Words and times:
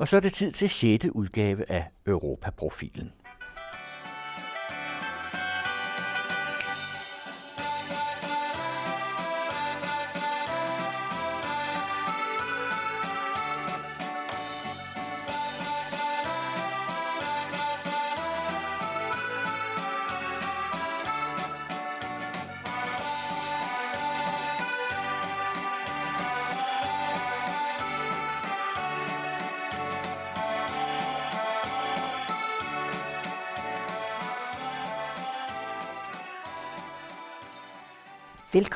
Og 0.00 0.08
så 0.08 0.16
er 0.16 0.20
det 0.20 0.32
tid 0.32 0.50
til 0.50 0.70
6. 0.70 1.04
udgave 1.12 1.70
af 1.70 1.84
Europaprofilen. 2.06 3.12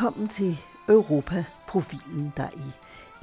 Velkommen 0.04 0.28
til 0.28 0.58
Europa-profilen, 0.88 2.32
der 2.36 2.48
i 2.56 2.72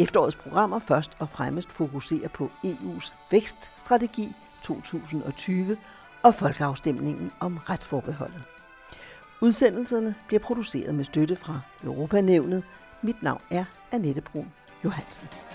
efterårets 0.04 0.36
programmer 0.36 0.80
først 0.80 1.12
og 1.20 1.30
fremmest 1.30 1.72
fokuserer 1.72 2.28
på 2.28 2.52
EU's 2.66 3.16
vækststrategi 3.32 4.28
2020 4.64 5.78
og 6.24 6.36
folkeafstemningen 6.36 7.32
om 7.40 7.58
retsforbeholdet. 7.58 8.44
Udsendelserne 9.42 10.16
bliver 10.28 10.40
produceret 10.40 10.96
med 10.96 11.04
støtte 11.04 11.36
fra 11.36 11.60
Europanævnet. 11.84 12.64
Mit 13.02 13.24
navn 13.24 13.42
er 13.50 13.66
Annette 13.92 14.22
Brun 14.22 14.52
Johansen. 14.84 15.51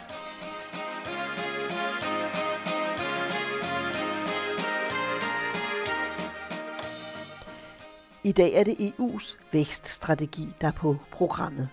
I 8.26 8.32
dag 8.32 8.52
er 8.52 8.64
det 8.64 8.76
EU's 8.80 9.36
vækststrategi, 9.52 10.48
der 10.60 10.66
er 10.66 10.72
på 10.72 10.96
programmet. 11.12 11.68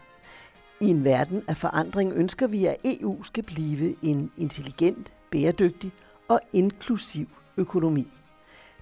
I 0.82 0.86
en 0.86 1.04
verden 1.04 1.44
af 1.48 1.58
forandring 1.58 2.12
ønsker 2.12 2.48
vi, 2.48 2.66
at 2.66 2.78
EU 2.84 3.24
skal 3.24 3.44
blive 3.44 3.96
en 4.02 4.32
intelligent, 4.38 5.14
bæredygtig 5.32 5.92
og 6.28 6.40
inklusiv 6.54 7.28
økonomi. 7.58 8.08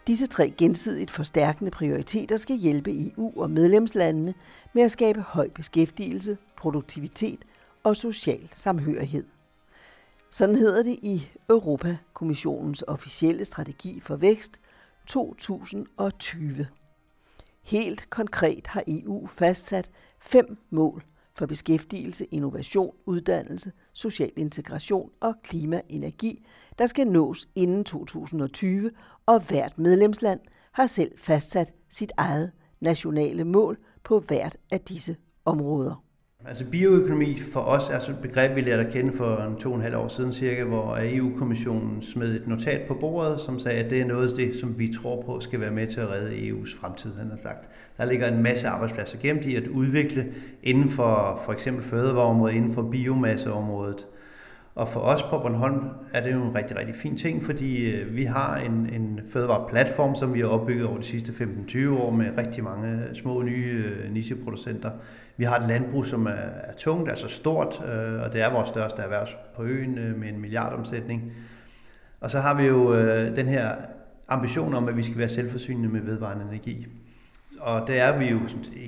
Disse 0.07 0.27
tre 0.27 0.53
gensidigt 0.57 1.11
forstærkende 1.11 1.71
prioriteter 1.71 2.37
skal 2.37 2.55
hjælpe 2.55 2.91
EU 3.07 3.41
og 3.41 3.51
medlemslandene 3.51 4.33
med 4.73 4.83
at 4.83 4.91
skabe 4.91 5.21
høj 5.21 5.49
beskæftigelse, 5.49 6.37
produktivitet 6.57 7.39
og 7.83 7.95
social 7.95 8.49
samhørighed. 8.53 9.25
Sådan 10.31 10.55
hedder 10.55 10.83
det 10.83 10.99
i 11.01 11.31
Europakommissionens 11.49 12.83
officielle 12.87 13.45
strategi 13.45 13.99
for 13.99 14.15
vækst 14.15 14.59
2020. 15.07 16.67
Helt 17.63 18.09
konkret 18.09 18.67
har 18.67 18.83
EU 18.87 19.27
fastsat 19.27 19.91
fem 20.19 20.57
mål 20.69 21.03
for 21.35 21.45
beskæftigelse, 21.45 22.25
innovation, 22.25 22.95
uddannelse, 23.05 23.71
social 23.93 24.31
integration 24.37 25.09
og 25.19 25.33
klimaenergi, 25.43 26.45
der 26.77 26.85
skal 26.85 27.07
nås 27.07 27.47
inden 27.55 27.83
2020, 27.83 28.91
og 29.25 29.47
hvert 29.47 29.77
medlemsland 29.77 30.39
har 30.71 30.87
selv 30.87 31.11
fastsat 31.17 31.73
sit 31.89 32.11
eget 32.17 32.51
nationale 32.81 33.43
mål 33.43 33.77
på 34.03 34.19
hvert 34.19 34.57
af 34.71 34.81
disse 34.81 35.15
områder. 35.45 36.03
Altså 36.45 36.65
bioøkonomi 36.65 37.39
for 37.53 37.59
os 37.59 37.89
er 37.89 37.99
så 37.99 38.11
et 38.11 38.17
begreb, 38.21 38.55
vi 38.55 38.61
lærte 38.61 38.83
at 38.87 38.93
kende 38.93 39.13
for 39.13 39.37
en 39.37 39.55
to 39.55 39.69
og 39.69 39.75
en 39.75 39.81
halv 39.81 39.95
år 39.95 40.07
siden 40.07 40.33
cirka, 40.33 40.63
hvor 40.63 40.97
EU-kommissionen 41.01 42.01
smed 42.01 42.35
et 42.35 42.47
notat 42.47 42.87
på 42.87 42.93
bordet, 42.93 43.41
som 43.41 43.59
sagde, 43.59 43.83
at 43.83 43.89
det 43.89 44.01
er 44.01 44.05
noget 44.05 44.29
af 44.29 44.35
det, 44.35 44.55
som 44.59 44.79
vi 44.79 44.93
tror 44.93 45.21
på 45.21 45.39
skal 45.39 45.59
være 45.59 45.71
med 45.71 45.87
til 45.87 45.99
at 45.99 46.09
redde 46.09 46.49
EU's 46.49 46.79
fremtid, 46.79 47.17
han 47.17 47.29
har 47.29 47.37
sagt. 47.37 47.69
Der 47.97 48.05
ligger 48.05 48.27
en 48.27 48.43
masse 48.43 48.67
arbejdspladser 48.67 49.17
gemt 49.21 49.45
i 49.45 49.55
at 49.55 49.67
udvikle 49.67 50.33
inden 50.63 50.89
for 50.89 51.41
for 51.45 51.53
eksempel 51.53 51.83
fødevareområdet, 51.83 52.55
inden 52.55 52.73
for 52.73 52.81
biomasseområdet. 52.81 54.07
Og 54.75 54.87
for 54.87 54.99
os 54.99 55.23
på 55.23 55.39
Bornholm 55.39 55.79
er 56.13 56.23
det 56.23 56.33
jo 56.33 56.43
en 56.43 56.55
rigtig, 56.55 56.77
rigtig 56.77 56.95
fin 56.95 57.17
ting, 57.17 57.43
fordi 57.43 57.91
øh, 57.91 58.15
vi 58.15 58.23
har 58.23 58.57
en, 58.57 58.89
en 58.93 59.19
fødevareplatform, 59.33 60.15
som 60.15 60.33
vi 60.33 60.39
har 60.39 60.47
opbygget 60.47 60.87
over 60.87 60.97
de 60.97 61.03
sidste 61.03 61.31
15-20 61.67 61.89
år 61.89 62.11
med 62.11 62.25
rigtig 62.37 62.63
mange 62.63 62.91
øh, 62.91 63.15
små 63.15 63.41
nye 63.41 63.83
øh, 63.85 64.13
nicheproducenter. 64.13 64.13
nicheproducenter. 64.13 64.91
Vi 65.37 65.43
har 65.43 65.59
et 65.59 65.67
landbrug, 65.67 66.05
som 66.05 66.25
er, 66.25 66.31
er 66.31 66.73
tungt, 66.77 67.09
altså 67.09 67.27
stort, 67.27 67.81
øh, 67.85 68.21
og 68.21 68.33
det 68.33 68.41
er 68.41 68.51
vores 68.51 68.69
største 68.69 69.01
erhverv 69.01 69.27
på 69.55 69.63
øen 69.63 69.97
øh, 69.97 70.19
med 70.19 70.29
en 70.29 70.41
milliardomsætning. 70.41 71.31
Og 72.21 72.29
så 72.29 72.39
har 72.39 72.53
vi 72.53 72.63
jo 72.63 72.93
øh, 72.95 73.35
den 73.35 73.47
her 73.47 73.75
ambition 74.27 74.73
om, 74.73 74.87
at 74.87 74.97
vi 74.97 75.03
skal 75.03 75.17
være 75.17 75.29
selvforsynende 75.29 75.89
med 75.89 76.01
vedvarende 76.01 76.45
energi. 76.45 76.87
Og 77.59 77.87
det 77.87 77.99
er 77.99 78.17
vi 78.17 78.25
jo 78.25 78.39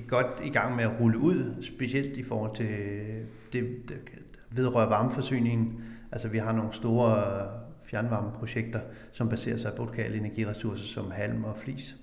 godt 0.08 0.28
i 0.44 0.50
gang 0.50 0.76
med 0.76 0.84
at 0.84 0.92
rulle 1.00 1.18
ud, 1.18 1.56
specielt 1.62 2.18
i 2.18 2.24
forhold 2.24 2.56
til 2.56 2.70
det, 3.54 3.66
vedrører 4.52 4.90
varmeforsyningen. 4.90 5.82
Altså 6.12 6.28
vi 6.28 6.38
har 6.38 6.52
nogle 6.52 6.74
store 6.74 7.18
øh, 7.18 7.48
fjernvarmeprojekter, 7.86 8.80
som 9.12 9.30
baserer 9.30 9.58
sig 9.58 9.74
på 9.78 9.86
lokale 9.86 10.18
energiressourcer 10.18 10.86
som 10.86 11.12
halm 11.12 11.44
og 11.44 11.58
flis. 11.58 11.96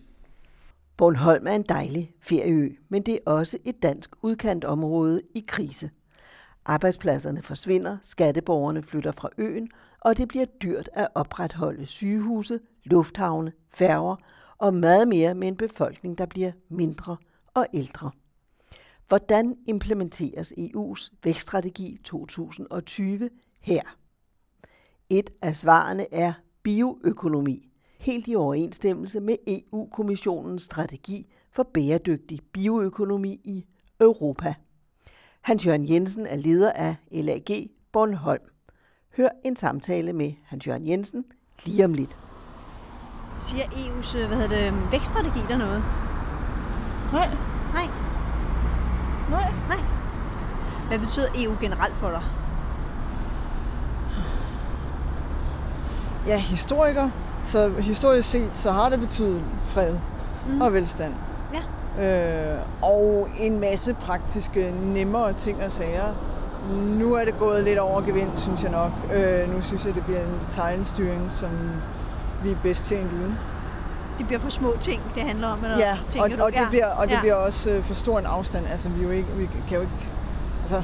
Bornholm 1.01 1.47
er 1.47 1.53
en 1.53 1.63
dejlig 1.63 2.15
ferieø, 2.23 2.69
men 2.89 3.03
det 3.03 3.15
er 3.15 3.31
også 3.31 3.59
et 3.65 3.83
dansk 3.83 4.11
udkantområde 4.23 5.23
i 5.35 5.45
krise. 5.49 5.91
Arbejdspladserne 6.65 7.43
forsvinder, 7.43 7.97
skatteborgerne 8.03 8.83
flytter 8.83 9.13
fra 9.13 9.29
øen, 9.39 9.69
og 10.01 10.17
det 10.17 10.29
bliver 10.29 10.45
dyrt 10.45 10.91
at 10.93 11.09
opretholde 11.15 11.87
sygehuse, 11.87 12.61
lufthavne, 12.85 13.53
færger 13.71 14.17
og 14.59 14.75
meget 14.75 15.09
mere 15.09 15.35
med 15.35 15.49
en 15.49 15.57
befolkning, 15.57 16.19
der 16.19 16.27
bliver 16.27 16.53
mindre 16.69 17.17
og 17.55 17.67
ældre. 17.75 18.11
Hvordan 19.09 19.57
implementeres 19.69 20.53
EU's 20.59 21.15
vækststrategi 21.25 21.99
2020 22.05 23.31
her? 23.61 23.83
Et 25.11 25.31
af 25.43 25.57
svarene 25.57 26.15
er 26.15 26.33
bioøkonomi, 26.63 27.70
helt 28.01 28.29
i 28.29 28.35
overensstemmelse 28.35 29.21
med 29.21 29.37
EU-kommissionens 29.47 30.63
strategi 30.63 31.27
for 31.53 31.63
bæredygtig 31.75 32.41
bioøkonomi 32.53 33.41
i 33.45 33.65
Europa. 34.01 34.55
Hans 35.41 35.67
Jørgen 35.67 35.89
Jensen 35.89 36.27
er 36.27 36.37
leder 36.37 36.73
af 36.73 36.97
LAG 37.13 37.67
Bornholm. 37.93 38.43
Hør 39.17 39.29
en 39.45 39.57
samtale 39.57 40.13
med 40.13 40.33
Hans 40.45 40.67
Jørgen 40.67 40.89
Jensen 40.89 41.25
lige 41.67 41.85
om 41.85 41.95
lidt. 41.95 42.19
Siger 43.41 43.65
EU's 43.65 44.27
hvad 44.27 44.37
hedder 44.37 44.71
det, 44.71 44.93
vækststrategi 44.93 45.41
der 45.49 45.59
noget? 45.59 45.83
Nej. 47.13 47.29
Nej. 47.75 47.89
Nej. 49.31 49.53
Nej. 49.69 49.81
Hvad 50.89 50.99
betyder 50.99 51.27
EU 51.37 51.57
generelt 51.61 51.95
for 51.95 52.11
dig? 52.11 52.23
Ja, 56.27 56.39
historiker. 56.39 57.11
Så 57.45 57.69
historisk 57.69 58.29
set, 58.29 58.51
så 58.55 58.73
har 58.73 58.89
det 58.89 59.01
betydet 59.01 59.43
fred 59.67 59.95
mm. 60.49 60.61
og 60.61 60.73
velstand. 60.73 61.15
Ja. 61.55 61.63
Øh, 62.05 62.59
og 62.83 63.29
en 63.39 63.61
masse 63.61 63.95
praktiske, 63.95 64.75
nemmere 64.83 65.33
ting 65.33 65.65
og 65.65 65.73
sager. 65.73 66.15
Nu 66.99 67.15
er 67.15 67.25
det 67.25 67.39
gået 67.39 67.65
lidt 67.65 67.79
over 67.79 68.01
gevind, 68.01 68.31
synes 68.37 68.63
jeg 68.63 68.71
nok. 68.71 68.91
Øh, 69.15 69.55
nu 69.55 69.63
synes 69.63 69.85
jeg, 69.85 69.95
det 69.95 70.05
bliver 70.05 70.21
en 70.21 70.41
detaljstyring, 70.47 71.33
som 71.33 71.51
vi 72.45 72.51
er 72.51 72.57
bedst 72.63 72.87
tjent 72.87 73.13
uden 73.13 73.39
det 74.21 74.27
bliver 74.27 74.41
for 74.41 74.51
små 74.51 74.77
ting, 74.81 75.03
det 75.15 75.23
handler 75.23 75.49
om? 75.49 75.65
Eller 75.65 75.79
ja, 75.79 75.97
og, 76.21 76.31
du? 76.31 76.43
og, 76.43 76.53
det 76.53 76.67
bliver, 76.71 76.87
og 76.87 77.07
det 77.07 77.15
ja. 77.15 77.21
bliver 77.21 77.35
også 77.35 77.71
øh, 77.71 77.85
for 77.85 77.95
stor 77.95 78.19
en 78.19 78.27
afstand. 78.27 78.67
Altså, 78.67 78.89
vi, 78.89 79.03
jo 79.03 79.11
ikke, 79.11 79.29
vi 79.37 79.49
kan 79.69 79.77
jo 79.77 79.81
ikke... 79.81 79.93
Altså, 80.63 80.83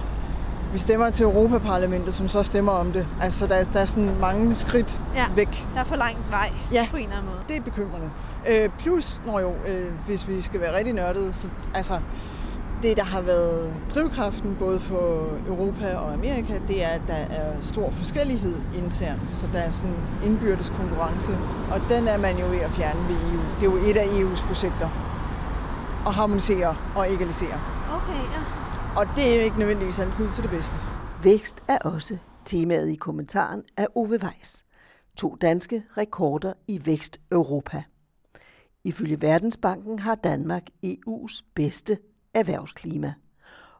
vi 0.76 0.80
stemmer 0.80 1.10
til 1.10 1.24
Europaparlamentet, 1.24 2.14
som 2.14 2.28
så 2.28 2.42
stemmer 2.42 2.72
om 2.72 2.92
det. 2.92 3.06
Altså, 3.20 3.46
der, 3.46 3.64
der 3.64 3.80
er 3.80 3.84
sådan 3.84 4.10
mange 4.20 4.56
skridt 4.56 5.00
ja, 5.14 5.24
væk. 5.36 5.66
der 5.74 5.80
er 5.80 5.84
for 5.84 5.96
langt 5.96 6.30
vej 6.30 6.52
ja, 6.72 6.88
på 6.90 6.96
en 6.96 7.02
eller 7.02 7.16
anden 7.16 7.30
måde. 7.30 7.42
det 7.48 7.56
er 7.56 7.60
bekymrende. 7.60 8.10
Øh, 8.48 8.70
plus, 8.78 9.20
når 9.26 9.40
jo, 9.40 9.52
øh, 9.66 9.92
hvis 10.06 10.28
vi 10.28 10.40
skal 10.40 10.60
være 10.60 10.76
rigtig 10.76 10.94
nørdede, 10.94 11.32
så 11.32 11.48
altså, 11.74 12.00
det, 12.82 12.96
der 12.96 13.04
har 13.04 13.20
været 13.20 13.74
drivkraften 13.94 14.56
både 14.58 14.80
for 14.80 15.28
Europa 15.46 15.94
og 15.96 16.12
Amerika, 16.12 16.58
det 16.68 16.84
er, 16.84 16.88
at 16.88 17.02
der 17.06 17.14
er 17.14 17.52
stor 17.62 17.90
forskellighed 17.90 18.56
internt. 18.74 19.30
Så 19.30 19.46
der 19.52 19.58
er 19.58 19.70
sådan 19.70 19.96
indbyrdes 20.24 20.72
konkurrence, 20.80 21.32
og 21.72 21.80
den 21.88 22.08
er 22.08 22.18
man 22.18 22.38
jo 22.38 22.46
ved 22.46 22.60
at 22.60 22.70
fjerne 22.70 23.00
ved 23.08 23.16
EU. 23.16 23.40
Det 23.60 23.66
er 23.66 23.80
jo 23.80 23.90
et 23.90 23.96
af 23.96 24.06
EU's 24.06 24.46
projekter. 24.46 24.88
At 26.06 26.14
harmonisere 26.14 26.76
og 26.94 27.12
egalisere. 27.12 27.58
Okay, 27.90 28.20
ja. 28.34 28.65
Og 28.96 29.06
det 29.16 29.38
er 29.38 29.42
ikke 29.42 29.58
nødvendigvis 29.58 29.98
altid 29.98 30.28
til 30.34 30.42
det 30.42 30.50
bedste. 30.50 30.72
Vækst 31.22 31.56
er 31.68 31.78
også 31.78 32.18
temaet 32.44 32.88
i 32.88 32.94
kommentaren 32.94 33.62
af 33.76 33.86
Ove 33.94 34.18
Weiss. 34.22 34.64
To 35.16 35.36
danske 35.40 35.84
rekorder 35.96 36.52
i 36.68 36.80
Vækst 36.86 37.20
Europa. 37.32 37.82
Ifølge 38.84 39.22
Verdensbanken 39.22 39.98
har 39.98 40.14
Danmark 40.14 40.62
EU's 40.86 41.40
bedste 41.54 41.98
erhvervsklima. 42.34 43.14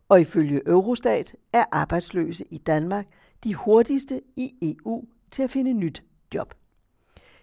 Og 0.08 0.20
ifølge 0.20 0.68
Eurostat 0.68 1.34
er 1.52 1.64
arbejdsløse 1.72 2.44
i 2.50 2.58
Danmark 2.58 3.06
de 3.44 3.54
hurtigste 3.54 4.20
i 4.36 4.52
EU 4.62 5.04
til 5.30 5.42
at 5.42 5.50
finde 5.50 5.72
nyt 5.72 6.02
job. 6.34 6.54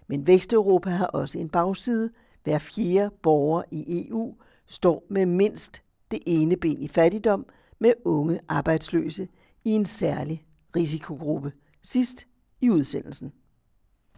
Men 0.08 0.28
Vesteuropa 0.28 0.90
har 0.90 1.08
også 1.08 1.40
en 1.40 1.50
bagside. 1.50 2.10
Hver 2.44 2.60
fjerde 2.60 3.16
borger 3.24 3.64
i 3.72 4.08
EU 4.10 4.36
står 4.68 5.04
med 5.10 5.26
mindst 5.26 5.84
det 6.12 6.20
ene 6.26 6.58
ben 6.58 6.82
i 6.82 6.88
fattigdom 6.88 7.46
med 7.84 7.94
unge 8.06 8.40
arbejdsløse 8.50 9.28
i 9.66 9.70
en 9.70 9.86
særlig 9.86 10.44
risikogruppe. 10.76 11.52
Sidst 11.84 12.26
i 12.62 12.70
udsendelsen. 12.70 13.32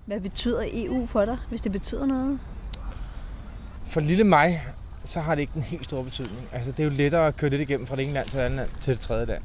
Hvad 0.06 0.22
betyder 0.22 0.66
EU 0.74 1.06
for 1.06 1.26
dig, 1.26 1.38
hvis 1.50 1.62
det 1.62 1.72
betyder 1.72 2.06
noget? 2.06 2.40
For 3.86 4.00
lille 4.00 4.24
mig, 4.24 4.64
så 5.04 5.20
har 5.20 5.36
det 5.36 5.42
ikke 5.42 5.54
den 5.54 5.62
helt 5.62 5.86
store 5.86 6.04
betydning. 6.04 6.48
Altså, 6.52 6.72
det 6.72 6.80
er 6.80 6.84
jo 6.84 6.90
lettere 6.90 7.28
at 7.28 7.38
køre 7.38 7.50
lidt 7.50 7.62
igennem 7.62 7.88
fra 7.88 7.96
det 7.96 8.04
ene 8.04 8.14
land 8.14 8.30
til 8.30 8.40
det 8.40 8.46
andet 8.46 8.58
land 8.58 8.70
til 8.82 8.94
det 8.94 9.02
tredje 9.02 9.26
land. 9.26 9.44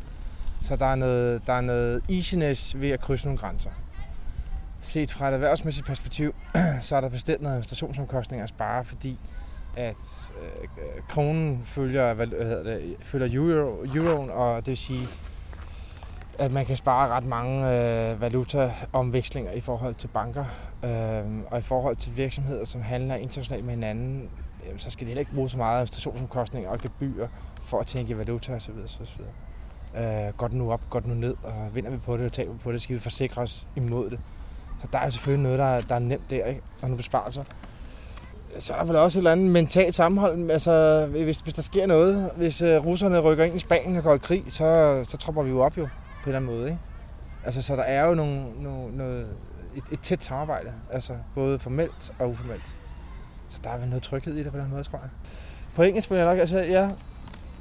Så 0.63 0.77
der 0.77 0.87
er 0.87 0.95
noget, 0.95 1.47
der 1.47 1.53
er 1.53 1.61
noget 1.61 2.03
easiness 2.09 2.81
ved 2.81 2.91
at 2.91 3.01
krydse 3.01 3.25
nogle 3.25 3.39
grænser. 3.39 3.71
Set 4.81 5.13
fra 5.13 5.29
et 5.29 5.35
erhvervsmæssigt 5.35 5.87
perspektiv, 5.87 6.35
så 6.81 6.97
er 6.97 7.01
der 7.01 7.09
bestemt 7.09 7.43
noget 7.43 7.55
administrationsomkostninger 7.55 8.43
at 8.43 8.49
spare, 8.49 8.85
fordi 8.85 9.19
at 9.77 10.31
øh, 10.43 11.03
kronen 11.09 11.63
følger, 11.65 12.15
hvad, 12.15 12.27
hedder 12.27 12.63
det, 12.63 12.97
følger 13.01 13.29
euro, 13.33 13.85
euroen, 13.95 14.31
og 14.31 14.57
det 14.57 14.67
vil 14.67 14.77
sige, 14.77 15.09
at 16.39 16.53
man 16.53 16.67
kan 16.67 16.77
spare 16.77 17.09
ret 17.09 17.27
mange 17.27 17.67
øh, 17.67 18.21
valutaomvekslinger 18.21 19.53
i 19.53 19.61
forhold 19.61 19.95
til 19.95 20.09
banker. 20.09 20.45
Øh, 20.85 21.43
og 21.51 21.59
i 21.59 21.63
forhold 21.63 21.97
til 21.97 22.17
virksomheder, 22.17 22.65
som 22.65 22.83
handler 22.83 23.15
internationalt 23.15 23.65
med 23.65 23.75
hinanden, 23.75 24.31
øh, 24.67 24.79
så 24.79 24.91
skal 24.91 25.07
de 25.07 25.09
heller 25.09 25.21
ikke 25.21 25.35
bruge 25.35 25.51
så 25.51 25.57
meget 25.57 25.75
administrationsomkostninger 25.75 26.71
og 26.71 26.79
gebyrer 26.79 27.29
for 27.63 27.81
at 27.81 27.87
tænke 27.87 28.13
i 28.13 28.19
valuta 28.19 28.55
osv. 28.55 28.73
osv. 29.03 29.23
Øh, 29.97 30.33
går 30.37 30.49
det 30.49 30.57
nu 30.57 30.73
op, 30.73 30.81
går 30.91 31.01
det 31.01 31.09
nu 31.09 31.15
ned, 31.15 31.35
og 31.43 31.75
vinder 31.75 31.91
vi 31.91 31.97
på 31.97 32.17
det 32.17 32.27
og 32.27 32.33
taber 32.33 32.59
på 32.59 32.73
det, 32.73 32.83
skal 32.83 32.95
vi 32.95 33.01
forsikre 33.01 33.43
os 33.43 33.67
imod 33.77 34.11
det. 34.11 34.21
Så 34.81 34.89
der 34.93 34.99
er 34.99 35.11
selvfølgelig 35.11 35.43
noget, 35.43 35.59
der, 35.59 35.81
der 35.81 35.95
er 35.95 35.99
nemt 35.99 36.31
der, 36.31 36.45
ikke? 36.45 36.61
og 36.75 36.83
nogle 36.83 36.97
besparelser. 36.97 37.45
Så 38.59 38.73
er 38.73 38.79
der 38.79 38.85
vel 38.85 38.97
også 38.97 39.19
et 39.19 39.21
eller 39.21 39.33
andet 39.33 39.51
mentalt 39.51 39.95
sammenhold. 39.95 40.51
Altså, 40.51 41.07
hvis, 41.11 41.41
hvis 41.41 41.55
der 41.55 41.63
sker 41.63 41.87
noget, 41.87 42.31
hvis 42.37 42.63
øh, 42.63 42.87
russerne 42.87 43.21
rykker 43.21 43.45
ind 43.45 43.57
i 43.57 43.59
Spanien 43.59 43.97
og 43.97 44.03
går 44.03 44.15
i 44.15 44.19
krig, 44.19 44.45
så, 44.49 45.01
så 45.09 45.17
tropper 45.17 45.43
vi 45.43 45.51
jo 45.51 45.61
op 45.61 45.79
jo 45.79 45.83
på 45.85 46.31
en 46.31 46.35
eller 46.35 46.39
anden 46.39 46.57
måde. 46.57 46.67
Ikke? 46.67 46.79
Altså, 47.45 47.63
så 47.63 47.77
der 47.77 47.83
er 47.83 48.07
jo 48.07 48.15
nogle, 48.15 48.63
nogle, 48.63 48.97
noget, 48.97 49.27
et, 49.77 49.83
et 49.93 50.01
tæt 50.01 50.25
samarbejde, 50.25 50.73
altså 50.91 51.13
både 51.35 51.59
formelt 51.59 52.13
og 52.19 52.29
uformelt. 52.29 52.77
Så 53.49 53.59
der 53.65 53.71
er 53.71 53.79
vel 53.79 53.89
noget 53.89 54.03
tryghed 54.03 54.37
i 54.37 54.43
det 54.43 54.53
på 54.53 54.59
den 54.59 54.71
måde, 54.71 54.83
tror 54.83 54.99
jeg. 54.99 55.11
På 55.75 55.83
engelsk 55.83 56.11
vil 56.11 56.19
jeg 56.19 56.27
nok, 56.27 56.39
altså 56.39 56.59
ja, 56.59 56.91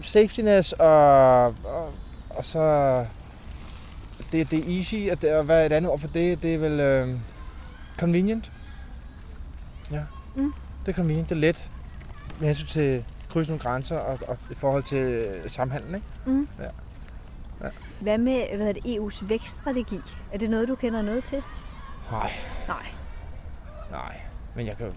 safetyness 0.02 0.74
og, 0.74 1.46
og, 1.46 1.90
og 2.30 2.46
så 2.46 3.06
det, 4.32 4.52
det 4.52 4.60
er 4.60 4.78
easy, 4.78 5.12
og, 5.12 5.22
det, 5.22 5.36
og 5.36 5.44
hvad 5.44 5.62
er 5.62 5.66
et 5.66 5.72
andet 5.72 5.92
ord 5.92 6.00
for 6.00 6.08
det? 6.08 6.44
Det 6.44 6.56
er 6.56 6.58
vel 6.58 6.80
øh, 6.80 7.10
convenient. 7.98 8.52
Ja, 9.92 10.02
mm 10.36 10.54
det 10.86 10.92
er 10.92 10.96
convenient, 10.96 11.30
det 11.30 11.36
er 11.36 11.40
let 11.40 11.72
med 12.40 12.48
hensyn 12.48 12.68
til 12.68 13.06
krydse 13.30 13.52
nogle 13.52 13.64
grænser 13.64 13.98
og, 13.98 14.20
og 14.28 14.38
i 14.52 14.56
forhold 14.56 14.84
til 14.84 15.28
samhandlen, 15.48 15.96
ikke? 15.96 16.08
Mm. 16.26 16.48
Ja. 16.60 16.70
Ja. 17.66 17.70
Hvad 18.02 18.18
med 18.18 18.56
hvad 18.58 18.68
er 18.68 18.74
det, 18.74 18.86
EU's 18.86 19.26
vækststrategi? 19.26 20.00
Er 20.34 20.38
det 20.38 20.50
noget, 20.50 20.68
du 20.68 20.76
kender 20.76 21.02
noget 21.02 21.24
til? 21.24 21.44
Nej. 22.12 22.32
Nej. 22.68 22.86
Nej, 23.92 24.22
men 24.56 24.66
jeg 24.66 24.78
kan 24.78 24.92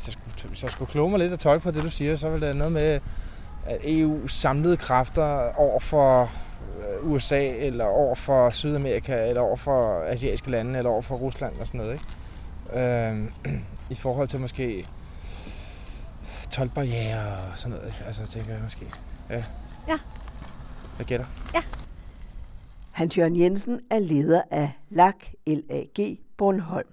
hvis 0.00 0.06
jeg 0.06 0.12
skulle, 0.12 0.48
hvis 0.48 0.62
jeg 0.62 0.70
skulle 0.70 0.90
kloge 0.90 1.10
mig 1.10 1.18
lidt 1.18 1.32
og 1.32 1.38
tolke 1.38 1.62
på 1.62 1.70
det, 1.70 1.82
du 1.82 1.90
siger, 1.90 2.16
så 2.16 2.28
vil 2.28 2.40
det 2.40 2.56
noget 2.56 2.72
med, 2.72 3.00
at 3.66 3.78
EU 3.84 4.26
samlede 4.26 4.76
kræfter 4.76 5.52
over 5.54 5.80
for 5.80 6.30
øh, 6.78 7.12
USA, 7.12 7.48
eller 7.56 7.84
over 7.84 8.14
for 8.14 8.50
Sydamerika, 8.50 9.28
eller 9.28 9.42
over 9.42 9.56
for 9.56 10.02
asiatiske 10.02 10.50
lande, 10.50 10.78
eller 10.78 10.90
over 10.90 11.02
for 11.02 11.14
Rusland 11.14 11.52
og 11.60 11.66
sådan 11.66 11.80
noget, 11.80 11.92
ikke? 11.92 13.08
Øhm, 13.08 13.32
I 13.90 13.94
forhold 13.94 14.28
til 14.28 14.40
måske 14.40 14.86
tolvbarriere 16.50 17.50
og 17.52 17.58
sådan 17.58 17.76
noget, 17.76 17.94
altså 18.06 18.26
tænker 18.26 18.52
jeg 18.52 18.62
måske. 18.62 18.86
Ja. 19.30 19.44
Ja. 19.88 19.98
Jeg 20.98 21.06
gætter. 21.06 21.26
Ja. 21.54 21.62
Hans 22.90 23.18
Jørgen 23.18 23.36
Jensen 23.36 23.80
er 23.90 23.98
leder 23.98 24.42
af 24.50 24.70
LAG, 24.88 25.14
LAG 25.46 26.18
Bornholm. 26.36 26.88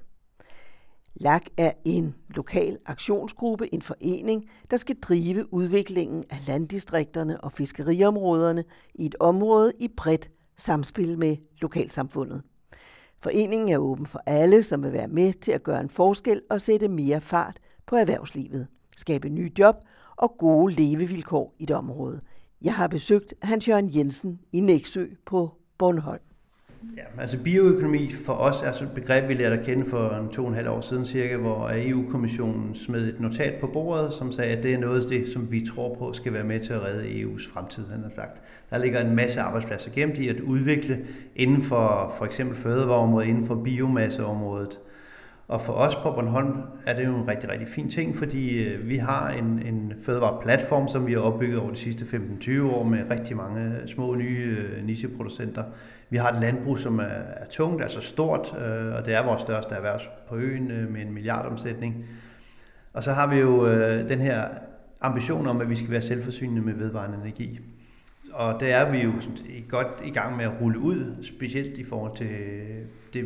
LAG 1.15 1.41
er 1.57 1.71
en 1.85 2.15
lokal 2.29 2.77
aktionsgruppe, 2.85 3.73
en 3.73 3.81
forening, 3.81 4.49
der 4.71 4.77
skal 4.77 4.95
drive 5.01 5.53
udviklingen 5.53 6.23
af 6.29 6.47
landdistrikterne 6.47 7.41
og 7.41 7.51
fiskeriområderne 7.51 8.63
i 8.95 9.05
et 9.05 9.15
område 9.19 9.73
i 9.79 9.87
bredt 9.97 10.29
samspil 10.57 11.19
med 11.19 11.35
lokalsamfundet. 11.61 12.41
Foreningen 13.23 13.69
er 13.69 13.77
åben 13.77 14.05
for 14.05 14.21
alle, 14.25 14.63
som 14.63 14.83
vil 14.83 14.93
være 14.93 15.07
med 15.07 15.33
til 15.33 15.51
at 15.51 15.63
gøre 15.63 15.81
en 15.81 15.89
forskel 15.89 16.41
og 16.49 16.61
sætte 16.61 16.87
mere 16.87 17.21
fart 17.21 17.59
på 17.85 17.95
erhvervslivet, 17.95 18.67
skabe 18.97 19.29
nye 19.29 19.51
job 19.59 19.75
og 20.17 20.35
gode 20.37 20.73
levevilkår 20.73 21.55
i 21.59 21.63
et 21.63 21.71
område. 21.71 22.19
Jeg 22.61 22.73
har 22.73 22.87
besøgt 22.87 23.33
Hans 23.41 23.67
Jørgen 23.67 23.95
Jensen 23.95 24.39
i 24.51 24.59
Næksø 24.59 25.05
på 25.25 25.51
Bornholm. 25.77 26.21
Ja, 26.97 27.21
altså 27.21 27.37
bioøkonomi 27.43 28.11
for 28.25 28.33
os 28.33 28.61
er 28.61 28.83
et 28.85 28.91
begreb, 28.95 29.29
vi 29.29 29.33
lærte 29.33 29.59
at 29.59 29.65
kende 29.65 29.85
for 29.85 30.09
en 30.09 30.29
to 30.29 30.43
og 30.43 30.49
en 30.49 30.55
halv 30.55 30.69
år 30.69 30.81
siden 30.81 31.05
cirka, 31.05 31.37
hvor 31.37 31.71
EU-kommissionen 31.73 32.75
smed 32.75 33.07
et 33.07 33.19
notat 33.19 33.59
på 33.61 33.67
bordet, 33.67 34.13
som 34.13 34.31
sagde, 34.31 34.57
at 34.57 34.63
det 34.63 34.73
er 34.73 34.77
noget 34.77 35.03
af 35.03 35.09
det, 35.09 35.29
som 35.33 35.51
vi 35.51 35.65
tror 35.65 35.95
på 35.95 36.13
skal 36.13 36.33
være 36.33 36.43
med 36.43 36.59
til 36.59 36.73
at 36.73 36.81
redde 36.81 37.21
EU's 37.21 37.53
fremtid, 37.53 37.83
han 37.91 38.03
har 38.03 38.09
sagt. 38.09 38.41
Der 38.69 38.77
ligger 38.77 39.01
en 39.01 39.15
masse 39.15 39.41
arbejdspladser 39.41 39.91
gemt 39.91 40.17
i 40.17 40.27
at 40.27 40.39
udvikle 40.39 41.05
inden 41.35 41.61
for 41.61 42.13
for 42.17 42.25
eksempel 42.25 42.57
fødevareområdet, 42.57 43.27
inden 43.27 43.47
for 43.47 43.55
biomasseområdet, 43.55 44.79
og 45.47 45.61
for 45.61 45.73
os 45.73 45.95
på 45.95 46.11
Bornholm 46.11 46.61
er 46.85 46.95
det 46.95 47.05
jo 47.05 47.15
en 47.15 47.27
rigtig, 47.27 47.49
rigtig 47.49 47.67
fin 47.67 47.89
ting, 47.89 48.17
fordi 48.17 48.63
øh, 48.63 48.89
vi 48.89 48.97
har 48.97 49.29
en, 49.29 49.61
en 49.65 49.93
fødevareplatform, 50.05 50.87
som 50.87 51.07
vi 51.07 51.13
har 51.13 51.19
opbygget 51.19 51.59
over 51.59 51.71
de 51.71 51.77
sidste 51.77 52.05
15-20 52.05 52.61
år 52.61 52.83
med 52.83 53.11
rigtig 53.11 53.37
mange 53.37 53.87
små 53.87 54.15
nye 54.15 54.57
øh, 54.59 54.85
nicheproducenter. 54.85 55.63
Vi 56.09 56.17
har 56.17 56.31
et 56.31 56.41
landbrug, 56.41 56.79
som 56.79 56.99
er, 56.99 57.03
er 57.03 57.45
tungt, 57.49 57.83
altså 57.83 58.01
stort, 58.01 58.55
øh, 58.57 58.95
og 58.95 59.05
det 59.05 59.15
er 59.15 59.25
vores 59.25 59.41
største 59.41 59.75
erhverv 59.75 59.99
på 60.29 60.35
øen 60.35 60.67
med 60.67 61.01
en 61.01 61.13
milliardomsætning. 61.13 62.05
Og 62.93 63.03
så 63.03 63.11
har 63.11 63.27
vi 63.27 63.35
jo 63.35 63.67
den 64.09 64.21
her 64.21 64.47
ambition 65.01 65.47
om, 65.47 65.61
at 65.61 65.69
vi 65.69 65.75
skal 65.75 65.91
være 65.91 66.01
selvforsynende 66.01 66.61
med 66.61 66.73
vedvarende 66.73 67.17
energi. 67.17 67.59
Og 68.33 68.59
det 68.59 68.71
er 68.71 68.91
vi 68.91 68.97
jo 68.97 69.13
godt 69.69 69.87
i 70.05 70.09
gang 70.09 70.37
med 70.37 70.45
at 70.45 70.51
rulle 70.61 70.79
ud, 70.79 71.15
specielt 71.21 71.77
i 71.77 71.83
forhold 71.83 72.15
til 72.15 72.29
det, 73.13 73.25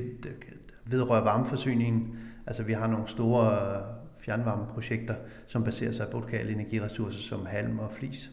vedrører 0.92 1.24
varmeforsyningen. 1.24 2.08
Altså 2.48 2.64
vi 2.64 2.74
har 2.74 2.88
nogle 2.88 3.08
store 3.08 3.54
øh, 3.54 3.82
fjernvarmeprojekter, 4.20 5.16
som 5.48 5.64
baserer 5.64 5.92
sig 5.92 6.08
på 6.12 6.20
lokale 6.20 6.52
energiressourcer 6.52 7.20
som 7.20 7.46
halm 7.46 7.80
og 7.80 7.92
flis. 7.92 8.32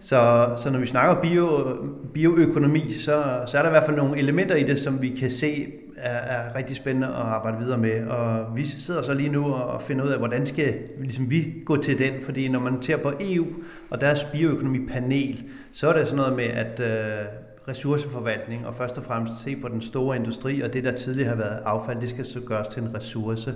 Så, 0.00 0.52
så 0.56 0.70
når 0.70 0.78
vi 0.78 0.86
snakker 0.86 1.22
bio, 1.22 1.76
bioøkonomi, 2.14 2.90
så, 2.90 3.44
så 3.46 3.58
er 3.58 3.62
der 3.62 3.68
i 3.68 3.72
hvert 3.72 3.84
fald 3.84 3.96
nogle 3.96 4.18
elementer 4.18 4.54
i 4.54 4.62
det, 4.62 4.78
som 4.78 5.02
vi 5.02 5.08
kan 5.08 5.30
se 5.30 5.72
er, 5.96 6.18
er 6.18 6.56
rigtig 6.56 6.76
spændende 6.76 7.06
at 7.06 7.14
arbejde 7.14 7.58
videre 7.58 7.78
med. 7.78 8.06
Og 8.06 8.56
vi 8.56 8.66
sidder 8.66 9.02
så 9.02 9.14
lige 9.14 9.28
nu 9.28 9.44
og 9.44 9.82
finder 9.82 10.04
ud 10.04 10.10
af, 10.10 10.18
hvordan 10.18 10.46
skal 10.46 10.74
ligesom 10.98 11.30
vi 11.30 11.54
gå 11.64 11.76
til 11.76 11.98
den. 11.98 12.12
Fordi 12.22 12.48
når 12.48 12.60
man 12.60 12.82
ser 12.82 12.96
på 12.96 13.12
EU 13.20 13.46
og 13.90 14.00
deres 14.00 14.24
bioøkonomipanel, 14.24 15.44
så 15.72 15.88
er 15.88 15.92
det 15.92 16.06
sådan 16.06 16.16
noget 16.16 16.36
med, 16.36 16.44
at 16.44 16.80
øh, 16.80 17.26
ressourceforvaltning, 17.68 18.66
og 18.66 18.74
først 18.74 18.98
og 18.98 19.04
fremmest 19.04 19.42
se 19.42 19.56
på 19.56 19.68
den 19.68 19.82
store 19.82 20.16
industri, 20.16 20.60
og 20.60 20.72
det, 20.72 20.84
der 20.84 20.96
tidligere 20.96 21.28
har 21.28 21.36
været 21.36 21.62
affald, 21.64 22.00
det 22.00 22.08
skal 22.08 22.26
så 22.26 22.40
gøres 22.40 22.68
til 22.68 22.82
en 22.82 22.96
ressource. 22.96 23.54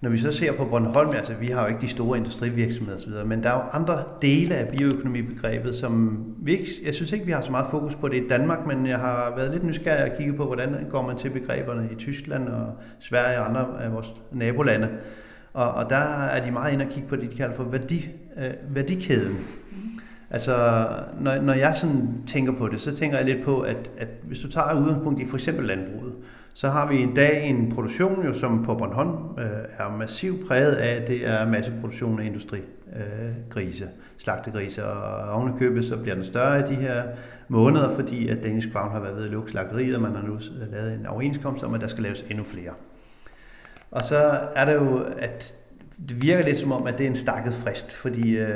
Når 0.00 0.10
vi 0.10 0.18
så 0.18 0.32
ser 0.32 0.52
på 0.52 0.64
Bornholm, 0.64 1.10
altså 1.10 1.34
vi 1.34 1.46
har 1.46 1.62
jo 1.62 1.68
ikke 1.68 1.80
de 1.80 1.88
store 1.88 2.18
industrivirksomheder 2.18 2.98
osv., 2.98 3.26
men 3.26 3.42
der 3.42 3.50
er 3.50 3.54
jo 3.54 3.60
andre 3.72 4.02
dele 4.22 4.54
af 4.54 4.68
bioøkonomibegrebet, 4.68 5.74
som 5.74 6.24
vi 6.38 6.52
ikke, 6.52 6.70
jeg 6.84 6.94
synes 6.94 7.12
ikke, 7.12 7.26
vi 7.26 7.32
har 7.32 7.40
så 7.40 7.50
meget 7.50 7.66
fokus 7.70 7.94
på 7.94 8.08
det 8.08 8.24
i 8.24 8.28
Danmark, 8.28 8.66
men 8.66 8.86
jeg 8.86 8.98
har 8.98 9.32
været 9.36 9.50
lidt 9.52 9.64
nysgerrig 9.64 10.12
at 10.12 10.18
kigge 10.18 10.32
på, 10.32 10.44
hvordan 10.44 10.86
går 10.90 11.02
man 11.02 11.16
til 11.16 11.30
begreberne 11.30 11.88
i 11.92 11.94
Tyskland 11.94 12.48
og 12.48 12.66
Sverige 13.00 13.38
og 13.38 13.48
andre 13.48 13.84
af 13.84 13.92
vores 13.92 14.12
nabolande. 14.32 14.88
Og, 15.52 15.72
og 15.72 15.90
der 15.90 16.24
er 16.24 16.44
de 16.44 16.50
meget 16.50 16.72
inde 16.72 16.84
og 16.84 16.90
kigge 16.90 17.08
på 17.08 17.16
det, 17.16 17.30
de 17.30 17.36
kalder 17.36 17.56
for 17.56 17.64
værdi, 17.64 18.10
øh, 18.38 18.74
værdikæden. 18.74 19.36
Altså, 20.34 20.86
når, 21.20 21.40
når 21.40 21.52
jeg 21.52 21.76
sådan 21.76 22.08
tænker 22.26 22.52
på 22.52 22.68
det, 22.68 22.80
så 22.80 22.96
tænker 22.96 23.16
jeg 23.16 23.26
lidt 23.26 23.44
på, 23.44 23.60
at, 23.60 23.90
at 23.98 24.08
hvis 24.22 24.38
du 24.38 24.50
tager 24.50 24.80
udgangspunkt 24.80 25.20
i 25.20 25.26
for 25.26 25.36
eksempel 25.36 25.66
landbruget, 25.66 26.12
så 26.54 26.68
har 26.68 26.88
vi 26.88 26.96
en 26.96 27.14
dag 27.14 27.48
en 27.48 27.72
produktion, 27.74 28.26
jo, 28.26 28.34
som 28.34 28.64
på 28.64 28.74
Bornholm 28.74 29.38
øh, 29.38 29.44
er 29.78 29.96
massivt 29.98 30.48
præget 30.48 30.72
af, 30.72 30.96
at 30.96 31.08
det 31.08 31.28
er 31.28 31.48
masseproduktion 31.48 32.20
af 32.20 32.24
industrigrise, 32.24 33.84
øh, 33.84 33.90
slagtegrise, 34.18 34.84
og 34.84 35.32
ovenikøbet 35.32 35.84
så 35.84 35.96
bliver 35.96 36.14
den 36.14 36.24
større 36.24 36.58
i 36.58 36.62
de 36.62 36.74
her 36.74 37.02
måneder, 37.48 37.94
fordi 37.94 38.28
at 38.28 38.42
Danish 38.42 38.72
Crown 38.72 38.92
har 38.92 39.00
været 39.00 39.16
ved 39.16 39.24
at 39.24 39.30
lukke 39.30 39.50
slagteriet, 39.50 39.96
og 39.96 40.02
man 40.02 40.14
har 40.14 40.22
nu 40.22 40.38
lavet 40.70 40.94
en 40.94 41.06
overenskomst 41.06 41.64
om, 41.64 41.74
at 41.74 41.80
der 41.80 41.86
skal 41.86 42.02
laves 42.02 42.24
endnu 42.30 42.44
flere. 42.44 42.72
Og 43.90 44.02
så 44.02 44.18
er 44.56 44.64
det 44.64 44.74
jo, 44.74 45.04
at 45.18 45.54
det 46.08 46.22
virker 46.22 46.44
lidt 46.44 46.58
som 46.58 46.72
om, 46.72 46.86
at 46.86 46.98
det 46.98 47.06
er 47.06 47.10
en 47.10 47.16
stakket 47.16 47.54
frist, 47.54 47.92
fordi 47.92 48.36
øh, 48.36 48.48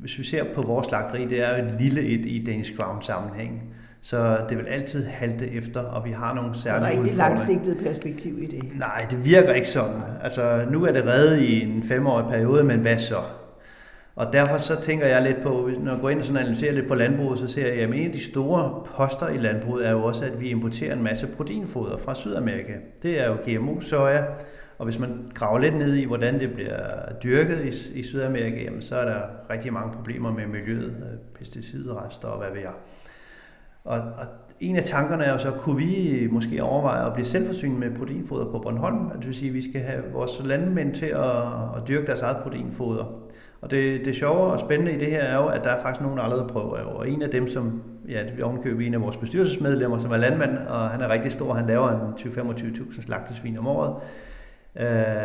hvis 0.00 0.18
vi 0.18 0.24
ser 0.24 0.44
på 0.54 0.62
vores 0.62 0.86
slagteri, 0.86 1.26
det 1.26 1.48
er 1.48 1.58
jo 1.58 1.64
et 1.64 1.80
lille 1.80 2.00
et 2.00 2.26
i 2.26 2.44
Danish 2.46 2.76
Crown 2.76 3.02
sammenhæng. 3.02 3.62
Så 4.02 4.38
det 4.48 4.58
vil 4.58 4.66
altid 4.66 5.06
halte 5.06 5.50
efter, 5.50 5.80
og 5.80 6.04
vi 6.04 6.10
har 6.10 6.34
nogle 6.34 6.54
særlige 6.54 6.64
Så 6.64 6.80
der 6.80 6.86
er 6.86 6.90
ikke 6.90 7.02
det 7.02 7.10
udfordringer. 7.10 7.28
langsigtede 7.28 7.76
perspektiv 7.84 8.42
i 8.42 8.46
det. 8.46 8.62
Nej, 8.78 9.06
det 9.10 9.24
virker 9.24 9.52
ikke 9.52 9.68
sådan. 9.68 10.00
Altså, 10.22 10.66
nu 10.70 10.84
er 10.84 10.92
det 10.92 11.06
reddet 11.06 11.40
i 11.40 11.62
en 11.62 11.82
femårig 11.82 12.26
periode, 12.30 12.64
men 12.64 12.80
hvad 12.80 12.98
så? 12.98 13.18
Og 14.16 14.32
derfor 14.32 14.58
så 14.58 14.80
tænker 14.80 15.06
jeg 15.06 15.22
lidt 15.22 15.42
på, 15.42 15.70
når 15.80 15.92
jeg 15.92 16.00
går 16.00 16.10
ind 16.10 16.18
og 16.18 16.24
sådan 16.24 16.42
analyserer 16.42 16.72
lidt 16.72 16.88
på 16.88 16.94
landbruget, 16.94 17.38
så 17.38 17.48
ser 17.48 17.66
jeg, 17.66 17.82
at 17.82 17.88
en 17.88 18.06
af 18.06 18.12
de 18.12 18.24
store 18.24 18.82
poster 18.96 19.28
i 19.28 19.36
landbruget 19.38 19.86
er 19.86 19.90
jo 19.90 20.04
også, 20.04 20.24
at 20.24 20.40
vi 20.40 20.48
importerer 20.48 20.92
en 20.96 21.02
masse 21.02 21.26
proteinfoder 21.26 21.98
fra 21.98 22.14
Sydamerika. 22.14 22.72
Det 23.02 23.22
er 23.22 23.28
jo 23.28 23.34
GMO-soja, 23.46 24.22
og 24.80 24.84
hvis 24.84 24.98
man 24.98 25.30
graver 25.34 25.58
lidt 25.58 25.76
ned 25.76 25.94
i, 25.94 26.04
hvordan 26.04 26.40
det 26.40 26.52
bliver 26.52 26.78
dyrket 27.22 27.64
i, 27.64 27.98
i 27.98 28.02
Sydamerika, 28.02 28.62
jamen, 28.62 28.82
så 28.82 28.96
er 28.96 29.04
der 29.04 29.20
rigtig 29.50 29.72
mange 29.72 29.92
problemer 29.92 30.32
med 30.32 30.46
miljøet, 30.46 30.84
øh, 30.84 31.18
pesticidrester 31.38 32.28
og 32.28 32.38
hvad 32.38 32.50
ved 32.50 32.60
jeg. 32.60 32.72
Og, 33.84 33.98
og 33.98 34.26
en 34.60 34.76
af 34.76 34.84
tankerne 34.84 35.24
er 35.24 35.32
jo 35.32 35.38
så, 35.38 35.50
kunne 35.50 35.76
vi 35.76 36.28
måske 36.30 36.62
overveje 36.62 37.06
at 37.06 37.12
blive 37.12 37.26
selvforsynet 37.26 37.78
med 37.78 37.90
proteinfoder 37.98 38.44
på 38.44 38.58
Bornholm? 38.58 39.10
Det 39.10 39.26
vil 39.26 39.34
sige, 39.34 39.48
at 39.48 39.54
vi 39.54 39.70
skal 39.70 39.80
have 39.80 40.02
vores 40.12 40.40
landmænd 40.44 40.94
til 40.94 41.06
at, 41.06 41.36
at 41.76 41.88
dyrke 41.88 42.06
deres 42.06 42.20
eget 42.20 42.36
proteinfoder. 42.36 43.04
Og 43.60 43.70
det, 43.70 44.04
det 44.04 44.14
sjove 44.14 44.52
og 44.52 44.60
spændende 44.60 44.92
i 44.92 44.98
det 44.98 45.08
her 45.08 45.22
er 45.22 45.36
jo, 45.36 45.46
at 45.46 45.60
der 45.64 45.70
er 45.70 45.82
faktisk 45.82 46.02
nogen, 46.02 46.18
der 46.18 46.24
allerede 46.24 46.48
prøver. 46.48 46.78
Og 46.78 47.10
en 47.10 47.22
af 47.22 47.30
dem, 47.30 47.48
som 47.48 47.82
ja, 48.08 48.22
vi 48.36 48.42
ovenkøber 48.42 48.86
en 48.86 48.94
af 48.94 49.00
vores 49.00 49.16
bestyrelsesmedlemmer, 49.16 49.98
som 49.98 50.12
er 50.12 50.16
landmand, 50.16 50.58
og 50.58 50.88
han 50.88 51.00
er 51.00 51.08
rigtig 51.08 51.32
stor, 51.32 51.54
han 51.54 51.66
laver 51.66 51.90
en 51.90 52.12
20-25.000 52.18 53.02
slagtesvin 53.02 53.58
om 53.58 53.66
året. 53.66 53.94
Uh, 54.74 54.82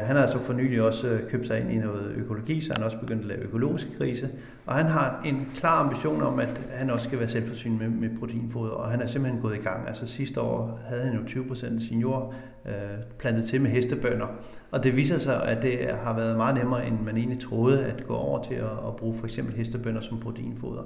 han 0.08 0.16
har 0.16 0.28
så 0.28 0.40
for 0.40 0.54
nylig 0.54 0.82
også 0.82 1.08
øh, 1.08 1.30
købt 1.30 1.48
sig 1.48 1.60
ind 1.60 1.72
i 1.72 1.78
noget 1.78 2.12
økologi, 2.16 2.62
så 2.62 2.74
han 2.74 2.82
er 2.82 2.86
også 2.86 2.98
begyndt 2.98 3.22
at 3.22 3.28
lave 3.28 3.40
økologiske 3.40 3.90
grise. 3.98 4.30
Og 4.66 4.74
han 4.74 4.86
har 4.86 5.22
en 5.26 5.52
klar 5.56 5.84
ambition 5.84 6.22
om, 6.22 6.40
at 6.40 6.62
han 6.74 6.90
også 6.90 7.06
skal 7.06 7.20
være 7.20 7.28
selvforsynet 7.28 7.80
med, 7.80 7.90
med 7.90 8.18
proteinfoder, 8.20 8.72
og 8.72 8.92
han 8.92 9.02
er 9.02 9.08
simpelthen 9.08 9.42
gået 9.42 9.56
i 9.56 9.62
gang. 9.62 9.88
Altså 9.88 10.08
sidste 10.08 10.42
år 10.42 10.80
havde 10.88 11.02
han 11.02 11.16
jo 11.16 11.26
20 11.28 11.48
procent 11.48 11.76
af 11.76 11.82
sin 11.82 12.00
jord 12.00 12.34
øh, 12.66 12.74
plantet 13.20 13.46
til 13.46 13.62
med 13.62 13.70
hestebønder. 13.70 14.28
Og 14.72 14.84
det 14.84 14.96
viser 14.96 15.18
sig, 15.18 15.44
at 15.44 15.62
det 15.62 15.80
har 16.04 16.16
været 16.16 16.38
meget 16.38 16.56
nemmere, 16.56 16.88
end 16.88 17.00
man 17.00 17.18
egentlig 17.18 17.40
troede, 17.40 17.86
at 17.86 18.08
gå 18.08 18.14
over 18.16 18.44
til 18.44 18.56
at, 18.56 18.88
at 18.88 18.96
bruge 18.98 19.18
for 19.18 19.26
eksempel 19.26 19.56
hestebønder 19.56 20.02
som 20.02 20.20
proteinfoder. 20.20 20.84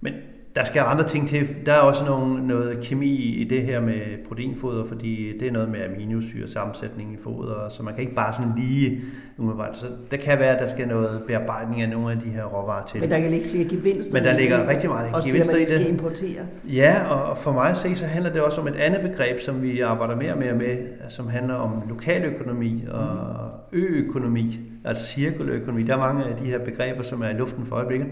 Men 0.00 0.14
der 0.56 0.64
skal 0.64 0.82
andre 0.86 1.04
ting 1.08 1.28
til. 1.28 1.48
Der 1.66 1.72
er 1.72 1.78
også 1.80 2.04
nogle, 2.04 2.46
noget 2.46 2.80
kemi 2.82 3.14
i 3.14 3.44
det 3.44 3.62
her 3.62 3.80
med 3.80 4.00
proteinfoder, 4.28 4.84
fordi 4.84 5.38
det 5.40 5.48
er 5.48 5.52
noget 5.52 5.68
med 5.68 5.80
aminosyre 5.84 6.48
sammensætning 6.48 7.14
i 7.14 7.16
foder, 7.22 7.68
så 7.68 7.82
man 7.82 7.94
kan 7.94 8.02
ikke 8.02 8.14
bare 8.14 8.34
sådan 8.34 8.52
lige 8.56 9.00
umiddelbart. 9.38 9.76
Så 9.76 9.86
det 10.10 10.20
kan 10.20 10.38
være, 10.38 10.54
at 10.56 10.58
der 10.58 10.68
skal 10.68 10.88
noget 10.88 11.22
bearbejdning 11.26 11.82
af 11.82 11.88
nogle 11.88 12.12
af 12.12 12.18
de 12.18 12.28
her 12.28 12.44
råvarer 12.44 12.86
til. 12.86 13.00
Men 13.00 13.10
der 13.10 13.20
kan 13.20 13.30
ligge 13.30 13.48
flere 13.48 13.64
gevinster 13.68 14.14
Men 14.14 14.24
der 14.24 14.36
i 14.36 14.40
ligger 14.40 14.68
rigtig 14.68 14.90
meget 14.90 15.14
Også 15.14 15.30
gevinster 15.30 15.52
det, 15.52 15.60
i 15.60 15.60
man 15.60 15.60
ikke 15.60 15.72
det. 15.72 15.80
skal 15.80 15.92
importere. 15.92 16.46
Ja, 16.64 16.94
og 17.10 17.38
for 17.38 17.52
mig 17.52 17.70
at 17.70 17.76
se, 17.76 17.96
så 17.96 18.04
handler 18.04 18.32
det 18.32 18.42
også 18.42 18.60
om 18.60 18.68
et 18.68 18.76
andet 18.76 19.00
begreb, 19.00 19.40
som 19.40 19.62
vi 19.62 19.80
arbejder 19.80 20.16
mere 20.16 20.32
og 20.32 20.38
mere 20.38 20.54
med, 20.54 20.76
som 21.08 21.28
handler 21.28 21.54
om 21.54 21.82
lokaløkonomi 21.88 22.84
og 22.90 23.50
øøkonomi, 23.72 24.60
altså 24.84 25.04
cirkuløkonomi. 25.04 25.82
Der 25.82 25.94
er 25.94 25.98
mange 25.98 26.24
af 26.24 26.36
de 26.36 26.44
her 26.44 26.58
begreber, 26.58 27.02
som 27.02 27.22
er 27.22 27.28
i 27.28 27.34
luften 27.34 27.66
for 27.66 27.76
øjeblikket. 27.76 28.08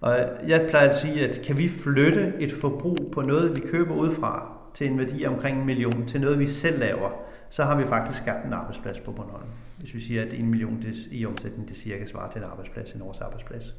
Og 0.00 0.16
jeg 0.46 0.66
plejer 0.70 0.88
at 0.88 0.96
sige, 0.96 1.28
at 1.28 1.40
kan 1.44 1.58
vi 1.58 1.68
flytte 1.68 2.32
et 2.38 2.52
forbrug 2.52 3.10
på 3.12 3.22
noget, 3.22 3.56
vi 3.56 3.60
køber 3.60 3.94
udefra, 3.94 4.56
til 4.74 4.86
en 4.86 4.98
værdi 4.98 5.24
omkring 5.24 5.58
en 5.58 5.66
million, 5.66 6.06
til 6.06 6.20
noget, 6.20 6.38
vi 6.38 6.46
selv 6.46 6.78
laver, 6.78 7.10
så 7.50 7.64
har 7.64 7.78
vi 7.78 7.86
faktisk 7.86 8.18
skabt 8.18 8.46
en 8.46 8.52
arbejdsplads 8.52 9.00
på 9.00 9.12
Bornholm. 9.12 9.48
Hvis 9.78 9.94
vi 9.94 10.00
siger, 10.00 10.22
at 10.22 10.32
en 10.32 10.50
million 10.50 10.84
i 11.10 11.26
omsætning, 11.26 11.68
det 11.68 11.76
cirka 11.76 12.06
svarer 12.06 12.30
til 12.30 12.38
en 12.38 12.44
arbejdsplads, 12.44 12.92
en 12.92 13.02
års 13.02 13.20
arbejdsplads. 13.20 13.74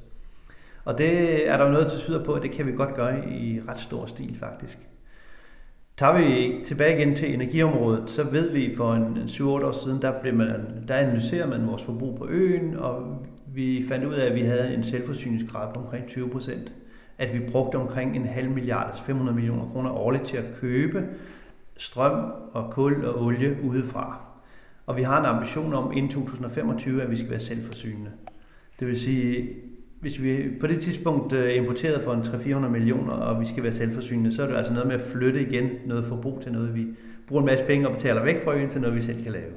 Og 0.86 0.98
det 0.98 1.50
er 1.50 1.58
der 1.58 1.66
jo 1.66 1.72
noget, 1.72 1.92
der 1.92 1.98
tyder 1.98 2.24
på, 2.24 2.34
at 2.34 2.44
det 2.44 2.52
kan 2.52 2.68
vi 2.68 2.72
godt 2.72 2.96
gøre 2.96 3.30
i 3.30 3.62
ret 3.68 3.80
stor 3.80 4.06
stil 4.06 4.38
faktisk. 4.40 4.78
Tager 5.98 6.18
vi 6.18 6.64
tilbage 6.66 6.98
igen 6.98 7.16
til 7.16 7.34
energiområdet, 7.34 8.10
så 8.10 8.24
ved 8.24 8.52
vi 8.52 8.76
for 8.76 8.94
en, 8.94 9.04
en 9.04 9.28
7-8 9.28 9.44
år 9.44 9.72
siden, 9.72 10.02
der, 10.02 10.22
blev 10.22 10.34
man, 10.34 10.48
der 10.88 10.96
analyserer 10.96 11.48
man 11.48 11.68
vores 11.68 11.84
forbrug 11.84 12.18
på 12.18 12.28
øen, 12.30 12.76
og 12.76 13.26
vi 13.54 13.86
fandt 13.90 14.06
ud 14.06 14.14
af, 14.14 14.26
at 14.26 14.36
vi 14.36 14.42
havde 14.42 14.74
en 14.74 14.84
selvforsyningsgrad 14.84 15.74
på 15.74 15.80
omkring 15.80 16.08
20 16.08 16.30
procent. 16.30 16.74
At 17.18 17.34
vi 17.34 17.40
brugte 17.52 17.76
omkring 17.76 18.16
en 18.16 18.26
halv 18.26 18.50
milliard, 18.50 18.88
altså 18.88 19.04
500 19.04 19.36
millioner 19.36 19.66
kroner 19.66 19.92
årligt 19.92 20.24
til 20.24 20.38
at 20.38 20.46
købe 20.62 21.06
strøm 21.78 22.32
og 22.54 22.72
kul 22.72 23.06
og 23.06 23.24
olie 23.24 23.58
udefra. 23.64 24.22
Og 24.86 24.98
vi 24.98 25.02
har 25.02 25.20
en 25.20 25.26
ambition 25.26 25.74
om 25.74 25.92
inden 25.92 26.12
2025, 26.12 27.04
at 27.04 27.12
vi 27.12 27.18
skal 27.18 27.30
være 27.30 27.40
selvforsynende. 27.40 28.12
Det 28.80 28.88
vil 28.88 29.00
sige, 29.00 29.50
hvis 30.02 30.24
vi 30.24 30.50
på 30.60 30.68
det 30.68 30.80
tidspunkt 30.80 31.34
øh, 31.34 31.56
importerede 31.58 32.02
for 32.04 32.14
en 32.14 32.22
300-400 32.22 32.68
millioner, 32.68 33.14
og 33.14 33.42
vi 33.42 33.46
skal 33.46 33.64
være 33.64 33.74
selvforsynende, 33.74 34.36
så 34.36 34.44
er 34.44 34.48
det 34.48 34.56
altså 34.56 34.74
noget 34.74 34.88
med 34.88 34.96
at 34.96 35.02
flytte 35.02 35.42
igen 35.42 35.70
noget 35.86 36.06
forbrug 36.06 36.42
til 36.42 36.52
noget, 36.52 36.76
vi 36.76 36.88
bruger 37.28 37.42
en 37.42 37.46
masse 37.46 37.66
penge 37.66 37.88
og 37.88 37.94
betaler 37.94 38.24
væk 38.24 38.44
fra 38.44 38.56
øen, 38.56 38.70
til 38.70 38.82
noget, 38.82 38.96
vi 38.96 39.02
selv 39.02 39.24
kan 39.24 39.32
lave. 39.32 39.54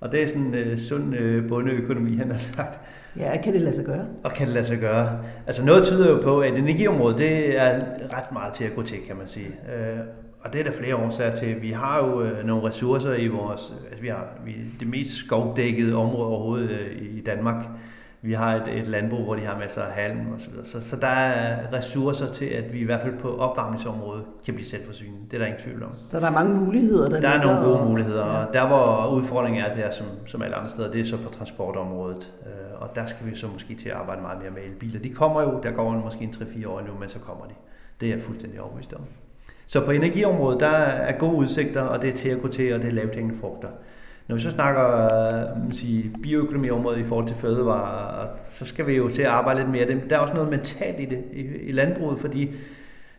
Og 0.00 0.12
det 0.12 0.22
er 0.22 0.26
sådan 0.26 0.54
en 0.54 0.72
uh, 0.72 0.78
sund 0.78 1.14
uh, 1.14 1.48
bundeøkonomi, 1.48 2.16
han 2.16 2.30
har 2.30 2.38
sagt. 2.38 2.80
Ja, 3.16 3.42
kan 3.42 3.52
det 3.52 3.60
lade 3.60 3.76
sig 3.76 3.84
gøre? 3.84 4.06
Og 4.24 4.32
kan 4.32 4.46
det 4.46 4.54
lade 4.54 4.64
sig 4.64 4.78
gøre. 4.78 5.18
Altså 5.46 5.64
noget 5.64 5.84
tyder 5.84 6.10
jo 6.10 6.20
på, 6.22 6.40
at 6.40 6.58
energiområdet, 6.58 7.18
det 7.18 7.58
er 7.58 7.80
ret 8.16 8.32
meget 8.32 8.52
til 8.52 8.64
at 8.64 8.74
gå 8.74 8.82
til, 8.82 8.98
kan 9.06 9.16
man 9.16 9.28
sige. 9.28 9.48
Uh, 9.48 10.06
og 10.40 10.52
det 10.52 10.60
er 10.60 10.64
der 10.64 10.72
flere 10.72 10.96
årsager 10.96 11.34
til. 11.34 11.62
Vi 11.62 11.70
har 11.70 11.98
jo 11.98 12.20
uh, 12.20 12.46
nogle 12.46 12.68
ressourcer 12.68 13.14
i 13.14 13.28
vores, 13.28 13.72
altså 13.84 14.02
vi 14.02 14.08
har 14.08 14.28
vi, 14.44 14.54
det 14.80 14.88
mest 14.88 15.16
skovdækkede 15.16 15.96
område 15.96 16.28
overhovedet 16.28 16.70
uh, 16.70 17.16
i 17.16 17.22
Danmark. 17.26 17.66
Vi 18.26 18.32
har 18.32 18.54
et, 18.54 18.68
et 18.78 18.86
landbrug, 18.86 19.24
hvor 19.24 19.34
de 19.34 19.44
har 19.44 19.58
masser 19.58 19.82
af 19.82 19.92
halm 19.92 20.18
og 20.34 20.40
så 20.40 20.50
videre. 20.50 20.64
Så, 20.66 20.80
så 20.88 20.96
der 20.96 21.06
er 21.06 21.72
ressourcer 21.72 22.26
til, 22.26 22.44
at 22.44 22.72
vi 22.72 22.78
i 22.78 22.84
hvert 22.84 23.02
fald 23.02 23.14
på 23.18 23.36
opvarmningsområdet 23.36 24.24
kan 24.44 24.54
blive 24.54 24.66
selvforsynende. 24.66 25.18
Det 25.30 25.34
er 25.34 25.38
der 25.38 25.46
ingen 25.46 25.62
tvivl 25.62 25.82
om. 25.82 25.92
Så 25.92 26.20
der 26.20 26.26
er 26.26 26.30
mange 26.30 26.54
muligheder, 26.54 27.08
der 27.08 27.20
Der 27.20 27.28
er 27.28 27.42
nogle 27.42 27.60
gode 27.66 27.80
og- 27.80 27.86
muligheder, 27.86 28.26
Ja. 28.26 28.44
og 28.46 28.52
der 28.52 28.66
hvor 28.66 29.14
udfordringen 29.16 29.64
er, 29.64 29.72
det 29.72 29.86
er 29.86 29.90
som, 29.90 30.06
som 30.26 30.42
alle 30.42 30.56
andre 30.56 30.68
steder, 30.68 30.90
det 30.90 31.00
er 31.00 31.04
så 31.04 31.16
på 31.16 31.28
transportområdet. 31.32 32.32
Øh, 32.46 32.52
Og 32.82 32.88
der 32.94 33.06
skal 33.06 33.26
vi 33.30 33.36
så 33.36 33.46
måske 33.46 33.74
til 33.74 33.88
at 33.88 33.94
arbejde 33.94 34.22
meget 34.22 34.38
mere 34.42 34.50
med 34.50 34.62
elbiler. 34.64 35.00
De 35.00 35.10
kommer 35.10 35.42
jo, 35.42 35.60
der 35.62 35.70
går 35.70 35.90
måske 35.90 36.24
en 36.24 36.30
3-4 36.30 36.68
år 36.68 36.80
nu, 36.80 36.92
men 37.00 37.08
så 37.08 37.18
kommer 37.18 37.44
de. 37.44 37.54
Det 38.00 38.08
er 38.08 38.12
jeg 38.14 38.22
fuldstændig 38.22 38.60
overbevist 38.60 38.92
om. 38.92 39.00
Så 39.66 39.84
på 39.84 39.90
energiområdet, 39.90 40.60
der 40.60 40.66
er 40.68 41.18
gode 41.18 41.36
udsigter, 41.36 41.82
og 41.82 42.02
det 42.02 42.12
er 42.12 42.16
til 42.16 42.28
at 42.28 42.40
gå 42.42 42.48
til, 42.48 42.74
og 42.74 42.80
det 42.82 42.88
er 42.88 42.92
lavt 42.92 43.14
hængende 43.14 43.38
frugter. 43.40 43.68
Når 44.28 44.36
vi 44.36 44.42
så 44.42 44.50
snakker 44.50 45.04
øh, 45.04 45.62
man 45.62 45.72
sige, 45.72 46.12
bioøkonomiområdet 46.22 46.98
i 47.00 47.04
forhold 47.04 47.26
til 47.26 47.36
fødevarer, 47.36 48.28
så 48.46 48.66
skal 48.66 48.86
vi 48.86 48.96
jo 48.96 49.08
til 49.08 49.22
at 49.22 49.28
arbejde 49.28 49.60
lidt 49.60 49.70
mere. 49.70 50.00
Der 50.10 50.16
er 50.16 50.20
også 50.20 50.34
noget 50.34 50.50
mentalt 50.50 51.00
i 51.00 51.04
det 51.04 51.24
i, 51.32 51.40
i 51.40 51.72
landbruget, 51.72 52.18
fordi 52.18 52.50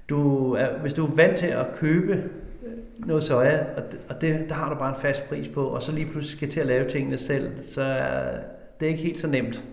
du 0.09 0.51
er, 0.53 0.67
hvis 0.81 0.93
du 0.93 1.05
er 1.05 1.15
vant 1.15 1.37
til 1.37 1.47
at 1.47 1.67
købe 1.75 2.13
øh, 2.13 3.07
noget 3.07 3.23
soja, 3.23 3.59
og, 3.75 3.83
det, 3.91 3.99
og 4.09 4.21
det, 4.21 4.45
der 4.49 4.55
har 4.55 4.73
du 4.73 4.79
bare 4.79 4.89
en 4.89 5.01
fast 5.01 5.29
pris 5.29 5.47
på, 5.47 5.65
og 5.65 5.83
så 5.83 5.91
lige 5.91 6.11
pludselig 6.11 6.37
skal 6.37 6.49
til 6.49 6.59
at 6.59 6.67
lave 6.67 6.89
tingene 6.89 7.17
selv, 7.17 7.63
så 7.63 7.81
er 7.81 8.39
det 8.79 8.85
er 8.85 8.89
ikke 8.89 9.03
helt 9.03 9.19
så 9.19 9.27
nemt. 9.27 9.63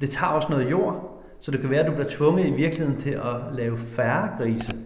Det 0.00 0.10
tager 0.10 0.32
også 0.32 0.48
noget 0.50 0.70
jord, 0.70 1.22
så 1.40 1.50
det 1.50 1.60
kan 1.60 1.70
være, 1.70 1.80
at 1.80 1.86
du 1.86 1.92
bliver 1.92 2.08
tvunget 2.08 2.46
i 2.46 2.50
virkeligheden 2.50 3.00
til 3.00 3.10
at 3.10 3.54
lave 3.54 3.78
færre 3.78 4.30
grise. 4.38 4.76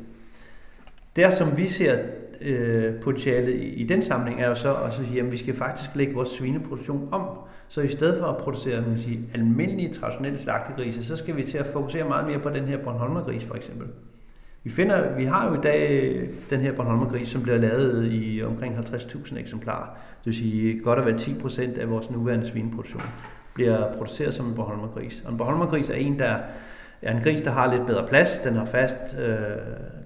Der 1.16 1.30
som 1.30 1.56
vi 1.56 1.68
ser 1.68 1.98
øh, 2.42 2.94
potentialet 3.00 3.54
i, 3.54 3.68
i 3.68 3.84
den 3.86 4.02
samling 4.02 4.40
er 4.40 4.48
jo 4.48 4.54
så 4.54 4.74
at 4.74 4.92
sige, 4.92 5.20
at 5.20 5.32
vi 5.32 5.36
skal 5.36 5.54
faktisk 5.54 5.90
lægge 5.94 6.14
vores 6.14 6.28
svineproduktion 6.28 7.08
om. 7.12 7.22
Så 7.68 7.80
i 7.80 7.88
stedet 7.88 8.18
for 8.18 8.26
at 8.26 8.36
producere 8.36 8.80
man 8.80 8.98
sige, 8.98 9.20
almindelige 9.34 9.92
traditionelle 9.92 10.38
slagtegrise, 10.38 11.04
så 11.04 11.16
skal 11.16 11.36
vi 11.36 11.42
til 11.42 11.58
at 11.58 11.66
fokusere 11.66 12.08
meget 12.08 12.26
mere 12.26 12.38
på 12.38 12.50
den 12.50 12.64
her 12.64 12.78
Bornholmergris 12.78 13.44
for 13.44 13.54
eksempel. 13.54 13.86
Vi, 14.64 14.70
finder, 14.70 15.16
vi 15.16 15.24
har 15.24 15.48
jo 15.48 15.54
i 15.54 15.60
dag 15.62 16.02
øh, 16.02 16.28
den 16.50 16.60
her 16.60 16.72
Bornholmergris, 16.72 17.28
som 17.28 17.42
bliver 17.42 17.58
lavet 17.58 18.08
i 18.12 18.42
omkring 18.42 18.78
50.000 18.78 19.38
eksemplarer. 19.38 19.86
Det 20.18 20.26
vil 20.26 20.34
sige 20.34 20.80
godt 20.80 20.98
og 20.98 21.06
vel 21.06 21.18
10 21.18 21.34
procent 21.34 21.78
af 21.78 21.90
vores 21.90 22.10
nuværende 22.10 22.48
svineproduktion 22.48 23.02
bliver 23.54 23.92
produceret 23.96 24.34
som 24.34 24.46
en 24.46 24.54
Bornholmergris. 24.54 25.22
Og 25.24 25.32
en 25.32 25.38
Bornholmergris 25.38 25.90
er 25.90 25.94
en, 25.94 26.18
der 26.18 26.38
er 27.02 27.16
en 27.16 27.22
gris, 27.22 27.42
der 27.42 27.50
har 27.50 27.74
lidt 27.74 27.86
bedre 27.86 28.06
plads. 28.08 28.38
Den 28.44 28.54
har 28.54 28.66
fast 28.66 29.18
øh, 29.18 29.36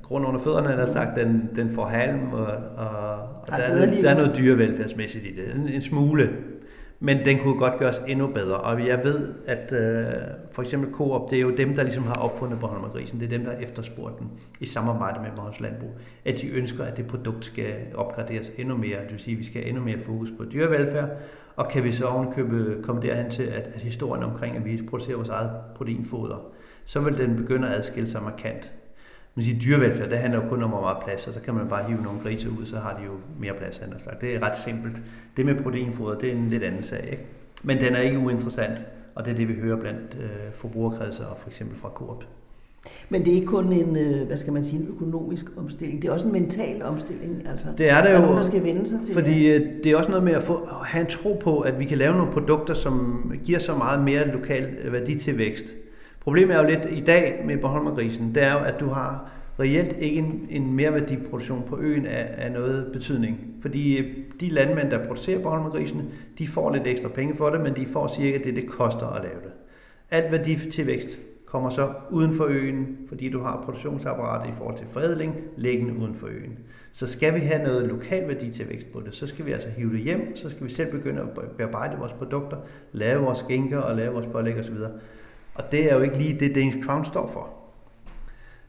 grund 0.09 0.27
under 0.27 0.41
fødderne, 0.41 0.69
der 0.69 0.87
sagt. 0.87 1.17
Den, 1.19 1.50
den 1.57 1.71
får 1.75 1.85
halm, 1.85 2.33
og, 2.33 2.47
og, 2.77 3.12
og 3.43 3.47
Der 3.49 3.57
der, 3.57 3.62
er 3.62 3.71
er, 3.71 3.87
noget- 3.87 4.03
der 4.03 4.11
er 4.11 4.15
noget 4.17 4.37
dyrevelfærdsmæssigt 4.37 5.25
i 5.25 5.37
det. 5.37 5.55
En, 5.55 5.69
en 5.69 5.83
smule. 5.83 6.31
Men 7.00 7.25
den 7.25 7.38
kunne 7.38 7.59
godt 7.59 7.79
gøres 7.79 8.03
endnu 8.09 8.27
bedre. 8.27 8.57
Og 8.57 8.87
jeg 8.87 9.00
ved, 9.05 9.29
at 9.47 9.73
øh, 9.73 10.05
for 10.53 10.62
eksempel 10.62 10.93
Coop, 10.93 11.31
det 11.31 11.37
er 11.38 11.43
jo 11.43 11.50
dem, 11.50 11.75
der 11.75 11.83
ligesom 11.83 12.03
har 12.03 12.15
opfundet 12.15 12.61
Bornholmergrisen. 12.61 13.21
Det 13.21 13.27
er 13.27 13.31
dem, 13.31 13.45
der 13.45 13.55
har 13.55 13.62
efterspurgt 13.62 14.19
den 14.19 14.27
i 14.61 14.67
samarbejde 14.67 15.21
med 15.21 15.29
Bornholms 15.37 15.61
Landbrug. 15.61 15.91
At 16.25 16.38
de 16.41 16.49
ønsker, 16.49 16.85
at 16.85 16.97
det 16.97 17.07
produkt 17.07 17.45
skal 17.45 17.73
opgraderes 17.95 18.53
endnu 18.59 18.77
mere. 18.77 18.99
Det 19.03 19.11
vil 19.11 19.21
sige, 19.21 19.33
at 19.35 19.38
vi 19.38 19.45
skal 19.45 19.61
have 19.61 19.69
endnu 19.69 19.85
mere 19.85 19.99
fokus 20.00 20.29
på 20.38 20.45
dyrevelfærd. 20.53 21.09
Og 21.57 21.69
kan 21.69 21.85
vi 21.85 21.93
så 21.93 22.05
ovenikøbet 22.05 22.79
komme 22.83 23.03
derhen 23.03 23.31
til, 23.31 23.43
at, 23.43 23.71
at 23.75 23.81
historien 23.83 24.25
omkring, 24.25 24.57
at 24.57 24.65
vi 24.65 24.83
producerer 24.91 25.17
vores 25.17 25.29
eget 25.29 25.50
proteinfoder, 25.75 26.47
så 26.85 27.00
vil 27.00 27.19
den 27.19 27.37
begynde 27.37 27.69
at 27.69 27.75
adskille 27.77 28.09
sig 28.09 28.23
markant. 28.23 28.73
Man 29.38 29.45
siger, 29.45 29.59
dyrevelfærd, 29.59 30.11
det 30.11 30.18
handler 30.18 30.42
jo 30.42 30.49
kun 30.49 30.62
om, 30.62 30.71
hvor 30.71 30.80
meget 30.80 30.97
plads, 31.04 31.26
og 31.26 31.35
så 31.35 31.40
kan 31.40 31.54
man 31.54 31.68
bare 31.68 31.85
hive 31.85 32.02
nogle 32.02 32.21
grise 32.23 32.50
ud, 32.50 32.66
så 32.66 32.76
har 32.76 32.97
de 32.99 33.04
jo 33.04 33.12
mere 33.40 33.52
plads, 33.54 33.78
har 33.78 33.99
sagt. 33.99 34.21
Det 34.21 34.35
er 34.35 34.42
ret 34.42 34.59
simpelt. 34.59 35.02
Det 35.37 35.47
med 35.47 35.62
proteinfoder, 35.62 36.18
det 36.18 36.28
er 36.28 36.33
en 36.33 36.49
lidt 36.50 36.62
anden 36.62 36.83
sag, 36.83 37.09
ikke? 37.11 37.25
Men 37.62 37.80
den 37.80 37.95
er 37.95 38.00
ikke 38.00 38.18
uinteressant, 38.18 38.78
og 39.14 39.25
det 39.25 39.33
er 39.33 39.37
det, 39.37 39.49
vi 39.49 39.54
hører 39.54 39.76
blandt 39.76 40.16
øh, 40.21 40.54
forbrugerkredser 40.54 41.25
og 41.25 41.37
for 41.42 41.49
eksempel 41.49 41.78
fra 41.78 41.88
Coop. 41.88 42.25
Men 43.09 43.25
det 43.25 43.30
er 43.30 43.35
ikke 43.35 43.47
kun 43.47 43.73
en, 43.73 43.97
øh, 43.97 44.26
hvad 44.26 44.37
skal 44.37 44.52
man 44.52 44.64
sige, 44.64 44.83
en 44.83 44.88
økonomisk 44.88 45.47
omstilling, 45.57 46.02
det 46.02 46.09
er 46.09 46.12
også 46.12 46.26
en 46.26 46.33
mental 46.33 46.83
omstilling. 46.83 47.49
Altså, 47.49 47.68
det 47.78 47.90
er 47.90 48.02
det 48.02 48.14
jo, 48.14 48.18
nogen, 48.18 48.37
der 48.37 48.42
skal 48.42 48.64
vende 48.64 48.87
sig 48.87 48.99
til 49.04 49.14
fordi 49.14 49.45
det. 49.45 49.71
det 49.85 49.92
er 49.92 49.97
også 49.97 50.11
noget 50.11 50.25
med 50.25 50.33
at, 50.33 50.42
få, 50.42 50.54
at 50.54 50.87
have 50.87 51.00
en 51.00 51.07
tro 51.11 51.40
på, 51.42 51.61
at 51.61 51.78
vi 51.78 51.85
kan 51.85 51.99
lave 51.99 52.16
nogle 52.16 52.33
produkter, 52.33 52.75
som 52.75 53.23
giver 53.45 53.59
så 53.59 53.75
meget 53.75 54.04
mere 54.04 54.28
lokal 54.28 54.92
værditilvækst. 54.92 55.75
Problemet 56.28 56.56
er 56.56 56.62
jo 56.62 56.68
lidt 56.68 56.87
i 56.90 57.00
dag 57.00 57.42
med 57.47 57.56
Bornholmergrisen, 57.56 58.35
det 58.35 58.42
er 58.42 58.52
jo, 58.52 58.58
at 58.58 58.80
du 58.80 58.87
har 58.87 59.30
reelt 59.61 59.97
ikke 59.99 60.18
en, 60.18 60.47
en 60.50 60.73
merværdiproduktion 60.73 61.62
på 61.66 61.78
øen 61.78 62.06
af, 62.06 62.35
af 62.38 62.52
noget 62.52 62.92
betydning. 62.92 63.54
Fordi 63.62 63.99
øh, 63.99 64.16
de 64.40 64.49
landmænd, 64.49 64.90
der 64.90 65.06
producerer 65.06 65.42
Bornholmergrisen, 65.42 66.02
de 66.38 66.47
får 66.47 66.73
lidt 66.73 66.87
ekstra 66.87 67.08
penge 67.08 67.37
for 67.37 67.50
det, 67.50 67.61
men 67.61 67.76
de 67.76 67.87
får 67.87 68.08
cirka 68.08 68.38
det, 68.44 68.56
det 68.56 68.66
koster 68.66 69.06
at 69.06 69.23
lave 69.23 69.40
det. 69.44 69.52
Alt 70.11 70.32
værditilvækst 70.32 71.18
kommer 71.47 71.70
så 71.70 71.92
uden 72.11 72.32
for 72.32 72.44
øen, 72.44 72.97
fordi 73.08 73.28
du 73.28 73.40
har 73.40 73.62
produktionsapparatet 73.64 74.52
i 74.52 74.56
forhold 74.58 74.78
til 74.78 74.87
forædling, 74.87 75.35
liggende 75.56 75.99
uden 75.99 76.14
for 76.14 76.26
øen. 76.26 76.58
Så 76.92 77.06
skal 77.06 77.35
vi 77.35 77.40
have 77.40 77.62
noget 77.62 77.88
lokal 77.88 78.28
værdi 78.28 78.50
til 78.50 78.68
vækst 78.68 78.92
på 78.92 79.00
det, 79.00 79.14
så 79.14 79.26
skal 79.26 79.47
vi 79.47 79.52
altså 79.52 79.68
hive 79.68 79.92
det 79.92 80.00
hjem, 80.00 80.37
så 80.37 80.50
skal 80.50 80.64
vi 80.64 80.70
selv 80.70 80.90
begynde 80.90 81.20
at 81.20 81.28
bearbejde 81.56 81.97
vores 81.99 82.12
produkter, 82.12 82.56
lave 82.92 83.23
vores 83.23 83.38
skinker 83.38 83.78
og 83.78 83.97
lave 83.97 84.12
vores 84.12 84.26
pålæg 84.26 84.61
osv. 84.61 84.76
Og 85.59 85.65
det 85.73 85.93
er 85.93 85.97
jo 85.97 86.03
ikke 86.03 86.19
lige 86.19 86.41
det, 86.41 86.55
Danish 86.55 86.79
Crown 86.83 87.05
står 87.05 87.31
for. 87.33 87.49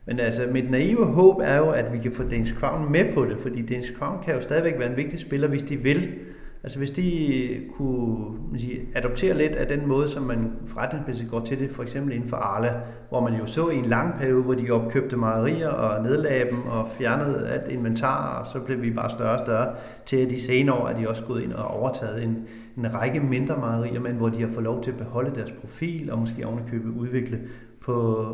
Men 0.06 0.20
altså, 0.20 0.48
mit 0.52 0.72
naive 0.72 1.06
håb 1.06 1.40
er 1.44 1.58
jo, 1.58 1.70
at 1.70 1.94
vi 1.94 1.98
kan 1.98 2.12
få 2.12 2.24
Danish 2.24 2.56
Crown 2.56 2.92
med 2.92 3.14
på 3.14 3.26
det, 3.26 3.38
fordi 3.42 3.66
Danish 3.66 3.94
Crown 3.94 4.24
kan 4.24 4.36
jo 4.36 4.42
stadigvæk 4.42 4.80
være 4.80 4.90
en 4.90 4.98
vigtig 4.98 5.20
spiller, 5.20 5.48
hvis 5.48 5.64
de 5.64 5.78
vil. 5.78 6.14
Altså 6.64 6.78
hvis 6.78 6.92
de 6.92 7.62
kunne 7.78 8.26
man 8.52 8.60
sige, 8.60 8.82
adoptere 8.96 9.38
lidt 9.38 9.52
af 9.52 9.68
den 9.68 9.88
måde, 9.88 10.10
som 10.10 10.24
man 10.24 10.52
forretningsmæssigt 10.68 11.30
går 11.30 11.40
til 11.40 11.60
det, 11.60 11.72
for 11.72 11.84
eksempel 11.84 12.14
inden 12.16 12.30
for 12.30 12.38
Arla, 12.38 12.74
hvor 13.10 13.22
man 13.22 13.40
jo 13.40 13.46
så 13.46 13.70
i 13.70 13.76
en 13.76 13.86
lang 13.86 14.20
periode, 14.20 14.44
hvor 14.44 14.54
de 14.54 14.72
opkøbte 14.72 15.18
mejerier 15.18 15.70
og 15.70 16.04
nedlagde 16.04 16.50
dem 16.50 16.62
og 16.68 16.88
fjernede 16.98 17.48
alt 17.48 17.72
inventar, 17.72 18.40
og 18.40 18.48
så 18.48 18.60
blev 18.60 18.82
vi 18.82 18.92
bare 18.92 19.10
større 19.10 19.34
og 19.34 19.46
større, 19.46 19.76
til 20.06 20.18
at 20.18 20.30
de 20.30 20.42
senere 20.42 20.76
år 20.76 20.88
er 20.88 21.00
de 21.00 21.10
også 21.10 21.26
gået 21.26 21.42
ind 21.42 21.54
og 21.54 21.68
overtaget 21.68 22.24
en, 22.24 22.38
en 22.78 22.96
række 22.96 23.20
mindre 23.20 23.58
mejerier, 23.58 24.00
men 24.00 24.16
hvor 24.16 24.30
de 24.30 24.42
har 24.42 24.50
fået 24.50 24.64
lov 24.64 24.84
til 24.84 24.92
at 24.92 24.98
beholde 24.98 25.36
deres 25.36 25.52
profil 25.52 26.12
og 26.12 26.20
måske 26.20 26.48
ovenikøbet 26.48 26.90
udvikle 26.90 27.40
på, 27.82 28.26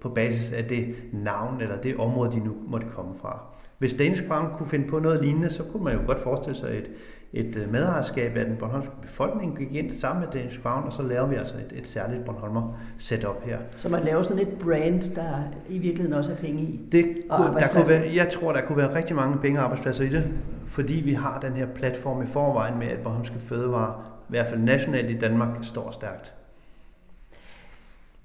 på 0.00 0.08
basis 0.08 0.52
af 0.52 0.64
det 0.64 0.94
navn 1.12 1.60
eller 1.60 1.76
det 1.76 1.96
område, 1.96 2.32
de 2.32 2.44
nu 2.44 2.52
måtte 2.68 2.86
komme 2.86 3.12
fra. 3.20 3.42
Hvis 3.78 3.94
Danish 3.94 4.28
Crown 4.28 4.46
kunne 4.54 4.68
finde 4.68 4.88
på 4.88 4.98
noget 4.98 5.22
lignende, 5.22 5.50
så 5.50 5.62
kunne 5.62 5.84
man 5.84 5.94
jo 5.94 6.00
godt 6.06 6.20
forestille 6.20 6.58
sig 6.58 6.78
et, 6.78 6.90
et 7.32 7.56
øh, 7.56 7.72
medejerskab 7.72 8.36
af 8.36 8.44
den 8.44 8.56
bornholmske 8.56 8.92
befolkning, 9.02 9.58
gik 9.58 9.74
ind 9.74 9.90
sammen 9.90 10.24
med 10.24 10.32
Danish 10.32 10.62
Crown, 10.62 10.84
og 10.84 10.92
så 10.92 11.02
laver 11.02 11.26
vi 11.26 11.34
altså 11.34 11.54
et, 11.54 11.78
et 11.78 11.86
særligt 11.86 12.24
Bornholmer 12.24 12.78
setup 12.98 13.44
her. 13.44 13.58
Så 13.76 13.88
man 13.88 14.04
laver 14.04 14.22
sådan 14.22 14.46
et 14.46 14.58
brand, 14.58 15.14
der 15.14 15.42
i 15.68 15.78
virkeligheden 15.78 16.12
også 16.12 16.32
er 16.32 16.36
penge 16.36 16.62
i? 16.62 16.80
Det 16.92 17.04
kunne, 17.30 17.58
der 17.58 17.68
kunne 17.68 17.88
være, 17.88 18.14
jeg 18.14 18.28
tror, 18.32 18.52
der 18.52 18.60
kunne 18.60 18.78
være 18.78 18.94
rigtig 18.94 19.16
mange 19.16 19.38
penge 19.38 19.58
og 19.58 19.64
arbejdspladser 19.64 20.04
i 20.04 20.08
det, 20.08 20.34
fordi 20.68 20.94
vi 20.94 21.12
har 21.12 21.40
den 21.40 21.52
her 21.52 21.66
platform 21.66 22.22
i 22.22 22.26
forvejen 22.26 22.78
med, 22.78 22.86
at 22.86 22.98
Bornholmske 23.02 23.38
Fødevare, 23.38 24.02
i 24.28 24.30
hvert 24.30 24.46
fald 24.46 24.60
nationalt 24.60 25.10
i 25.10 25.18
Danmark, 25.18 25.58
står 25.62 25.90
stærkt. 25.90 26.34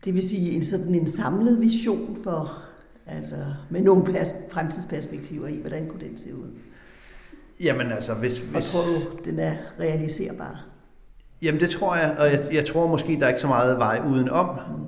Det 0.05 0.13
vil 0.13 0.29
sige 0.29 0.51
en 0.51 0.63
sådan 0.63 0.95
en 0.95 1.07
samlet 1.07 1.61
vision 1.61 2.17
for, 2.23 2.63
altså 3.05 3.35
med 3.69 3.81
nogle 3.81 4.15
fremtidsperspektiver 4.51 5.47
i, 5.47 5.57
hvordan 5.61 5.87
kunne 5.87 6.07
den 6.07 6.17
se 6.17 6.35
ud? 6.35 6.47
Jamen 7.59 7.91
altså, 7.91 8.13
hvis... 8.13 8.37
hvis... 8.39 8.55
Og 8.55 8.63
tror 8.63 8.79
du, 8.79 9.29
den 9.31 9.39
er 9.39 9.53
realiserbar? 9.79 10.65
Jamen 11.41 11.61
det 11.61 11.69
tror 11.69 11.95
jeg, 11.95 12.15
og 12.19 12.31
jeg, 12.31 12.47
jeg 12.51 12.65
tror 12.65 12.87
måske, 12.87 13.17
der 13.19 13.25
er 13.25 13.29
ikke 13.29 13.41
så 13.41 13.47
meget 13.47 13.77
vej 13.77 14.01
udenom. 14.07 14.49
Mm. 14.49 14.83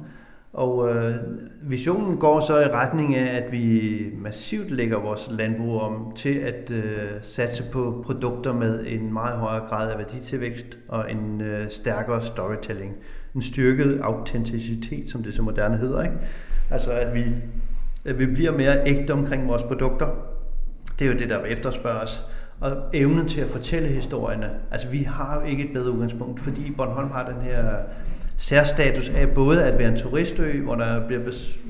Og 0.53 0.95
øh, 0.95 1.15
visionen 1.61 2.17
går 2.17 2.39
så 2.39 2.59
i 2.59 2.67
retning 2.67 3.15
af, 3.15 3.37
at 3.37 3.51
vi 3.51 4.05
massivt 4.17 4.71
lægger 4.71 4.99
vores 4.99 5.27
landbrug 5.31 5.81
om 5.81 6.13
til 6.15 6.33
at 6.33 6.71
øh, 6.71 7.09
satse 7.21 7.63
på 7.71 8.03
produkter 8.05 8.53
med 8.53 8.85
en 8.87 9.13
meget 9.13 9.39
højere 9.39 9.65
grad 9.65 9.91
af 9.91 9.97
værditilvækst 9.99 10.77
og 10.87 11.11
en 11.11 11.41
øh, 11.41 11.71
stærkere 11.71 12.21
storytelling. 12.21 12.95
En 13.35 13.41
styrket 13.41 13.99
autenticitet, 14.03 15.09
som 15.09 15.23
det 15.23 15.33
så 15.33 15.41
moderne 15.41 15.77
hedder. 15.77 16.03
Ikke? 16.03 16.15
Altså 16.71 16.91
at 16.91 17.13
vi, 17.13 17.23
at 18.05 18.19
vi 18.19 18.25
bliver 18.25 18.51
mere 18.51 18.87
ægte 18.87 19.11
omkring 19.11 19.47
vores 19.47 19.63
produkter. 19.63 20.07
Det 20.99 21.07
er 21.07 21.11
jo 21.11 21.17
det, 21.17 21.29
der 21.29 21.43
efterspørges 21.43 22.23
og 22.61 22.71
evnen 22.93 23.27
til 23.27 23.41
at 23.41 23.47
fortælle 23.47 23.87
historierne. 23.87 24.49
Altså 24.71 24.87
vi 24.87 24.97
har 24.97 25.39
jo 25.39 25.47
ikke 25.47 25.63
et 25.63 25.73
bedre 25.73 25.91
udgangspunkt, 25.91 26.39
fordi 26.39 26.71
Bornholm 26.77 27.11
har 27.11 27.31
den 27.31 27.41
her 27.41 27.63
særstatus 28.37 29.09
af 29.09 29.29
både 29.29 29.63
at 29.63 29.79
være 29.79 29.91
en 29.91 29.97
turistø, 29.97 30.61
hvor 30.61 30.75
der 30.75 31.07
bliver, 31.07 31.21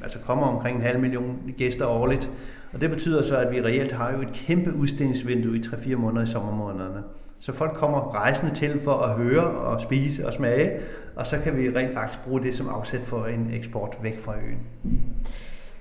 altså 0.03 0.19
kommer 0.19 0.47
omkring 0.47 0.77
en 0.77 0.83
halv 0.83 0.99
million 0.99 1.37
gæster 1.57 1.85
årligt, 1.85 2.29
og 2.73 2.81
det 2.81 2.89
betyder 2.89 3.23
så, 3.23 3.37
at 3.37 3.51
vi 3.51 3.61
reelt 3.61 3.91
har 3.91 4.13
jo 4.13 4.21
et 4.21 4.31
kæmpe 4.33 4.73
udstillingsvindue 4.73 5.57
i 5.57 5.61
3-4 5.61 5.95
måneder 5.95 6.23
i 6.23 6.27
sommermånederne. 6.27 7.03
Så 7.39 7.53
folk 7.53 7.73
kommer 7.73 8.15
rejsende 8.15 8.55
til 8.55 8.79
for 8.83 8.91
at 8.91 9.17
høre 9.17 9.43
og 9.43 9.81
spise 9.81 10.27
og 10.27 10.33
smage, 10.33 10.71
og 11.15 11.27
så 11.27 11.35
kan 11.43 11.57
vi 11.57 11.69
rent 11.69 11.93
faktisk 11.93 12.23
bruge 12.23 12.43
det 12.43 12.53
som 12.53 12.67
afsæt 12.67 13.01
for 13.03 13.25
en 13.25 13.51
eksport 13.53 13.97
væk 14.03 14.19
fra 14.19 14.35
øen. 14.35 14.59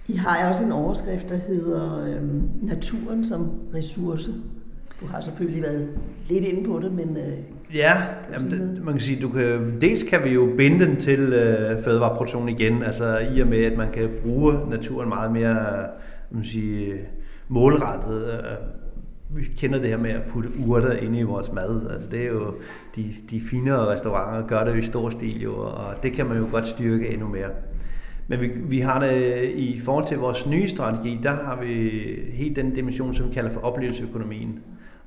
I 0.09 0.16
har 0.16 0.49
også 0.49 0.64
en 0.64 0.73
overskrift, 0.73 1.29
der 1.29 1.37
hedder 1.37 2.05
øhm, 2.05 2.51
naturen 2.62 3.25
som 3.25 3.51
ressource. 3.75 4.31
Du 5.01 5.07
har 5.07 5.21
selvfølgelig 5.21 5.63
været 5.63 5.89
lidt 6.31 6.45
inde 6.45 6.69
på 6.69 6.81
det, 6.83 6.93
men... 6.93 7.17
Øh, 7.17 7.77
ja, 7.77 7.93
jamen, 8.33 8.51
det, 8.51 8.85
man 8.85 8.95
kan 8.95 9.01
sige, 9.01 9.23
du 9.23 9.29
kan, 9.29 9.81
dels 9.81 10.03
kan 10.03 10.25
vi 10.25 10.31
jo 10.31 10.55
binde 10.57 10.87
den 10.87 10.97
til 10.97 11.21
øh, 11.21 11.85
fødevareproduktion 11.85 12.49
igen, 12.49 12.83
altså 12.83 13.19
i 13.37 13.41
og 13.41 13.49
med, 13.49 13.65
at 13.65 13.77
man 13.79 13.93
kan 13.93 14.11
bruge 14.23 14.71
naturen 14.71 15.09
meget 15.09 15.33
mere 15.33 15.87
man 16.31 16.45
sige, 16.45 16.95
målrettet. 17.49 18.31
Øh, 18.33 19.37
vi 19.37 19.45
kender 19.57 19.79
det 19.79 19.89
her 19.89 19.99
med 19.99 20.11
at 20.11 20.23
putte 20.29 20.49
urter 20.67 20.93
ind 20.93 21.17
i 21.17 21.23
vores 21.23 21.53
mad. 21.53 21.91
Altså 21.91 22.09
det 22.11 22.23
er 22.23 22.29
jo 22.29 22.55
de, 22.97 23.15
de 23.31 23.41
finere 23.41 23.87
restauranter 23.87 24.49
gør 24.49 24.65
det 24.65 24.83
i 24.83 24.87
stor 24.87 25.11
stil 25.11 25.43
jo, 25.43 25.55
og 25.55 26.03
det 26.03 26.13
kan 26.13 26.27
man 26.27 26.39
jo 26.39 26.47
godt 26.51 26.67
styrke 26.67 27.09
endnu 27.09 27.29
mere. 27.29 27.51
Men 28.29 28.41
vi, 28.41 28.51
vi 28.69 28.81
har 28.81 29.01
det 29.01 29.43
i 29.55 29.81
forhold 29.81 30.07
til 30.07 30.19
vores 30.19 30.47
nye 30.47 30.69
strategi, 30.69 31.21
der 31.23 31.31
har 31.31 31.61
vi 31.61 31.91
helt 32.33 32.57
den 32.57 32.75
dimension, 32.75 33.15
som 33.15 33.29
vi 33.29 33.35
kalder 33.35 33.51
for 33.51 33.61
oplevelseøkonomien. 33.61 34.59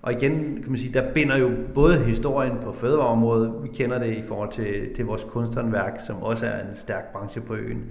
Og 0.01 0.11
igen, 0.11 0.59
kan 0.61 0.69
man 0.71 0.77
sige, 0.77 0.93
der 0.93 1.13
binder 1.13 1.37
jo 1.37 1.51
både 1.73 1.99
historien 1.99 2.57
på 2.61 2.73
fødevareområdet, 2.73 3.53
vi 3.63 3.67
kender 3.67 3.99
det 3.99 4.17
i 4.17 4.23
forhold 4.27 4.51
til, 4.51 4.95
til 4.95 5.05
vores 5.05 5.23
kunsthåndværk, 5.23 5.99
som 6.07 6.23
også 6.23 6.45
er 6.45 6.59
en 6.69 6.75
stærk 6.75 7.11
branche 7.11 7.41
på 7.41 7.55
øen, 7.55 7.83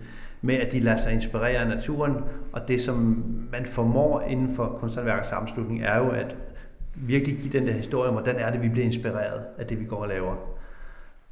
med 0.43 0.55
at 0.55 0.73
de 0.73 0.81
lader 0.81 0.97
sig 0.97 1.13
inspirere 1.13 1.59
af 1.59 1.69
naturen, 1.69 2.15
og 2.53 2.69
det 2.69 2.81
som 2.81 3.25
man 3.53 3.67
formår 3.67 4.21
inden 4.21 4.55
for 4.57 4.77
kunsthåndværkets 4.81 5.29
sammenslutning, 5.29 5.83
er 5.83 5.99
jo 5.99 6.09
at 6.09 6.37
virkelig 6.95 7.37
give 7.39 7.53
den 7.53 7.67
der 7.67 7.73
historie 7.73 8.09
om, 8.09 8.15
hvordan 8.15 8.37
er 8.37 8.53
det, 8.53 8.63
vi 8.63 8.69
bliver 8.69 8.87
inspireret 8.87 9.45
af 9.59 9.67
det, 9.67 9.81
vi 9.81 9.85
går 9.85 9.97
og 9.97 10.09
laver. 10.09 10.37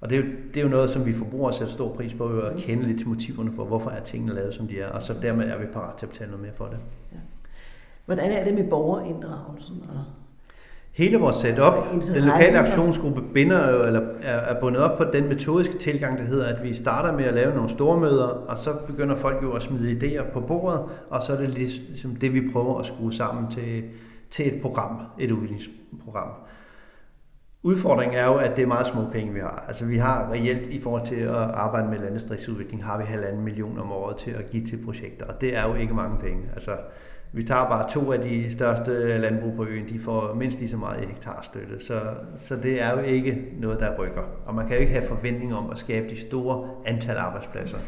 Og 0.01 0.11
det 0.11 0.19
er, 0.19 0.23
jo, 0.23 0.29
det 0.55 0.57
er 0.57 0.63
jo 0.65 0.69
noget, 0.69 0.91
som 0.91 1.07
vi 1.07 1.13
forbrugere 1.13 1.53
sætter 1.53 1.73
stor 1.73 1.95
pris 1.95 2.15
på, 2.15 2.41
at 2.41 2.57
kende 2.57 2.83
lidt 2.83 2.99
til 2.99 3.09
motiverne 3.09 3.53
for, 3.53 3.65
hvorfor 3.65 3.91
er 3.91 4.01
tingene 4.01 4.35
lavet, 4.35 4.55
som 4.55 4.67
de 4.69 4.81
er, 4.81 4.89
og 4.89 5.03
så 5.03 5.15
dermed 5.23 5.49
er 5.51 5.59
vi 5.59 5.67
parat 5.67 5.95
til 5.95 6.07
at 6.07 6.11
betale 6.11 6.31
noget 6.31 6.43
mere 6.43 6.55
for 6.55 6.65
det. 6.65 6.79
Ja. 7.13 7.19
Hvordan 8.07 8.31
er 8.31 8.45
det 8.45 8.55
med 8.55 8.71
borgerinddragelsen 8.71 9.83
og 9.89 10.05
Hele 10.99 11.19
vores 11.19 11.37
setup, 11.37 11.75
den 12.15 12.25
lokale 12.25 12.59
aktionsgruppe 12.59 13.23
binder 13.35 13.71
jo, 13.71 13.87
eller 13.87 14.01
er 14.23 14.61
bundet 14.61 14.83
op 14.83 14.99
på 14.99 15.05
den 15.13 15.29
metodiske 15.29 15.79
tilgang, 15.79 16.19
der 16.19 16.25
hedder, 16.25 16.47
at 16.47 16.63
vi 16.63 16.75
starter 16.75 17.13
med 17.13 17.25
at 17.25 17.35
lave 17.35 17.55
nogle 17.55 17.71
store 17.71 18.01
møder, 18.01 18.27
og 18.27 18.59
så 18.59 18.71
begynder 18.87 19.17
folk 19.17 19.43
jo 19.43 19.53
at 19.53 19.63
smide 19.63 19.93
idéer 19.93 20.33
på 20.33 20.41
bordet, 20.41 20.81
og 21.11 21.23
så 21.23 21.33
er 21.33 21.37
det 21.37 21.49
ligesom 21.49 22.17
det, 22.17 22.35
vi 22.35 22.43
prøver 22.53 22.79
at 22.79 22.87
skrue 22.87 23.13
sammen 23.13 23.51
til, 23.51 23.85
til 24.31 24.55
et 24.55 24.63
program, 24.63 25.01
et 25.19 25.31
udviklingsprogram. 25.31 26.29
Udfordringen 27.63 28.19
er 28.19 28.27
jo, 28.27 28.35
at 28.35 28.57
det 28.57 28.63
er 28.63 28.67
meget 28.67 28.87
små 28.87 29.01
penge, 29.13 29.33
vi 29.33 29.41
har. 29.41 29.65
Altså 29.69 29.85
vi 29.85 29.97
har 29.97 30.31
reelt 30.33 30.67
i 30.67 30.81
forhold 30.81 31.07
til 31.07 31.21
at 31.21 31.35
arbejde 31.35 31.89
med 31.89 31.99
landdistriktsudvikling, 31.99 32.85
har 32.85 32.99
vi 32.99 33.05
halvanden 33.05 33.45
million 33.45 33.79
om 33.79 33.93
året 33.93 34.17
til 34.17 34.31
at 34.31 34.51
give 34.51 34.67
til 34.67 34.85
projekter, 34.85 35.27
og 35.27 35.41
det 35.41 35.57
er 35.57 35.69
jo 35.69 35.75
ikke 35.75 35.95
mange 35.95 36.19
penge. 36.19 36.43
Altså 36.55 36.71
vi 37.33 37.45
tager 37.45 37.69
bare 37.69 37.91
to 37.91 38.13
af 38.13 38.21
de 38.21 38.53
største 38.53 39.19
landbrug 39.19 39.57
på 39.57 39.65
øen, 39.65 39.89
de 39.89 40.01
får 40.01 40.35
mindst 40.35 40.59
lige 40.59 40.69
så 40.69 40.77
meget 40.77 41.03
i 41.03 41.07
hektarstøtte, 41.07 41.85
så, 41.85 42.01
så 42.37 42.57
det 42.57 42.83
er 42.83 42.91
jo 42.91 42.99
ikke 42.99 43.49
noget, 43.61 43.81
der 43.81 43.99
rykker. 43.99 44.23
Og 44.47 44.55
man 44.55 44.67
kan 44.67 44.77
jo 44.77 44.81
ikke 44.81 44.93
have 44.93 45.07
forventning 45.07 45.55
om 45.55 45.71
at 45.71 45.79
skabe 45.79 46.11
de 46.11 46.21
store 46.21 46.69
antal 46.85 47.17
arbejdspladser. 47.17 47.79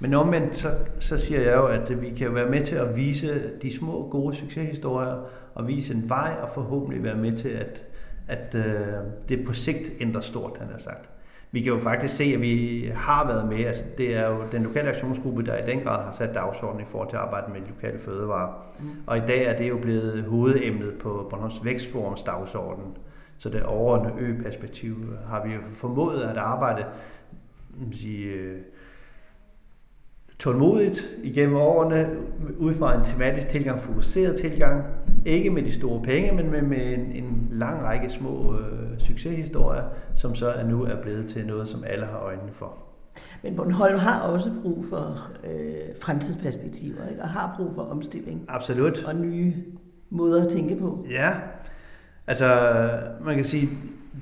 Men 0.00 0.14
omvendt, 0.14 0.56
så, 0.56 0.68
så 1.00 1.18
siger 1.18 1.40
jeg 1.40 1.56
jo, 1.56 1.66
at 1.66 2.02
vi 2.02 2.10
kan 2.10 2.34
være 2.34 2.50
med 2.50 2.64
til 2.64 2.76
at 2.76 2.96
vise 2.96 3.50
de 3.62 3.76
små, 3.76 4.08
gode 4.10 4.36
succeshistorier, 4.36 5.28
og 5.54 5.68
vise 5.68 5.94
en 5.94 6.08
vej, 6.08 6.36
og 6.42 6.48
forhåbentlig 6.54 7.02
være 7.02 7.16
med 7.16 7.36
til, 7.36 7.48
at, 7.48 7.84
at 8.28 8.54
øh, 8.54 8.86
det 9.28 9.46
på 9.46 9.52
sigt 9.52 9.92
ændrer 10.00 10.20
stort, 10.20 10.58
han 10.58 10.68
har 10.72 10.78
sagt 10.78 11.15
vi 11.56 11.60
kan 11.62 11.72
jo 11.72 11.78
faktisk 11.78 12.16
se, 12.16 12.24
at 12.24 12.40
vi 12.40 12.90
har 12.94 13.26
været 13.26 13.48
med. 13.48 13.64
Altså, 13.64 13.84
det 13.98 14.16
er 14.16 14.28
jo 14.28 14.36
den 14.52 14.62
lokale 14.62 14.88
aktionsgruppe, 14.88 15.42
der 15.42 15.58
i 15.58 15.70
den 15.70 15.80
grad 15.80 16.04
har 16.04 16.12
sat 16.12 16.34
dagsordenen 16.34 16.82
i 16.82 16.88
forhold 16.88 17.08
til 17.08 17.16
at 17.16 17.22
arbejde 17.22 17.52
med 17.52 17.60
lokale 17.68 17.98
fødevarer. 17.98 18.52
Mm. 18.80 18.86
Og 19.06 19.16
i 19.16 19.20
dag 19.20 19.44
er 19.44 19.58
det 19.58 19.68
jo 19.68 19.78
blevet 19.78 20.24
hovedemnet 20.24 20.94
på 21.00 21.26
Bornholms 21.30 21.64
Vækstforums 21.64 22.22
dagsorden. 22.22 22.84
Så 23.38 23.48
det 23.48 23.62
overordnede 23.62 24.14
ø-perspektiv 24.18 24.96
har 25.28 25.46
vi 25.46 25.52
jo 25.52 25.60
formået 25.72 26.22
at 26.22 26.36
arbejde 26.36 26.84
sige, 27.92 28.54
tålmodigt 30.38 31.10
igennem 31.22 31.56
årene, 31.56 32.08
ud 32.58 32.74
fra 32.74 32.98
en 32.98 33.04
tematisk 33.04 33.48
tilgang, 33.48 33.80
fokuseret 33.80 34.36
tilgang, 34.36 34.84
ikke 35.24 35.50
med 35.50 35.62
de 35.62 35.72
store 35.72 36.02
penge, 36.02 36.32
men 36.32 36.50
med, 36.50 36.62
med 36.62 36.92
en, 36.92 37.24
en 37.24 37.48
lang 37.52 37.82
række 37.82 38.10
små 38.10 38.58
øh, 38.58 38.98
succeshistorier, 38.98 39.82
som 40.16 40.34
så 40.34 40.48
er 40.48 40.66
nu 40.66 40.82
er 40.82 41.02
blevet 41.02 41.28
til 41.28 41.46
noget, 41.46 41.68
som 41.68 41.84
alle 41.86 42.06
har 42.06 42.18
øjnene 42.18 42.52
for. 42.52 42.78
Men 43.42 43.56
Bornholm 43.56 43.98
har 43.98 44.20
også 44.20 44.50
brug 44.62 44.84
for 44.90 45.28
øh, 45.44 45.74
fremtidsperspektiver, 46.00 47.08
ikke? 47.10 47.22
og 47.22 47.28
har 47.28 47.54
brug 47.56 47.74
for 47.74 47.82
omstilling. 47.82 48.44
Absolut. 48.48 49.04
Og 49.04 49.16
nye 49.16 49.54
måder 50.10 50.44
at 50.44 50.48
tænke 50.48 50.76
på. 50.76 51.06
Ja, 51.10 51.34
altså 52.26 52.46
man 53.24 53.36
kan 53.36 53.44
sige, 53.44 53.68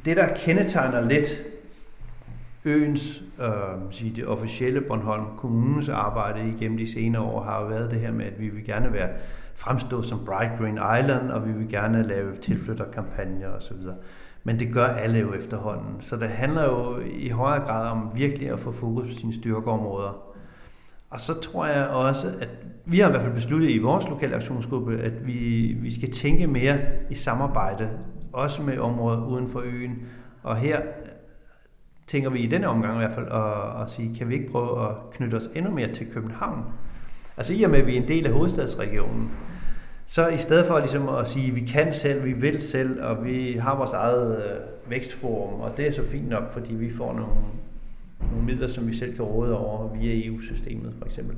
det 0.05 0.17
der 0.17 0.27
kendetegner 0.37 1.09
lidt 1.09 1.29
øens, 2.65 3.23
øh, 3.41 3.47
sige 3.91 4.17
det 4.17 4.27
officielle 4.27 4.81
Bornholm 4.81 5.25
Kommunes 5.37 5.89
arbejde 5.89 6.49
igennem 6.49 6.79
de 6.79 6.93
senere 6.93 7.23
år 7.23 7.43
har 7.43 7.61
jo 7.61 7.67
været 7.67 7.91
det 7.91 8.01
her 8.01 8.13
med, 8.13 8.25
at 8.25 8.41
vi 8.41 8.49
vil 8.49 8.65
gerne 8.65 8.93
være 8.93 9.09
fremstå 9.57 10.03
som 10.03 10.25
Bright 10.25 10.59
Green 10.59 10.79
Island, 11.01 11.31
og 11.31 11.49
vi 11.49 11.53
vil 11.53 11.69
gerne 11.69 12.03
lave 12.03 12.35
tilflytterkampagner 12.37 13.49
osv. 13.49 13.77
Men 14.45 14.59
det 14.59 14.73
gør 14.73 14.87
alle 14.87 15.19
jo 15.19 15.35
efterhånden. 15.35 16.01
Så 16.01 16.17
det 16.17 16.29
handler 16.29 16.65
jo 16.65 17.01
i 17.13 17.29
højere 17.29 17.65
grad 17.65 17.91
om 17.91 18.13
virkelig 18.15 18.51
at 18.51 18.61
få 18.61 18.73
fokus 18.73 19.05
på 19.09 19.21
sine 19.21 19.35
styrkeområder. 19.35 20.35
Og 21.11 21.21
så 21.21 21.41
tror 21.41 21.67
jeg 21.67 21.87
også, 21.89 22.27
at 22.41 22.49
vi 22.85 22.99
har 22.99 23.09
i 23.09 23.11
hvert 23.11 23.23
fald 23.23 23.35
besluttet 23.35 23.71
i 23.71 23.79
vores 23.79 24.09
lokale 24.09 24.35
aktionsgruppe, 24.37 24.99
at 24.99 25.27
vi, 25.27 25.73
vi 25.81 25.95
skal 25.95 26.11
tænke 26.11 26.47
mere 26.47 26.79
i 27.11 27.15
samarbejde, 27.15 27.91
også 28.33 28.63
med 28.63 28.79
områder 28.79 29.27
uden 29.27 29.49
for 29.49 29.61
øen. 29.61 30.03
Og 30.43 30.57
her 30.57 30.81
tænker 32.07 32.31
vi 32.31 32.39
i 32.39 32.47
denne 32.47 32.69
omgang 32.69 32.95
i 32.95 32.99
hvert 32.99 33.13
fald 33.13 33.27
at, 33.27 33.83
at 33.83 33.91
sige, 33.91 34.15
kan 34.19 34.29
vi 34.29 34.35
ikke 34.35 34.51
prøve 34.51 34.89
at 34.89 34.97
knytte 35.13 35.35
os 35.35 35.51
endnu 35.55 35.71
mere 35.71 35.93
til 35.93 36.07
København? 36.13 36.65
Altså 37.37 37.53
i 37.53 37.63
og 37.63 37.71
med, 37.71 37.79
at 37.79 37.87
vi 37.87 37.97
er 37.97 38.03
en 38.03 38.09
del 38.09 38.27
af 38.27 38.33
hovedstadsregionen, 38.33 39.31
så 40.07 40.29
i 40.29 40.39
stedet 40.39 40.67
for 40.67 40.79
ligesom 40.79 41.09
at 41.09 41.29
sige, 41.29 41.49
at 41.49 41.55
vi 41.55 41.61
kan 41.61 41.95
selv, 41.95 42.25
vi 42.25 42.33
vil 42.33 42.63
selv, 42.63 43.03
og 43.03 43.25
vi 43.25 43.53
har 43.53 43.77
vores 43.77 43.93
eget 43.93 44.45
øh, 44.45 44.91
vækstforum, 44.91 45.61
og 45.61 45.77
det 45.77 45.87
er 45.87 45.93
så 45.93 46.05
fint 46.05 46.29
nok, 46.29 46.53
fordi 46.53 46.75
vi 46.75 46.91
får 46.91 47.13
nogle, 47.13 47.35
nogle 48.31 48.47
midler, 48.47 48.69
som 48.69 48.87
vi 48.89 48.95
selv 48.95 49.17
kan 49.17 49.25
råde 49.25 49.59
over 49.59 49.95
via 49.95 50.27
EU-systemet 50.27 50.95
for 50.99 51.07
eksempel. 51.07 51.37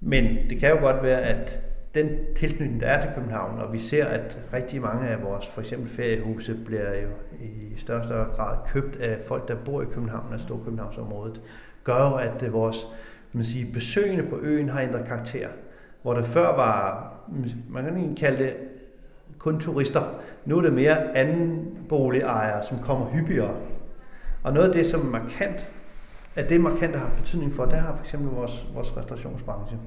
Men 0.00 0.36
det 0.50 0.60
kan 0.60 0.70
jo 0.70 0.76
godt 0.76 1.02
være, 1.02 1.20
at 1.20 1.62
den 1.94 2.08
tilknytning, 2.36 2.80
der 2.80 2.86
er 2.86 3.02
til 3.02 3.10
København, 3.14 3.58
og 3.58 3.72
vi 3.72 3.78
ser, 3.78 4.04
at 4.04 4.40
rigtig 4.52 4.80
mange 4.80 5.08
af 5.08 5.22
vores 5.22 5.46
for 5.46 5.60
eksempel 5.60 5.90
feriehuse 5.90 6.54
bliver 6.64 6.94
jo 6.94 7.08
i 7.40 7.78
større 7.78 8.26
og 8.26 8.36
grad 8.36 8.56
købt 8.66 8.96
af 8.96 9.22
folk, 9.22 9.48
der 9.48 9.54
bor 9.54 9.82
i 9.82 9.84
København, 9.84 10.32
og 10.32 10.40
Storkøbenhavnsområdet, 10.40 11.40
gør 11.84 12.10
jo, 12.10 12.14
at 12.14 12.42
øh, 12.42 12.52
vores 12.52 12.86
man 13.32 13.44
siger, 13.44 13.72
besøgende 13.72 14.22
på 14.30 14.38
øen 14.42 14.68
har 14.68 14.80
ændret 14.80 15.04
karakter. 15.06 15.48
Hvor 16.02 16.14
det 16.14 16.26
før 16.26 16.46
var, 16.46 17.12
man 17.68 17.84
kan 17.84 18.02
ikke 18.02 18.14
kalde 18.14 18.44
det 18.44 18.54
kun 19.38 19.60
turister. 19.60 20.00
Nu 20.44 20.58
er 20.58 20.62
det 20.62 20.72
mere 20.72 21.16
anden 21.16 21.78
boligejere, 21.88 22.64
som 22.64 22.78
kommer 22.78 23.06
hyppigere. 23.06 23.56
Og 24.42 24.52
noget 24.52 24.68
af 24.68 24.72
det, 24.72 24.86
som 24.86 25.00
markant, 25.00 25.70
at 26.36 26.48
det 26.48 26.60
markant 26.60 26.96
har 26.96 27.10
betydning 27.16 27.52
for, 27.54 27.64
det 27.64 27.78
har 27.78 27.96
for 27.96 28.04
eksempel 28.04 28.30
vores, 28.30 28.66
vores 28.74 28.96
restaurationsbranche. 28.96 29.78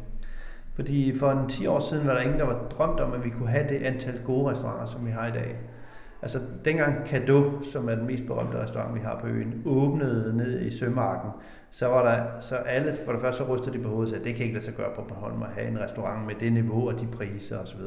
Fordi 0.76 1.20
for 1.20 1.32
en 1.32 1.50
10 1.50 1.68
år 1.68 1.80
siden 1.80 2.08
var 2.08 2.14
der 2.14 2.22
ingen, 2.22 2.40
der 2.40 2.46
var 2.46 2.68
drømt 2.70 3.00
om, 3.00 3.14
at 3.14 3.26
vi 3.26 3.30
kunne 3.30 3.50
have 3.50 3.68
det 3.70 3.82
antal 3.82 4.22
gode 4.24 4.52
restauranter, 4.52 4.86
som 4.86 5.06
vi 5.06 5.12
har 5.12 5.28
i 5.28 5.32
dag. 5.32 5.56
Altså 6.22 6.40
dengang 6.66 7.06
Kado, 7.06 7.64
som 7.72 7.90
er 7.90 7.96
den 7.96 8.08
mest 8.08 8.26
berømte 8.28 8.64
restaurant, 8.64 8.96
vi 8.96 9.00
har 9.00 9.20
på 9.22 9.28
øen, 9.28 9.62
åbnede 9.66 10.38
ned 10.38 10.62
i 10.62 10.78
Sømarken, 10.78 11.30
så 11.72 11.88
var 11.88 12.04
der, 12.04 12.42
så 12.42 12.56
alle, 12.56 12.96
for 13.06 13.12
det 13.12 13.22
første 13.22 13.38
så 13.38 13.56
rystede 13.56 13.78
de 13.78 13.84
på 13.84 13.90
hovedet, 13.90 14.14
at 14.14 14.24
det 14.24 14.36
kan 14.36 14.44
ikke 14.44 14.54
lade 14.54 14.66
sig 14.66 14.74
gøre 14.74 14.90
på 14.96 15.02
Bornholm 15.08 15.44
at 15.44 15.50
have 15.56 15.68
en 15.68 15.80
restaurant 15.80 16.26
med 16.28 16.36
det 16.40 16.54
niveau 16.54 16.88
og 16.88 17.00
de 17.00 17.08
priser 17.08 17.58
osv. 17.58 17.80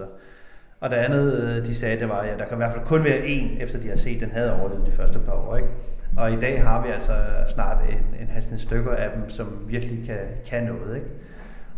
Og 0.80 0.90
det 0.90 0.96
andet, 0.96 1.42
øh, 1.42 1.66
de 1.66 1.74
sagde, 1.74 2.00
det 2.00 2.08
var, 2.08 2.18
at 2.18 2.28
ja, 2.28 2.36
der 2.36 2.44
kan 2.44 2.56
i 2.56 2.56
hvert 2.56 2.72
fald 2.72 2.84
kun 2.84 3.04
være 3.04 3.18
én, 3.18 3.62
efter 3.62 3.80
de 3.80 3.88
har 3.88 3.96
set, 3.96 4.20
den 4.20 4.30
havde 4.30 4.60
overlevet 4.60 4.86
de 4.86 4.92
første 4.92 5.18
par 5.18 5.32
år. 5.32 5.56
Ikke? 5.56 5.68
Og 6.16 6.32
i 6.32 6.36
dag 6.36 6.62
har 6.62 6.86
vi 6.86 6.92
altså 6.92 7.12
snart 7.48 7.76
en, 7.90 8.20
en 8.20 8.28
halv 8.28 8.58
stykker 8.58 8.92
af 8.92 9.10
dem, 9.16 9.30
som 9.30 9.46
virkelig 9.66 10.06
kan, 10.06 10.18
kan 10.50 10.64
noget. 10.64 10.96
Ikke? 10.96 11.08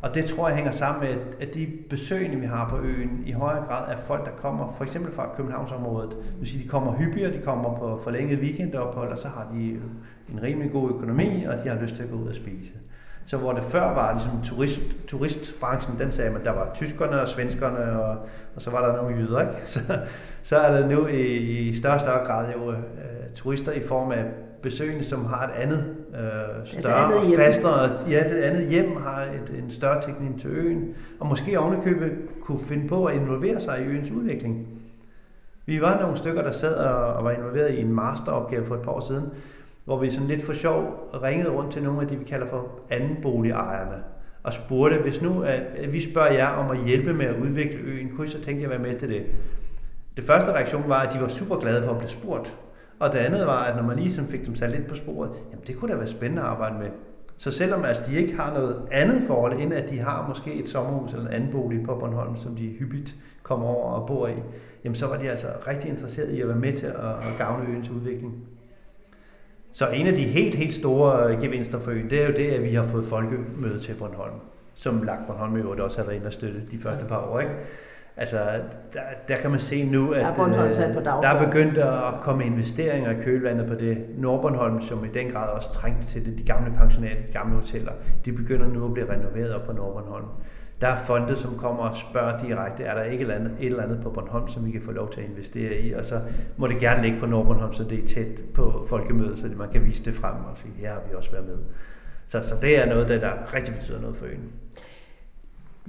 Og 0.03 0.15
det 0.15 0.25
tror 0.25 0.49
jeg 0.49 0.57
hænger 0.57 0.73
sammen 0.73 1.09
med, 1.09 1.17
at 1.41 1.55
de 1.55 1.69
besøgende, 1.91 2.37
vi 2.37 2.47
har 2.47 2.69
på 2.69 2.79
øen, 2.79 3.23
i 3.27 3.33
højere 3.33 3.65
grad 3.65 3.93
er 3.93 3.99
folk, 3.99 4.25
der 4.25 4.31
kommer 4.31 4.75
for 4.77 4.85
eksempel 4.85 5.13
fra 5.13 5.31
Københavnsområdet. 5.37 6.11
Det 6.11 6.39
vil 6.39 6.49
sige, 6.49 6.65
de 6.65 6.69
kommer 6.69 6.93
hyppigere, 6.93 7.33
de 7.33 7.43
kommer 7.45 7.77
på 7.77 8.01
forlænget 8.05 8.39
weekendophold, 8.39 9.13
og 9.13 9.19
så 9.19 9.29
har 9.29 9.47
de 9.55 9.71
en 10.33 10.43
rimelig 10.43 10.73
god 10.73 10.91
økonomi, 10.91 11.45
og 11.45 11.55
de 11.65 11.69
har 11.69 11.83
lyst 11.83 11.95
til 11.95 12.03
at 12.03 12.11
gå 12.11 12.17
ud 12.17 12.29
og 12.29 12.35
spise. 12.35 12.73
Så 13.27 13.37
hvor 13.37 13.53
det 13.53 13.63
før 13.63 13.81
var 13.81 14.13
ligesom 14.13 14.43
turist, 14.45 14.81
turistbranchen, 15.09 15.99
den 15.99 16.13
sagde 16.13 16.31
man, 16.31 16.45
der 16.45 16.51
var 16.51 16.71
tyskerne 16.75 17.21
og 17.21 17.29
svenskerne, 17.29 18.03
og, 18.03 18.17
og 18.57 18.63
så 18.63 18.71
var 18.71 18.87
der 18.87 18.97
nogle 18.97 19.17
jyder, 19.17 19.41
ikke? 19.41 19.53
Så, 19.73 19.81
så 20.43 20.57
er 20.57 20.81
der 20.81 20.89
nu 20.89 21.07
i, 21.07 21.23
i 21.69 21.75
større 21.75 21.95
og 21.95 22.01
større 22.01 22.27
grad 22.27 22.53
jo 22.53 22.69
uh, 22.69 22.75
turister 23.35 23.73
i 23.73 23.83
form 23.83 24.13
af 24.13 24.25
besøgende, 24.63 25.05
som 25.05 25.25
har 25.25 25.47
et 25.47 25.53
andet 25.55 25.97
øh, 26.15 26.67
større 26.67 27.15
og 27.15 27.23
fastere, 27.37 28.11
ja, 28.11 28.23
det 28.29 28.43
andet 28.43 28.69
hjem 28.69 28.97
har 28.97 29.23
et, 29.23 29.63
en 29.65 29.71
større 29.71 30.03
teknik 30.03 30.41
til 30.41 30.51
øen, 30.51 30.95
og 31.21 31.27
måske 31.27 31.59
ovenikøbet 31.59 32.13
kunne 32.43 32.59
finde 32.59 32.89
på 32.89 33.05
at 33.05 33.15
involvere 33.15 33.61
sig 33.61 33.81
i 33.81 33.85
øens 33.85 34.11
udvikling. 34.11 34.69
Vi 35.67 35.81
var 35.81 36.01
nogle 36.01 36.17
stykker, 36.17 36.43
der 36.43 36.53
sad 36.53 36.75
og, 36.75 37.15
og 37.15 37.25
var 37.25 37.31
involveret 37.31 37.75
i 37.75 37.81
en 37.81 37.93
masteropgave 37.93 38.67
for 38.67 38.75
et 38.75 38.83
par 38.83 38.93
år 38.93 39.01
siden, 39.01 39.25
hvor 39.85 39.99
vi 39.99 40.11
sådan 40.11 40.29
lidt 40.29 40.43
for 40.43 40.53
sjov 40.53 41.11
ringede 41.23 41.51
rundt 41.51 41.73
til 41.73 41.83
nogle 41.83 42.01
af 42.01 42.09
de, 42.09 42.17
vi 42.17 42.25
kalder 42.25 42.47
for 42.47 42.69
andenboligejerne, 42.91 44.03
og 44.43 44.53
spurgte, 44.53 44.99
hvis 44.99 45.23
nu 45.23 45.43
at 45.43 45.93
vi 45.93 46.01
spørger 46.01 46.33
jer 46.33 46.49
om 46.49 46.71
at 46.71 46.85
hjælpe 46.85 47.15
med 47.15 47.27
at 47.27 47.37
udvikle 47.37 47.81
øen, 47.81 48.09
kunne 48.17 48.27
I 48.27 48.31
så 48.31 48.41
tænke 48.41 48.63
jer 48.63 48.69
at 48.69 48.71
være 48.71 48.91
med 48.91 48.99
til 48.99 49.09
det? 49.09 49.23
Det 50.17 50.25
første 50.25 50.53
reaktion 50.53 50.85
var, 50.87 51.01
at 51.01 51.15
de 51.15 51.21
var 51.21 51.29
super 51.29 51.57
glade 51.57 51.85
for 51.85 51.91
at 51.91 51.99
blive 51.99 52.11
spurgt. 52.11 52.57
Og 53.01 53.13
det 53.13 53.19
andet 53.19 53.47
var, 53.47 53.65
at 53.65 53.77
når 53.77 53.83
man 53.83 53.99
ligesom 53.99 54.27
fik 54.27 54.47
dem 54.47 54.55
sat 54.55 54.71
lidt 54.71 54.87
på 54.87 54.95
sporet, 54.95 55.31
jamen 55.51 55.65
det 55.67 55.77
kunne 55.77 55.93
da 55.93 55.97
være 55.97 56.09
spændende 56.09 56.43
at 56.43 56.49
arbejde 56.49 56.79
med. 56.79 56.89
Så 57.37 57.51
selvom 57.51 57.85
altså, 57.85 58.05
de 58.07 58.21
ikke 58.21 58.37
har 58.37 58.55
noget 58.55 58.77
andet 58.91 59.23
forhold, 59.27 59.61
end 59.61 59.75
at 59.75 59.91
de 59.91 59.99
har 59.99 60.29
måske 60.29 60.55
et 60.55 60.69
sommerhus 60.69 61.13
eller 61.13 61.27
en 61.27 61.33
anden 61.33 61.53
bolig 61.53 61.83
på 61.85 61.95
Bornholm, 61.95 62.37
som 62.37 62.57
de 62.57 62.69
hyppigt 62.69 63.15
kommer 63.43 63.67
over 63.67 63.93
og 63.93 64.07
bor 64.07 64.29
i, 64.29 64.35
jamen 64.85 64.95
så 64.95 65.07
var 65.07 65.17
de 65.17 65.31
altså 65.31 65.47
rigtig 65.69 65.91
interesserede 65.91 66.37
i 66.37 66.41
at 66.41 66.49
være 66.49 66.57
med 66.57 66.73
til 66.73 66.87
at, 66.87 66.95
at 66.95 67.39
gavne 67.39 67.69
øens 67.69 67.91
udvikling. 67.91 68.35
Så 69.73 69.89
en 69.89 70.07
af 70.07 70.15
de 70.15 70.23
helt, 70.23 70.55
helt 70.55 70.75
store 70.75 71.41
gevinster 71.41 71.81
for 71.81 71.91
øen, 71.91 72.11
det 72.11 72.23
er 72.23 72.27
jo 72.27 72.35
det, 72.37 72.51
at 72.51 72.63
vi 72.63 72.75
har 72.75 72.85
fået 72.85 73.05
folkemøde 73.05 73.81
til 73.81 73.95
Bornholm, 73.99 74.35
som 74.75 75.03
lagt 75.03 75.27
Bornholm 75.27 75.57
i 75.57 75.81
også 75.81 75.99
har 75.99 76.05
været 76.05 76.17
inde 76.17 76.27
og 76.27 76.33
støtte 76.33 76.63
de 76.71 76.79
første 76.79 77.05
par 77.05 77.31
år. 77.31 77.41
Ikke? 77.41 77.53
Altså, 78.17 78.37
der, 78.93 79.01
der 79.29 79.37
kan 79.37 79.51
man 79.51 79.61
se 79.61 79.85
nu, 79.85 80.13
at 80.13 80.21
der 80.21 80.45
er, 80.45 80.65
øh, 80.69 81.05
der 81.05 81.29
er 81.29 81.47
begyndt 81.47 81.79
at 81.79 82.21
komme 82.23 82.45
investeringer 82.45 83.11
i 83.11 83.23
kølvandet 83.23 83.67
på 83.67 83.75
det. 83.75 84.05
Nordbornholm, 84.19 84.83
som 84.83 85.05
i 85.05 85.09
den 85.09 85.31
grad 85.31 85.49
også 85.49 85.73
trængt 85.73 86.09
til 86.09 86.27
det, 86.27 86.39
de 86.39 86.45
gamle 86.45 86.73
pensionater, 86.79 87.23
de 87.27 87.33
gamle 87.33 87.55
hoteller, 87.55 87.93
de 88.25 88.33
begynder 88.33 88.67
nu 88.67 88.85
at 88.85 88.93
blive 88.93 89.13
renoveret 89.13 89.55
op 89.55 89.63
på 89.67 89.73
Nordbornholm. 89.73 90.27
Der 90.81 90.89
er 90.89 90.97
fonde, 90.97 91.37
som 91.37 91.59
kommer 91.59 91.83
og 91.83 91.97
spørger 91.97 92.39
direkte, 92.39 92.85
er 92.85 92.95
der 92.95 93.03
ikke 93.03 93.17
et 93.17 93.21
eller, 93.21 93.35
andet, 93.35 93.53
et 93.61 93.67
eller 93.67 93.83
andet 93.83 94.01
på 94.03 94.11
Bornholm, 94.11 94.49
som 94.49 94.67
vi 94.67 94.71
kan 94.71 94.83
få 94.83 94.93
lov 94.93 95.13
til 95.13 95.21
at 95.21 95.27
investere 95.27 95.75
i, 95.75 95.93
og 95.93 96.05
så 96.05 96.21
må 96.57 96.67
det 96.67 96.79
gerne 96.79 97.03
ligge 97.03 97.19
på 97.19 97.27
Nordbornholm, 97.27 97.73
så 97.73 97.85
det 97.85 98.05
er 98.05 98.07
tæt 98.07 98.41
på 98.55 98.87
folkemødet, 98.89 99.39
så 99.39 99.47
man 99.57 99.69
kan 99.69 99.85
vise 99.85 100.05
det 100.05 100.15
frem 100.15 100.35
og 100.35 100.57
sige, 100.57 100.73
her 100.77 100.93
har 100.93 101.01
vi 101.09 101.15
også 101.15 101.31
været 101.31 101.47
med. 101.47 101.57
Så, 102.27 102.43
så 102.43 102.55
det 102.61 102.83
er 102.83 102.87
noget, 102.87 103.09
der, 103.09 103.21
der 103.21 103.55
rigtig 103.55 103.75
betyder 103.75 104.01
noget 104.01 104.17
for 104.17 104.27
øen. 104.27 104.53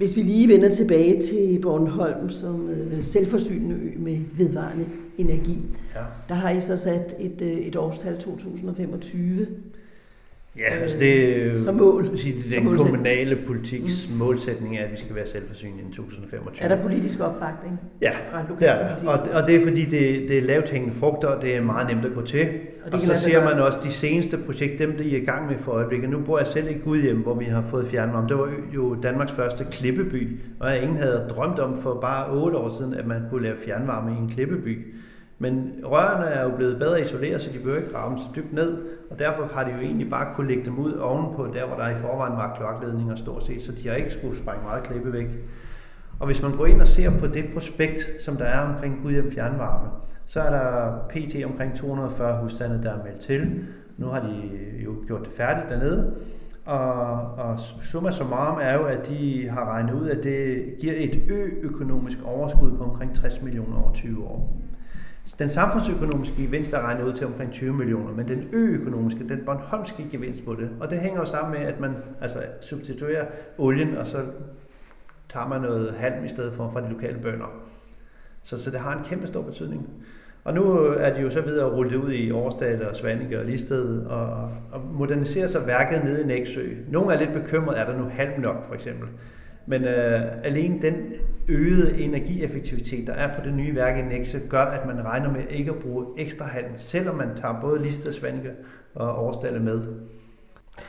Hvis 0.02 0.16
vi 0.16 0.22
lige 0.22 0.48
vender 0.48 0.70
tilbage 0.70 1.22
til 1.22 1.58
Bornholm 1.62 2.30
som 2.30 2.70
øh, 2.70 3.04
selvforsynende 3.04 3.74
ø 3.74 3.98
med 3.98 4.18
vedvarende 4.36 4.84
energi, 5.18 5.58
ja. 5.94 6.00
der 6.28 6.34
har 6.34 6.50
I 6.50 6.60
så 6.60 6.76
sat 6.76 7.14
et, 7.18 7.42
øh, 7.42 7.52
et 7.52 7.76
årstal 7.76 8.18
2025. 8.18 9.46
Ja, 10.58 10.64
altså 10.64 10.98
det 10.98 11.36
øh, 11.36 11.58
som 11.58 11.74
mål. 11.74 12.18
Sige, 12.18 12.38
det 12.38 12.54
den 12.58 12.76
kommunale 12.76 13.38
politiks 13.46 14.08
mm. 14.10 14.16
målsætning 14.16 14.76
er, 14.76 14.84
at 14.84 14.92
vi 14.92 14.96
skal 14.96 15.14
være 15.14 15.26
selvforsynende 15.26 15.82
i 15.90 15.92
2025. 15.92 16.64
Er 16.64 16.76
der 16.76 16.82
politisk 16.82 17.20
opbakning? 17.20 17.80
Ja, 18.00 18.12
det 18.60 18.68
er 18.68 18.78
der. 18.78 19.08
Og, 19.08 19.18
og 19.34 19.46
det 19.46 19.56
er 19.56 19.66
fordi, 19.66 19.84
det, 19.84 20.28
det 20.28 20.38
er 20.38 20.42
lavt 20.42 20.70
hængende 20.70 20.94
frugter, 20.94 21.28
og 21.28 21.42
det 21.42 21.56
er 21.56 21.62
meget 21.62 21.88
nemt 21.88 22.04
at 22.04 22.14
gå 22.14 22.22
til. 22.22 22.48
Og, 22.86 22.92
og 22.92 23.00
så 23.00 23.16
ser 23.16 23.44
man 23.44 23.58
også 23.58 23.78
de 23.82 23.90
seneste 23.92 24.38
projekter, 24.38 24.86
dem 24.86 24.96
der 24.96 25.04
I 25.04 25.14
er 25.14 25.22
i 25.22 25.24
gang 25.24 25.46
med 25.46 25.56
for 25.56 25.72
øjeblikket. 25.72 26.10
Nu 26.10 26.20
bor 26.20 26.38
jeg 26.38 26.46
selv 26.46 26.70
i 26.70 26.74
Gudhjem, 26.84 27.16
hvor 27.16 27.34
vi 27.34 27.44
har 27.44 27.64
fået 27.70 27.86
fjernvarme. 27.86 28.28
Det 28.28 28.36
var 28.36 28.52
jo 28.74 28.96
Danmarks 29.02 29.32
første 29.32 29.66
klippeby, 29.70 30.40
og 30.60 30.76
ingen 30.76 30.96
havde 30.96 31.26
drømt 31.30 31.58
om 31.58 31.76
for 31.76 31.98
bare 32.00 32.30
otte 32.30 32.56
år 32.58 32.68
siden, 32.78 32.94
at 32.94 33.06
man 33.06 33.22
kunne 33.30 33.42
lave 33.42 33.56
fjernvarme 33.64 34.10
i 34.10 34.22
en 34.22 34.28
klippeby. 34.28 34.94
Men 35.42 35.74
rørene 35.84 36.26
er 36.26 36.42
jo 36.44 36.56
blevet 36.56 36.78
bedre 36.78 37.00
isoleret, 37.00 37.40
så 37.40 37.50
de 37.52 37.58
behøver 37.58 37.78
ikke 37.78 37.92
grave 37.92 38.18
så 38.18 38.24
dybt 38.36 38.52
ned, 38.52 38.78
og 39.10 39.18
derfor 39.18 39.48
har 39.54 39.64
de 39.64 39.70
jo 39.70 39.80
egentlig 39.80 40.10
bare 40.10 40.34
kunne 40.34 40.48
lægge 40.48 40.64
dem 40.64 40.78
ud 40.78 40.92
ovenpå, 40.92 41.46
der 41.54 41.66
hvor 41.66 41.76
der 41.76 41.88
i 41.88 41.94
forvejen 41.94 42.32
var 42.32 42.54
kloakledninger 42.56 43.14
stort 43.14 43.46
set, 43.46 43.62
så 43.62 43.72
de 43.72 43.88
har 43.88 43.94
ikke 43.94 44.10
skulle 44.10 44.36
sprænge 44.36 44.64
meget 44.64 44.82
klippe 44.82 45.12
væk. 45.12 45.26
Og 46.20 46.26
hvis 46.26 46.42
man 46.42 46.56
går 46.56 46.66
ind 46.66 46.80
og 46.80 46.86
ser 46.86 47.18
på 47.18 47.26
det 47.26 47.44
prospekt, 47.54 48.00
som 48.24 48.36
der 48.36 48.44
er 48.44 48.68
omkring 48.68 49.00
Gudhjem 49.02 49.32
Fjernvarme, 49.32 49.88
så 50.26 50.40
er 50.40 50.50
der 50.50 50.98
pt. 51.08 51.44
omkring 51.44 51.76
240 51.76 52.42
husstande, 52.42 52.82
der 52.82 52.90
er 52.90 53.04
meldt 53.04 53.20
til. 53.20 53.64
Nu 53.98 54.06
har 54.06 54.20
de 54.20 54.50
jo 54.84 54.94
gjort 55.06 55.20
det 55.20 55.32
færdigt 55.32 55.68
dernede, 55.68 56.14
Og, 56.64 57.34
og 57.34 57.60
summa 57.82 58.10
summarum 58.10 58.58
er 58.62 58.74
jo, 58.74 58.84
at 58.84 59.08
de 59.08 59.48
har 59.48 59.70
regnet 59.70 59.94
ud, 59.94 60.08
at 60.08 60.24
det 60.24 60.64
giver 60.80 60.94
et 60.96 61.20
ø-økonomisk 61.28 62.18
overskud 62.24 62.76
på 62.76 62.84
omkring 62.84 63.14
60 63.14 63.42
millioner 63.42 63.82
over 63.82 63.92
20 63.92 64.24
år. 64.24 64.62
Den 65.38 65.48
samfundsøkonomiske 65.48 66.42
gevinst 66.42 66.72
er 66.72 66.80
regnet 66.80 67.04
ud 67.04 67.12
til 67.12 67.26
omkring 67.26 67.52
20 67.52 67.72
millioner, 67.72 68.14
men 68.14 68.28
den 68.28 68.48
ø-økonomiske, 68.52 69.28
den 69.28 69.44
Bornholmske 69.46 70.06
gevinst 70.10 70.44
på 70.44 70.54
det, 70.54 70.70
og 70.80 70.90
det 70.90 70.98
hænger 70.98 71.20
jo 71.20 71.26
sammen 71.26 71.58
med, 71.58 71.68
at 71.68 71.80
man 71.80 71.94
altså, 72.20 72.38
substituerer 72.60 73.26
olien, 73.58 73.96
og 73.96 74.06
så 74.06 74.24
tager 75.28 75.48
man 75.48 75.60
noget 75.60 75.92
halm 75.92 76.24
i 76.24 76.28
stedet 76.28 76.54
for 76.54 76.70
fra 76.72 76.80
de 76.80 76.88
lokale 76.88 77.18
bønder. 77.18 77.62
Så, 78.42 78.62
så 78.62 78.70
det 78.70 78.80
har 78.80 78.98
en 78.98 79.04
kæmpe 79.04 79.26
stor 79.26 79.42
betydning. 79.42 79.88
Og 80.44 80.54
nu 80.54 80.76
er 80.78 81.14
de 81.14 81.20
jo 81.20 81.30
så 81.30 81.40
videre 81.40 81.66
at 81.66 81.72
rulle 81.72 81.90
det 81.90 81.96
ud 81.96 82.12
i 82.12 82.30
Årsdal 82.30 82.88
og 82.88 82.96
Svanike 82.96 83.38
og 83.38 83.44
Listed 83.44 84.06
og, 84.06 84.50
og 84.72 84.80
moderniserer 84.92 85.46
sig 85.46 85.66
værket 85.66 86.04
nede 86.04 86.22
i 86.22 86.26
Næksø. 86.26 86.68
Nogle 86.88 87.14
er 87.14 87.18
lidt 87.18 87.32
bekymrede, 87.32 87.78
er 87.78 87.92
der 87.92 87.98
nu 87.98 88.04
halm 88.04 88.40
nok 88.40 88.66
for 88.68 88.74
eksempel. 88.74 89.08
Men 89.66 89.84
øh, 89.84 90.20
alene 90.44 90.82
den 90.82 90.94
øgede 91.48 92.00
energieffektivitet, 92.00 93.06
der 93.06 93.12
er 93.12 93.34
på 93.34 93.40
det 93.44 93.54
nye 93.54 93.74
værk 93.74 93.98
i 93.98 94.02
Næksø, 94.02 94.38
gør, 94.48 94.58
at 94.58 94.86
man 94.86 95.04
regner 95.04 95.32
med 95.32 95.40
ikke 95.50 95.70
at 95.70 95.76
bruge 95.76 96.06
ekstra 96.18 96.44
halm, 96.44 96.72
selvom 96.76 97.16
man 97.16 97.28
tager 97.36 97.60
både 97.60 97.82
Listed, 97.82 98.12
Svanike 98.12 98.50
og 98.94 99.24
Årsdal 99.24 99.60
med. 99.60 99.80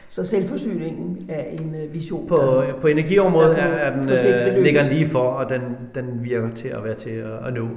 Så 0.08 0.26
selvforsyningen 0.26 1.26
er 1.30 1.44
en 1.44 1.76
øh, 1.76 1.94
vision? 1.94 2.28
På, 2.28 2.36
der, 2.36 2.80
på 2.82 2.88
energiområdet 2.88 3.56
der 3.58 3.64
er 3.64 3.96
den, 3.96 4.10
øh, 4.10 4.64
ligger 4.64 4.84
lige 4.84 5.08
for, 5.08 5.20
og 5.20 5.50
den, 5.50 5.62
den 5.96 6.24
virker 6.24 6.50
til 6.56 6.68
at 6.68 6.84
være 6.84 6.96
til 6.96 7.10
at, 7.10 7.48
at 7.48 7.54
nå. 7.54 7.68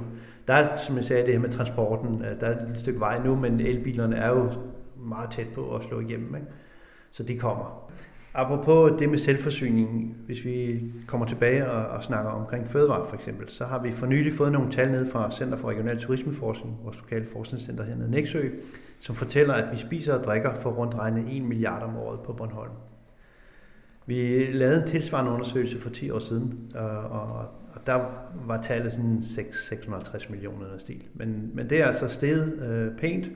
Der 0.47 0.53
er, 0.53 0.75
som 0.75 0.97
jeg 0.97 1.05
sagde, 1.05 1.25
det 1.25 1.33
her 1.33 1.39
med 1.39 1.49
transporten, 1.49 2.23
der 2.39 2.47
er 2.47 2.51
et 2.51 2.77
stykke 2.77 2.99
vej 2.99 3.19
nu, 3.25 3.35
men 3.35 3.59
elbilerne 3.59 4.15
er 4.15 4.29
jo 4.29 4.49
meget 4.97 5.31
tæt 5.31 5.45
på 5.55 5.75
at 5.75 5.83
slå 5.83 5.99
igennem. 5.99 6.35
Ikke? 6.35 6.47
Så 7.11 7.23
de 7.23 7.37
kommer. 7.37 7.91
Apropos 8.33 8.91
det 8.99 9.09
med 9.09 9.17
selvforsyning, 9.17 10.15
hvis 10.25 10.45
vi 10.45 10.83
kommer 11.07 11.27
tilbage 11.27 11.71
og, 11.71 11.97
og 11.97 12.03
snakker 12.03 12.31
omkring 12.31 12.67
fødevare 12.67 13.09
for 13.09 13.15
eksempel, 13.15 13.49
så 13.49 13.65
har 13.65 13.81
vi 13.81 13.91
for 13.91 14.05
nylig 14.05 14.33
fået 14.33 14.51
nogle 14.51 14.71
tal 14.71 14.91
ned 14.91 15.11
fra 15.11 15.31
Center 15.31 15.57
for 15.57 15.69
Regional 15.69 15.99
Turismeforskning, 15.99 16.77
vores 16.83 16.97
lokale 16.97 17.25
forskningscenter 17.33 17.83
hernede 17.83 18.07
i 18.07 18.11
Næksø, 18.11 18.49
som 18.99 19.15
fortæller, 19.15 19.53
at 19.53 19.71
vi 19.71 19.77
spiser 19.77 20.17
og 20.17 20.23
drikker 20.23 20.53
for 20.53 20.69
rundt 20.69 20.95
regnet 20.95 21.37
1 21.37 21.43
milliard 21.43 21.83
om 21.83 21.97
året 21.97 22.19
på 22.19 22.33
Bornholm. 22.33 22.71
Vi 24.05 24.45
lavede 24.53 24.81
en 24.81 24.87
tilsvarende 24.87 25.31
undersøgelse 25.31 25.79
for 25.81 25.89
10 25.89 26.09
år 26.09 26.19
siden, 26.19 26.59
og, 26.75 26.89
og, 26.89 27.29
og 27.73 27.87
der 27.87 27.99
var 28.45 28.61
tallet 28.61 28.93
sådan 28.93 29.23
6, 29.23 29.67
650 29.67 30.29
millioner 30.29 30.65
stil. 30.77 31.03
Men, 31.13 31.51
men 31.53 31.69
det 31.69 31.81
er 31.81 31.85
altså 31.85 32.07
steget 32.07 32.53
øh, 32.69 32.97
pænt, 32.97 33.29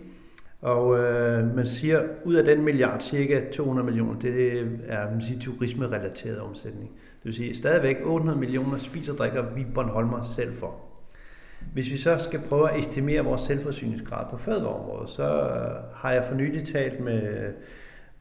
og 0.62 1.00
øh, 1.00 1.56
man 1.56 1.68
siger, 1.68 2.04
ud 2.26 2.34
af 2.34 2.44
den 2.44 2.64
milliard, 2.64 3.00
cirka 3.00 3.42
200 3.52 3.86
millioner, 3.86 4.20
det 4.20 4.60
er 4.88 5.12
man 5.12 5.22
siger, 5.22 5.40
turisme-relateret 5.40 6.40
omsætning. 6.40 6.90
Det 6.90 7.26
vil 7.26 7.34
sige, 7.34 7.56
stadigvæk 7.56 7.98
800 8.04 8.40
millioner 8.40 8.78
spiser 8.78 9.12
og 9.12 9.18
drikker 9.18 9.46
vi 9.56 9.66
Bornholmer 9.74 10.22
selv 10.22 10.54
for. 10.54 10.76
Hvis 11.74 11.92
vi 11.92 11.98
så 11.98 12.18
skal 12.18 12.40
prøve 12.50 12.72
at 12.72 12.80
estimere 12.80 13.26
vores 13.26 13.42
selvforsyningsgrad 13.42 14.26
på 14.32 14.38
fødevareområdet, 14.38 15.10
så 15.10 15.24
øh, 15.24 15.96
har 15.96 16.12
jeg 16.12 16.26
for 16.26 16.36
nylig 16.36 16.68
talt 16.68 17.00
med 17.00 17.54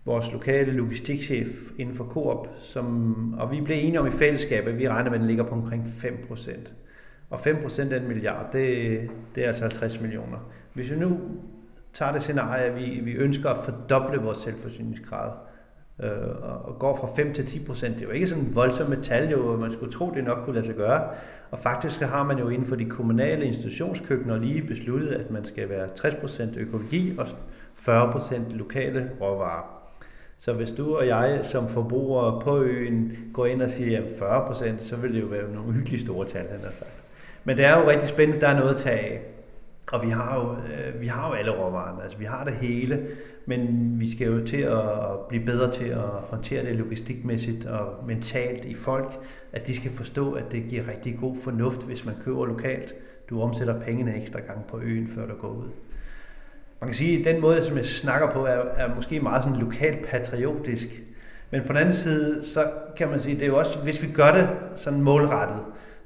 vores 0.05 0.33
lokale 0.33 0.73
logistikchef 0.73 1.49
inden 1.79 1.95
for 1.95 2.05
Coop, 2.05 2.49
som, 2.59 3.35
og 3.39 3.51
vi 3.51 3.61
blev 3.61 3.77
enige 3.81 4.01
om 4.01 4.07
i 4.07 4.11
fællesskab, 4.11 4.67
at 4.67 4.79
vi 4.79 4.89
regner 4.89 5.11
med, 5.11 5.19
at 5.19 5.21
den 5.21 5.29
ligger 5.29 5.45
på 5.45 5.55
omkring 5.55 5.85
5%. 5.85 6.51
Og 7.31 7.39
5% 7.39 7.93
af 7.93 8.01
en 8.01 8.09
milliard, 8.09 8.53
det, 8.53 9.01
det 9.35 9.45
er 9.45 9.49
altså 9.49 9.63
50 9.63 10.01
millioner. 10.01 10.39
Hvis 10.75 10.91
vi 10.91 10.97
nu 10.97 11.19
tager 11.95 12.13
det 12.13 12.23
scenarie, 12.23 12.65
at 12.65 12.77
vi, 12.77 13.01
vi 13.05 13.13
ønsker 13.13 13.51
at 13.51 13.65
fordoble 13.65 14.21
vores 14.21 14.39
selvforsyningsgrad, 14.39 15.33
øh, 16.03 16.11
og 16.65 16.79
går 16.79 16.97
fra 16.97 17.09
5 17.17 17.33
til 17.35 17.47
10 17.47 17.65
procent. 17.65 17.95
Det 17.95 18.03
er 18.03 18.07
jo 18.07 18.13
ikke 18.13 18.27
sådan 18.27 18.45
en 18.45 18.55
voldsom 18.55 19.03
tal, 19.03 19.31
jo, 19.31 19.43
hvor 19.43 19.57
man 19.57 19.73
skulle 19.73 19.93
tro, 19.93 20.11
det 20.15 20.25
nok 20.25 20.39
kunne 20.45 20.55
lade 20.55 20.67
sig 20.67 20.75
gøre. 20.75 21.09
Og 21.51 21.59
faktisk 21.59 22.01
har 22.01 22.25
man 22.25 22.39
jo 22.39 22.49
inden 22.49 22.67
for 22.67 22.77
de 22.77 22.85
kommunale 22.85 23.45
institutionskøkkener 23.45 24.39
lige 24.39 24.63
besluttet, 24.63 25.09
at 25.09 25.31
man 25.31 25.45
skal 25.45 25.69
være 25.69 25.89
60 25.97 26.15
procent 26.15 26.57
økologi 26.57 27.13
og 27.19 27.27
40 27.75 28.13
procent 28.13 28.53
lokale 28.53 29.11
råvarer. 29.21 29.77
Så 30.39 30.53
hvis 30.53 30.71
du 30.71 30.97
og 30.97 31.07
jeg 31.07 31.41
som 31.43 31.69
forbrugere 31.69 32.41
på 32.41 32.63
øen 32.63 33.13
går 33.33 33.47
ind 33.47 33.63
og 33.63 33.71
siger 33.71 34.03
40 34.19 34.47
procent, 34.47 34.83
så 34.83 34.97
vil 34.97 35.15
det 35.15 35.21
jo 35.21 35.27
være 35.27 35.53
nogle 35.55 35.73
hyggelige 35.73 36.01
store 36.01 36.27
tal, 36.27 36.49
han 36.51 36.61
har 36.61 36.73
sagt. 36.73 37.03
Men 37.45 37.57
det 37.57 37.65
er 37.65 37.81
jo 37.81 37.91
rigtig 37.91 38.09
spændende, 38.09 38.41
der 38.41 38.49
er 38.49 38.59
noget 38.59 38.75
at 38.75 38.81
tage 38.81 38.99
af. 38.99 39.23
Og 39.93 40.03
vi 40.03 40.09
har 40.11 40.41
jo, 40.41 40.53
øh, 40.53 41.01
vi 41.01 41.07
har 41.07 41.29
jo 41.29 41.35
alle 41.35 41.51
råvarerne, 41.51 42.03
altså 42.03 42.19
vi 42.19 42.25
har 42.25 42.45
det 42.45 42.53
hele, 42.53 43.07
men 43.47 43.93
vi 44.01 44.11
skal 44.11 44.27
jo 44.27 44.47
til 44.47 44.63
at 44.63 44.81
blive 45.29 45.45
bedre 45.45 45.73
til 45.73 45.85
at 45.85 46.01
håndtere 46.01 46.65
det 46.65 46.77
logistikmæssigt 46.77 47.67
og 47.67 48.05
mentalt 48.07 48.65
i 48.65 48.75
folk, 48.75 49.13
at 49.53 49.67
de 49.67 49.77
skal 49.77 49.91
forstå, 49.91 50.33
at 50.33 50.53
det 50.53 50.65
giver 50.69 50.89
rigtig 50.89 51.19
god 51.21 51.37
fornuft, 51.45 51.83
hvis 51.87 52.05
man 52.05 52.15
køber 52.25 52.47
lokalt. 52.47 52.95
Du 53.31 53.43
omsætter 53.43 53.81
pengene 53.81 54.21
ekstra 54.21 54.41
gang 54.41 54.67
på 54.67 54.81
øen, 54.81 55.09
før 55.09 55.27
du 55.27 55.35
går 55.35 55.49
ud. 55.49 55.69
Man 56.81 56.89
kan 56.89 56.95
sige, 56.95 57.19
at 57.19 57.25
den 57.25 57.41
måde, 57.41 57.65
som 57.65 57.77
jeg 57.77 57.85
snakker 57.85 58.31
på, 58.31 58.45
er, 58.45 58.59
er 58.77 58.95
måske 58.95 59.21
meget 59.21 59.43
sådan 59.43 59.59
lokalt 59.59 60.07
patriotisk. 60.07 60.89
Men 61.51 61.61
på 61.61 61.69
den 61.69 61.77
anden 61.77 61.93
side, 61.93 62.45
så 62.45 62.71
kan 62.97 63.09
man 63.09 63.21
sige, 63.21 63.35
det 63.35 63.43
er 63.43 63.47
jo 63.47 63.59
også, 63.59 63.79
hvis 63.79 64.03
vi 64.03 64.09
gør 64.13 64.33
det 64.33 64.49
sådan 64.77 65.01
målrettet, 65.01 65.61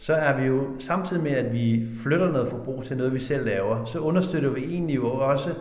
så 0.04 0.14
er 0.14 0.40
vi 0.40 0.46
jo 0.46 0.66
samtidig 0.78 1.22
med, 1.22 1.32
at 1.32 1.52
vi 1.52 1.86
flytter 2.02 2.32
noget 2.32 2.48
forbrug 2.48 2.84
til 2.84 2.96
noget, 2.96 3.14
vi 3.14 3.18
selv 3.18 3.44
laver, 3.44 3.84
så 3.84 3.98
understøtter 3.98 4.50
vi 4.50 4.64
egentlig 4.64 4.96
jo 4.96 5.10
også 5.10 5.54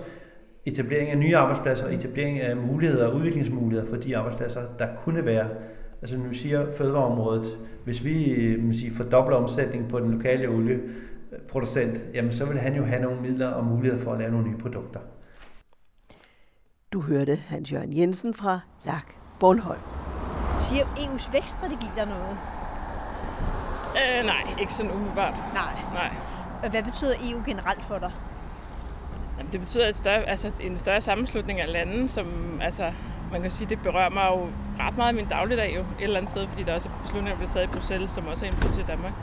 etablering 0.65 1.09
af 1.09 1.17
nye 1.17 1.37
arbejdspladser 1.37 1.85
og 1.85 1.93
etablering 1.93 2.39
af 2.39 2.57
muligheder 2.57 3.07
og 3.07 3.15
udviklingsmuligheder 3.15 3.89
for 3.89 3.95
de 3.95 4.17
arbejdspladser, 4.17 4.61
der 4.79 4.87
kunne 4.95 5.25
være. 5.25 5.49
Altså 6.01 6.17
når 6.17 6.27
vi 6.27 6.35
siger 6.35 6.71
fødevareområdet, 6.77 7.59
hvis 7.85 8.03
vi 8.05 8.55
man 8.59 8.73
siger, 8.73 8.93
fordobler 8.93 9.35
omsætningen 9.35 9.89
på 9.89 9.99
den 9.99 10.11
lokale 10.11 10.49
olieproducent, 10.49 11.97
jamen 12.13 12.33
så 12.33 12.45
vil 12.45 12.57
han 12.57 12.75
jo 12.75 12.83
have 12.83 13.01
nogle 13.01 13.21
midler 13.21 13.47
og 13.47 13.65
muligheder 13.65 14.03
for 14.03 14.11
at 14.11 14.19
lave 14.19 14.31
nogle 14.31 14.47
nye 14.47 14.57
produkter. 14.57 14.99
Du 16.93 17.01
hørte 17.01 17.35
Hans-Jørgen 17.35 17.97
Jensen 17.97 18.33
fra 18.33 18.59
LAK 18.85 19.15
Bornholm. 19.39 19.81
Siger 20.59 20.83
EU's 20.83 21.33
vækststrategi 21.33 21.87
der 21.97 22.05
noget? 22.05 22.37
Øh, 23.95 24.25
nej, 24.25 24.43
ikke 24.59 24.73
sådan 24.73 24.91
umiddelbart. 24.91 25.43
Nej. 25.53 25.73
nej. 25.93 26.69
Hvad 26.69 26.83
betyder 26.83 27.13
EU 27.31 27.41
generelt 27.45 27.83
for 27.87 27.97
dig? 27.97 28.11
Jamen, 29.37 29.51
det 29.51 29.59
betyder 29.59 29.87
et 29.87 29.95
større, 29.95 30.23
altså, 30.23 30.51
en 30.61 30.77
større 30.77 31.01
sammenslutning 31.01 31.59
af 31.59 31.71
lande, 31.71 32.09
som 32.09 32.27
altså, 32.61 32.91
man 33.31 33.41
kan 33.41 33.51
sige, 33.51 33.69
det 33.69 33.79
berører 33.81 34.09
mig 34.09 34.27
jo 34.31 34.47
ret 34.79 34.97
meget 34.97 35.13
i 35.13 35.15
min 35.15 35.25
dagligdag 35.25 35.75
jo, 35.75 35.81
et 35.81 35.85
eller 35.99 36.17
andet 36.17 36.31
sted, 36.31 36.47
fordi 36.47 36.63
der 36.63 36.73
også 36.73 36.89
er 36.89 37.01
beslutninger, 37.01 37.31
der 37.31 37.37
bliver 37.37 37.51
taget 37.51 37.67
i 37.67 37.69
Bruxelles, 37.69 38.11
som 38.11 38.27
også 38.27 38.45
er 38.45 38.49
indflydelse 38.49 38.81
i 38.81 38.85
Danmark. 38.87 39.13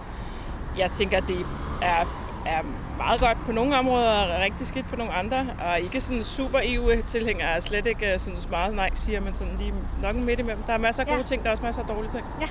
Jeg 0.79 0.91
tænker, 0.91 1.17
at 1.17 1.25
det 1.29 1.47
er, 1.83 2.07
er 2.47 2.63
meget 2.97 3.21
godt 3.21 3.39
på 3.47 3.53
nogle 3.53 3.79
områder, 3.79 4.11
og 4.11 4.41
rigtig 4.41 4.67
skidt 4.67 4.89
på 4.89 4.97
nogle 4.97 5.13
andre, 5.13 5.47
og 5.65 5.81
ikke 5.81 6.01
sådan 6.01 6.25
super 6.25 6.59
EU-tilhænger 6.63 7.47
er 7.47 7.61
slet 7.61 7.87
ikke 7.87 8.19
sådan 8.19 8.41
meget 8.51 8.75
nej, 8.75 8.91
siger 8.95 9.21
man 9.21 9.35
sådan 9.35 9.57
lige 9.59 9.75
nok 10.03 10.17
midt 10.17 10.41
imellem. 10.41 10.63
Der 10.63 10.73
er 10.73 10.79
masser 10.79 11.03
af 11.03 11.07
gode 11.07 11.19
ja. 11.19 11.25
ting, 11.25 11.43
der 11.43 11.49
er 11.49 11.53
også 11.53 11.63
masser 11.63 11.83
af 11.83 11.89
dårlige 11.89 12.11
ting. 12.11 12.25
Ja 12.41 12.49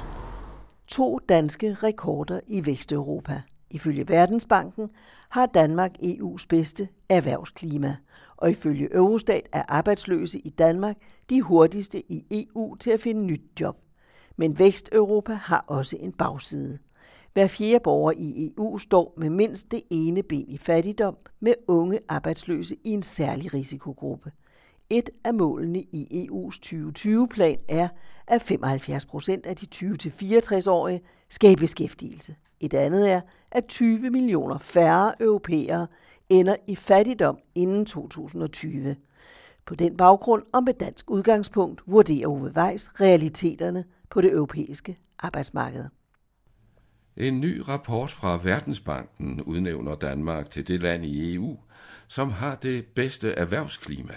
to 0.90 1.20
danske 1.30 1.74
rekorder 1.74 2.40
i 2.48 2.66
Vesteuropa. 2.66 3.42
Ifølge 3.70 4.10
Verdensbanken 4.10 4.90
har 5.30 5.46
Danmark 5.46 5.92
EU's 6.04 6.46
bedste 6.50 6.88
erhvervsklima, 7.10 7.96
og 8.38 8.52
ifølge 8.52 8.96
Eurostat 8.96 9.50
er 9.52 9.64
arbejdsløse 9.68 10.40
i 10.40 10.50
Danmark 10.50 10.96
de 11.30 11.42
hurtigste 11.42 12.12
i 12.12 12.26
EU 12.32 12.76
til 12.76 12.92
at 12.92 13.02
finde 13.02 13.22
nyt 13.22 13.42
job. 13.60 13.78
Men 14.38 14.60
Væksteuropa 14.60 15.34
har 15.34 15.66
også 15.68 15.98
en 16.00 16.12
bagside. 16.12 16.78
Hver 17.34 17.48
fjerde 17.48 17.84
borger 17.84 18.14
i 18.18 18.54
EU 18.58 18.78
står 18.78 19.14
med 19.18 19.30
mindst 19.30 19.72
det 19.72 19.82
ene 19.90 20.24
ben 20.24 20.48
i 20.48 20.58
fattigdom 20.58 21.16
med 21.40 21.54
unge 21.68 22.00
arbejdsløse 22.08 22.76
i 22.84 22.90
en 22.90 23.04
særlig 23.04 23.54
risikogruppe. 23.54 24.32
Et 24.90 25.10
af 25.24 25.34
målene 25.34 25.80
i 25.80 26.28
EU's 26.30 26.60
2020-plan 26.66 27.58
er, 27.70 27.88
at 28.28 28.42
75 28.42 29.06
procent 29.06 29.46
af 29.46 29.56
de 29.56 29.66
20-64-årige 29.76 31.02
skal 31.30 31.52
i 31.52 31.56
beskæftigelse. 31.56 32.36
Et 32.60 32.74
andet 32.74 33.12
er, 33.12 33.22
at 33.52 33.66
20 33.66 34.10
millioner 34.10 34.58
færre 34.58 35.14
europæere 35.20 35.88
ender 36.30 36.56
i 36.68 36.76
fattigdom 36.76 37.38
inden 37.56 37.86
2020. 37.86 38.96
På 39.66 39.76
den 39.76 39.98
baggrund 39.98 40.44
og 40.54 40.64
med 40.64 40.74
dansk 40.74 41.12
udgangspunkt 41.12 41.82
vurderer 41.88 42.28
Ove 42.28 42.52
Weiss 42.58 43.02
realiteterne 43.02 43.84
på 44.10 44.22
det 44.22 44.32
europæiske 44.32 44.98
arbejdsmarked. 45.20 45.86
En 47.18 47.40
ny 47.40 47.58
rapport 47.68 48.12
fra 48.12 48.40
Verdensbanken 48.44 49.42
udnævner 49.42 49.96
Danmark 49.96 50.52
til 50.52 50.68
det 50.68 50.82
land 50.82 51.06
i 51.06 51.34
EU, 51.34 51.58
som 52.08 52.30
har 52.30 52.56
det 52.56 52.86
bedste 52.96 53.32
erhvervsklima. 53.32 54.14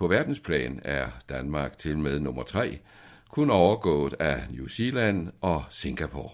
På 0.00 0.06
verdensplan 0.06 0.80
er 0.84 1.06
Danmark 1.28 1.78
til 1.78 1.98
med 1.98 2.20
nummer 2.20 2.42
tre, 2.42 2.78
kun 3.30 3.50
overgået 3.50 4.14
af 4.20 4.42
New 4.50 4.66
Zealand 4.66 5.32
og 5.40 5.64
Singapore. 5.70 6.30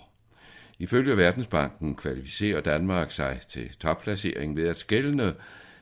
Ifølge 0.79 1.17
Verdensbanken 1.17 1.97
kvalificerer 1.97 2.61
Danmark 2.61 3.11
sig 3.11 3.41
til 3.49 3.77
topplacering 3.77 4.57
ved 4.57 4.69
at 4.69 4.77
skælne 4.77 5.35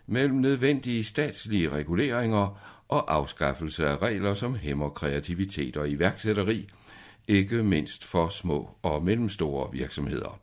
mellem 0.06 0.36
nødvendige 0.36 1.04
statslige 1.04 1.68
reguleringer 1.68 2.60
og 2.88 3.14
afskaffelse 3.14 3.86
af 3.86 4.02
regler, 4.02 4.34
som 4.34 4.54
hæmmer 4.54 4.88
kreativitet 4.88 5.76
og 5.76 5.88
iværksætteri, 5.88 6.68
ikke 7.28 7.62
mindst 7.62 8.04
for 8.04 8.28
små 8.28 8.70
og 8.82 9.02
mellemstore 9.02 9.72
virksomheder. 9.72 10.40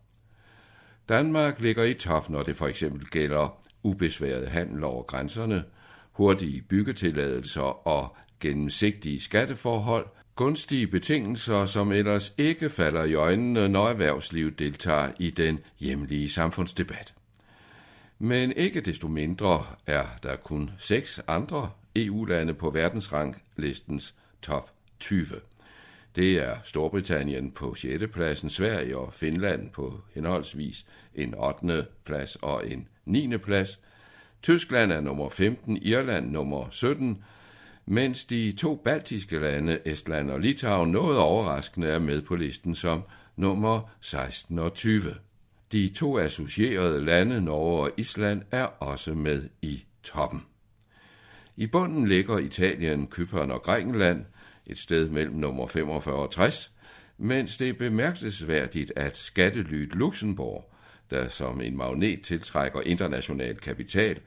Danmark 1.09 1.59
ligger 1.59 1.83
i 1.83 1.93
top, 1.93 2.29
når 2.29 2.43
det 2.43 2.55
for 2.55 2.67
eksempel 2.67 3.07
gælder 3.07 3.61
ubesværet 3.83 4.47
handel 4.49 4.83
over 4.83 5.03
grænserne, 5.03 5.63
hurtige 6.11 6.61
byggetilladelser 6.61 7.87
og 7.87 8.15
gennemsigtige 8.39 9.21
skatteforhold, 9.21 10.05
gunstige 10.35 10.87
betingelser, 10.87 11.65
som 11.65 11.91
ellers 11.91 12.33
ikke 12.37 12.69
falder 12.69 13.03
i 13.03 13.13
øjnene, 13.13 13.69
når 13.69 13.89
erhvervslivet 13.89 14.59
deltager 14.59 15.11
i 15.19 15.29
den 15.29 15.59
hjemlige 15.79 16.29
samfundsdebat. 16.29 17.13
Men 18.19 18.51
ikke 18.51 18.81
desto 18.81 19.07
mindre 19.07 19.65
er 19.87 20.05
der 20.23 20.35
kun 20.35 20.71
seks 20.79 21.21
andre 21.27 21.69
EU-lande 21.95 22.53
på 22.53 22.69
verdensranglistens 22.69 24.15
top 24.41 24.71
20. 24.99 25.25
Det 26.15 26.31
er 26.31 26.55
Storbritannien 26.63 27.51
på 27.51 27.75
6. 27.75 28.03
pladsen, 28.13 28.49
Sverige 28.49 28.97
og 28.97 29.13
Finland 29.13 29.69
på 29.69 30.01
henholdsvis 30.13 30.85
en 31.15 31.35
8. 31.35 31.85
plads 32.05 32.35
og 32.35 32.71
en 32.71 32.87
9. 33.05 33.37
plads. 33.37 33.79
Tyskland 34.41 34.91
er 34.91 35.01
nummer 35.01 35.29
15, 35.29 35.77
Irland 35.77 36.31
nummer 36.31 36.67
17, 36.71 37.23
mens 37.85 38.25
de 38.25 38.51
to 38.51 38.75
baltiske 38.75 39.39
lande, 39.39 39.79
Estland 39.85 40.31
og 40.31 40.39
Litauen, 40.39 40.91
noget 40.91 41.17
overraskende 41.17 41.87
er 41.87 41.99
med 41.99 42.21
på 42.21 42.35
listen 42.35 42.75
som 42.75 43.03
nummer 43.35 43.89
16 44.01 44.59
og 44.59 44.73
20. 44.73 45.15
De 45.71 45.89
to 45.89 46.19
associerede 46.19 47.05
lande, 47.05 47.41
Norge 47.41 47.83
og 47.83 47.91
Island, 47.97 48.41
er 48.51 48.63
også 48.63 49.13
med 49.13 49.49
i 49.61 49.83
toppen. 50.03 50.45
I 51.55 51.67
bunden 51.67 52.07
ligger 52.07 52.37
Italien, 52.37 53.07
Kypern 53.07 53.51
og 53.51 53.61
Grækenland, 53.61 54.25
et 54.65 54.77
sted 54.79 55.09
mellem 55.09 55.35
nummer 55.35 55.67
45 55.67 56.15
og 56.15 56.31
60, 56.31 56.71
mens 57.17 57.57
det 57.57 57.69
er 57.69 57.73
bemærkelsesværdigt, 57.73 58.93
at 58.95 59.17
skattelyt 59.17 59.95
Luxembourg, 59.95 60.73
der 61.09 61.29
som 61.29 61.61
en 61.61 61.77
magnet 61.77 62.21
tiltrækker 62.21 62.81
international 62.81 63.55
kapital, 63.55 64.19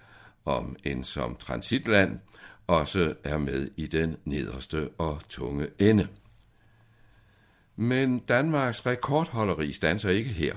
om 0.44 0.76
en 0.84 1.04
som 1.04 1.36
transitland, 1.36 2.18
også 2.66 3.14
er 3.24 3.38
med 3.38 3.70
i 3.76 3.86
den 3.86 4.16
nederste 4.24 4.88
og 4.98 5.20
tunge 5.28 5.66
ende. 5.78 6.08
Men 7.76 8.18
Danmarks 8.18 8.86
rekordholderi 8.86 9.72
standser 9.72 10.10
ikke 10.10 10.30
her, 10.30 10.54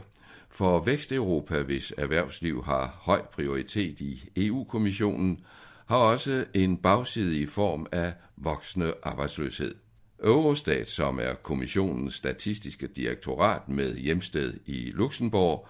for 0.49 0.79
Væksteuropa, 0.79 1.61
hvis 1.61 1.93
erhvervsliv 1.97 2.63
har 2.63 2.97
høj 3.01 3.21
prioritet 3.21 4.01
i 4.01 4.29
EU-kommissionen, 4.35 5.39
har 5.85 5.97
også 5.97 6.45
en 6.53 6.77
bagside 6.77 7.39
i 7.39 7.45
form 7.45 7.87
af 7.91 8.13
voksende 8.37 8.93
arbejdsløshed. 9.03 9.75
Eurostat, 10.23 10.89
som 10.89 11.19
er 11.19 11.33
kommissionens 11.33 12.13
statistiske 12.15 12.87
direktorat 12.87 13.69
med 13.69 13.95
hjemsted 13.97 14.59
i 14.65 14.91
Luxembourg, 14.91 15.67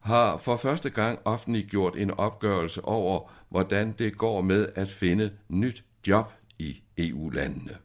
har 0.00 0.36
for 0.36 0.56
første 0.56 0.90
gang 0.90 1.18
offentliggjort 1.24 1.96
en 1.96 2.10
opgørelse 2.10 2.84
over, 2.84 3.30
hvordan 3.48 3.92
det 3.92 4.18
går 4.18 4.40
med 4.40 4.68
at 4.74 4.90
finde 4.90 5.30
nyt 5.48 5.84
job 6.06 6.32
i 6.58 6.82
EU-landene. 6.98 7.76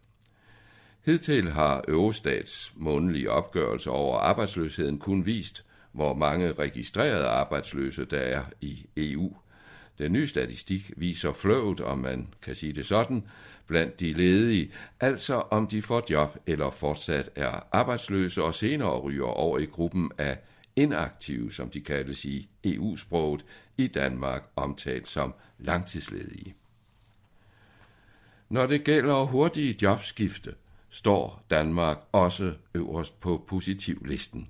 Hidtil 1.06 1.52
har 1.52 1.84
Eurostats 1.88 2.74
månedlige 2.76 3.32
opgørelse 3.32 3.90
over 3.90 4.18
arbejdsløsheden 4.18 5.00
kun 5.00 5.26
vist, 5.26 5.66
hvor 5.92 6.14
mange 6.14 6.54
registrerede 6.54 7.28
arbejdsløse 7.28 8.06
der 8.06 8.20
er 8.20 8.44
i 8.62 8.86
EU. 8.98 9.36
Den 9.98 10.12
nye 10.12 10.28
statistik 10.28 10.92
viser 10.98 11.34
fløvet, 11.34 11.82
om 11.82 11.98
man 11.98 12.28
kan 12.42 12.56
sige 12.56 12.74
det 12.74 12.86
sådan, 12.86 13.24
blandt 13.68 14.00
de 14.00 14.14
ledige, 14.14 14.72
altså 15.00 15.36
om 15.36 15.68
de 15.68 15.82
får 15.82 16.04
job 16.10 16.38
eller 16.48 16.70
fortsat 16.70 17.30
er 17.36 17.68
arbejdsløse 17.72 18.44
og 18.44 18.56
senere 18.56 19.00
ryger 19.00 19.26
over 19.26 19.60
i 19.60 19.66
gruppen 19.66 20.12
af 20.18 20.38
inaktive, 20.76 21.52
som 21.52 21.70
de 21.70 21.82
kaldes 21.82 22.26
i 22.26 22.50
EU-sproget, 22.64 23.46
i 23.78 23.88
Danmark 23.88 24.44
omtalt 24.56 25.08
som 25.08 25.34
langtidsledige. 25.60 26.56
Når 28.50 28.68
det 28.68 28.84
gælder 28.84 29.24
hurtige 29.24 29.78
jobskifte, 29.82 30.56
står 30.90 31.44
Danmark 31.50 31.98
også 32.12 32.54
øverst 32.76 33.20
på 33.20 33.46
positivlisten. 33.48 34.50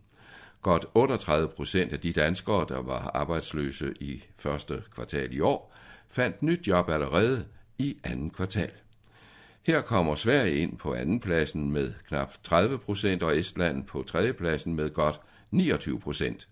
Godt 0.62 0.86
38 0.94 1.48
procent 1.48 1.94
af 1.94 2.00
de 2.00 2.14
danskere, 2.14 2.66
der 2.70 2.82
var 2.82 3.12
arbejdsløse 3.14 3.94
i 4.00 4.24
første 4.38 4.84
kvartal 4.92 5.34
i 5.34 5.40
år, 5.40 5.74
fandt 6.10 6.42
nyt 6.42 6.68
job 6.68 6.90
allerede 6.90 7.46
i 7.78 7.98
anden 8.04 8.30
kvartal. 8.30 8.72
Her 9.64 9.82
kommer 9.82 10.16
Sverige 10.16 10.58
ind 10.58 10.78
på 10.78 10.94
andenpladsen 10.94 11.72
med 11.72 11.94
knap 12.08 12.34
30 12.44 12.78
procent 12.78 13.24
og 13.24 13.40
Estland 13.40 13.86
på 13.86 14.04
tredjepladsen 14.08 14.76
med 14.76 14.94
godt 14.94 15.22
29 15.56 16.00
procent. 16.00 16.48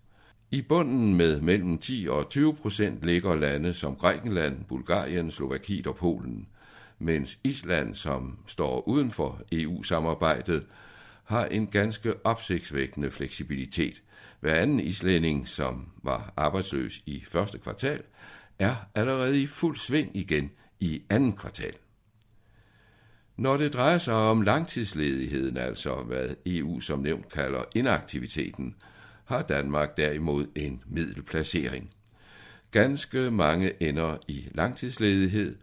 I 0.50 0.62
bunden 0.62 1.14
med 1.14 1.40
mellem 1.40 1.78
10 1.78 2.06
og 2.10 2.30
20 2.30 2.54
procent 2.54 3.02
ligger 3.02 3.34
lande 3.34 3.74
som 3.74 3.96
Grækenland, 3.96 4.64
Bulgarien, 4.64 5.30
Slovakiet 5.30 5.86
og 5.86 5.96
Polen, 5.96 6.48
mens 6.98 7.38
Island, 7.44 7.94
som 7.94 8.38
står 8.46 8.88
uden 8.88 9.10
for 9.10 9.42
EU-samarbejdet, 9.52 10.66
har 11.24 11.44
en 11.46 11.66
ganske 11.66 12.26
opsigtsvækkende 12.26 13.10
fleksibilitet. 13.10 14.02
Hver 14.40 14.54
anden 14.54 14.80
islænding, 14.80 15.48
som 15.48 15.88
var 16.02 16.32
arbejdsløs 16.36 17.02
i 17.06 17.24
første 17.28 17.58
kvartal, 17.58 18.02
er 18.58 18.74
allerede 18.94 19.42
i 19.42 19.46
fuld 19.46 19.76
sving 19.76 20.16
igen 20.16 20.50
i 20.80 21.02
anden 21.10 21.32
kvartal. 21.32 21.74
Når 23.36 23.56
det 23.56 23.72
drejer 23.72 23.98
sig 23.98 24.14
om 24.14 24.42
langtidsledigheden, 24.42 25.56
altså 25.56 25.94
hvad 25.94 26.28
EU 26.46 26.80
som 26.80 26.98
nævnt 26.98 27.28
kalder 27.32 27.62
inaktiviteten, 27.74 28.74
har 29.24 29.42
Danmark 29.42 29.96
derimod 29.96 30.46
en 30.54 30.82
middelplacering. 30.86 31.90
Ganske 32.70 33.30
mange 33.30 33.82
ender 33.82 34.16
i 34.28 34.48
langtidsledighed, 34.54 35.56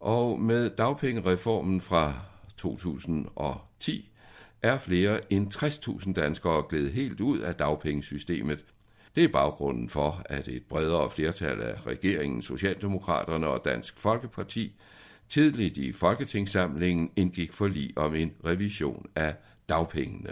og 0.00 0.40
med 0.40 0.70
dagpengereformen 0.70 1.80
fra 1.80 2.14
2010 2.56 4.10
er 4.62 4.78
flere 4.78 5.32
end 5.32 5.54
60.000 5.54 6.12
danskere 6.12 6.64
glædet 6.68 6.92
helt 6.92 7.20
ud 7.20 7.38
af 7.38 7.54
dagpengesystemet. 7.54 8.64
Det 9.16 9.24
er 9.24 9.28
baggrunden 9.28 9.88
for, 9.88 10.22
at 10.24 10.48
et 10.48 10.62
bredere 10.68 11.10
flertal 11.10 11.60
af 11.60 11.86
regeringen, 11.86 12.42
Socialdemokraterne 12.42 13.46
og 13.46 13.60
Dansk 13.64 13.98
Folkeparti 13.98 14.74
tidligt 15.28 15.78
i 15.78 15.92
Folketingssamlingen 15.92 17.10
indgik 17.16 17.52
forlig 17.52 17.98
om 17.98 18.14
en 18.14 18.32
revision 18.44 19.06
af 19.14 19.34
dagpengene. 19.68 20.30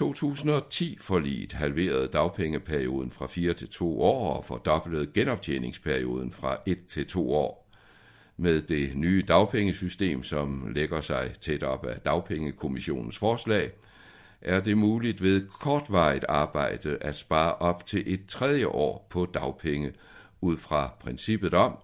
2010-forliget 0.00 1.52
halverede 1.52 2.08
dagpengeperioden 2.08 3.10
fra 3.10 3.26
4 3.26 3.54
til 3.54 3.68
2 3.68 4.00
år 4.00 4.36
og 4.36 4.44
fordoblede 4.44 5.06
genoptjeningsperioden 5.14 6.32
fra 6.32 6.56
1 6.66 6.86
til 6.86 7.06
2 7.06 7.32
år. 7.32 7.70
Med 8.36 8.62
det 8.62 8.96
nye 8.96 9.24
dagpengesystem, 9.28 10.22
som 10.22 10.72
lægger 10.74 11.00
sig 11.00 11.34
tæt 11.40 11.62
op 11.62 11.86
af 11.86 12.00
dagpengekommissionens 12.00 13.18
forslag, 13.18 13.70
er 14.40 14.60
det 14.60 14.78
muligt 14.78 15.22
ved 15.22 15.48
kortvarigt 15.48 16.24
arbejde 16.28 16.98
at 17.00 17.16
spare 17.16 17.54
op 17.54 17.86
til 17.86 18.14
et 18.14 18.26
tredje 18.28 18.66
år 18.66 19.06
på 19.10 19.26
dagpenge, 19.34 19.92
ud 20.40 20.56
fra 20.56 20.90
princippet 21.00 21.54
om, 21.54 21.76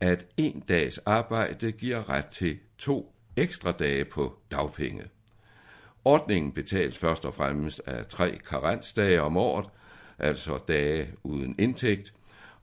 at 0.00 0.26
en 0.36 0.60
dags 0.68 0.98
arbejde 0.98 1.72
giver 1.72 2.08
ret 2.08 2.26
til 2.26 2.58
to 2.78 3.14
ekstra 3.36 3.72
dage 3.72 4.04
på 4.04 4.38
dagpenge. 4.50 5.02
Ordningen 6.04 6.52
betales 6.52 6.98
først 6.98 7.24
og 7.24 7.34
fremmest 7.34 7.82
af 7.86 8.06
tre 8.06 8.38
karensdage 8.48 9.22
om 9.22 9.36
året, 9.36 9.66
altså 10.18 10.58
dage 10.68 11.08
uden 11.22 11.54
indtægt, 11.58 12.14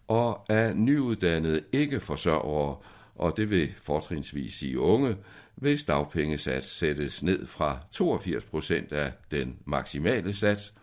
og 0.07 0.45
af 0.49 0.75
nyuddannede 0.75 1.61
ikke-forsørgere, 1.71 2.77
og 3.15 3.37
det 3.37 3.49
vil 3.49 3.73
fortrinsvis 3.81 4.53
sige 4.53 4.79
unge, 4.79 5.17
hvis 5.55 5.83
dagpengesats 5.83 6.77
sættes 6.77 7.23
ned 7.23 7.47
fra 7.47 7.79
82% 7.95 8.93
af 8.93 9.11
den 9.31 9.59
maksimale 9.65 10.33
sats 10.33 10.73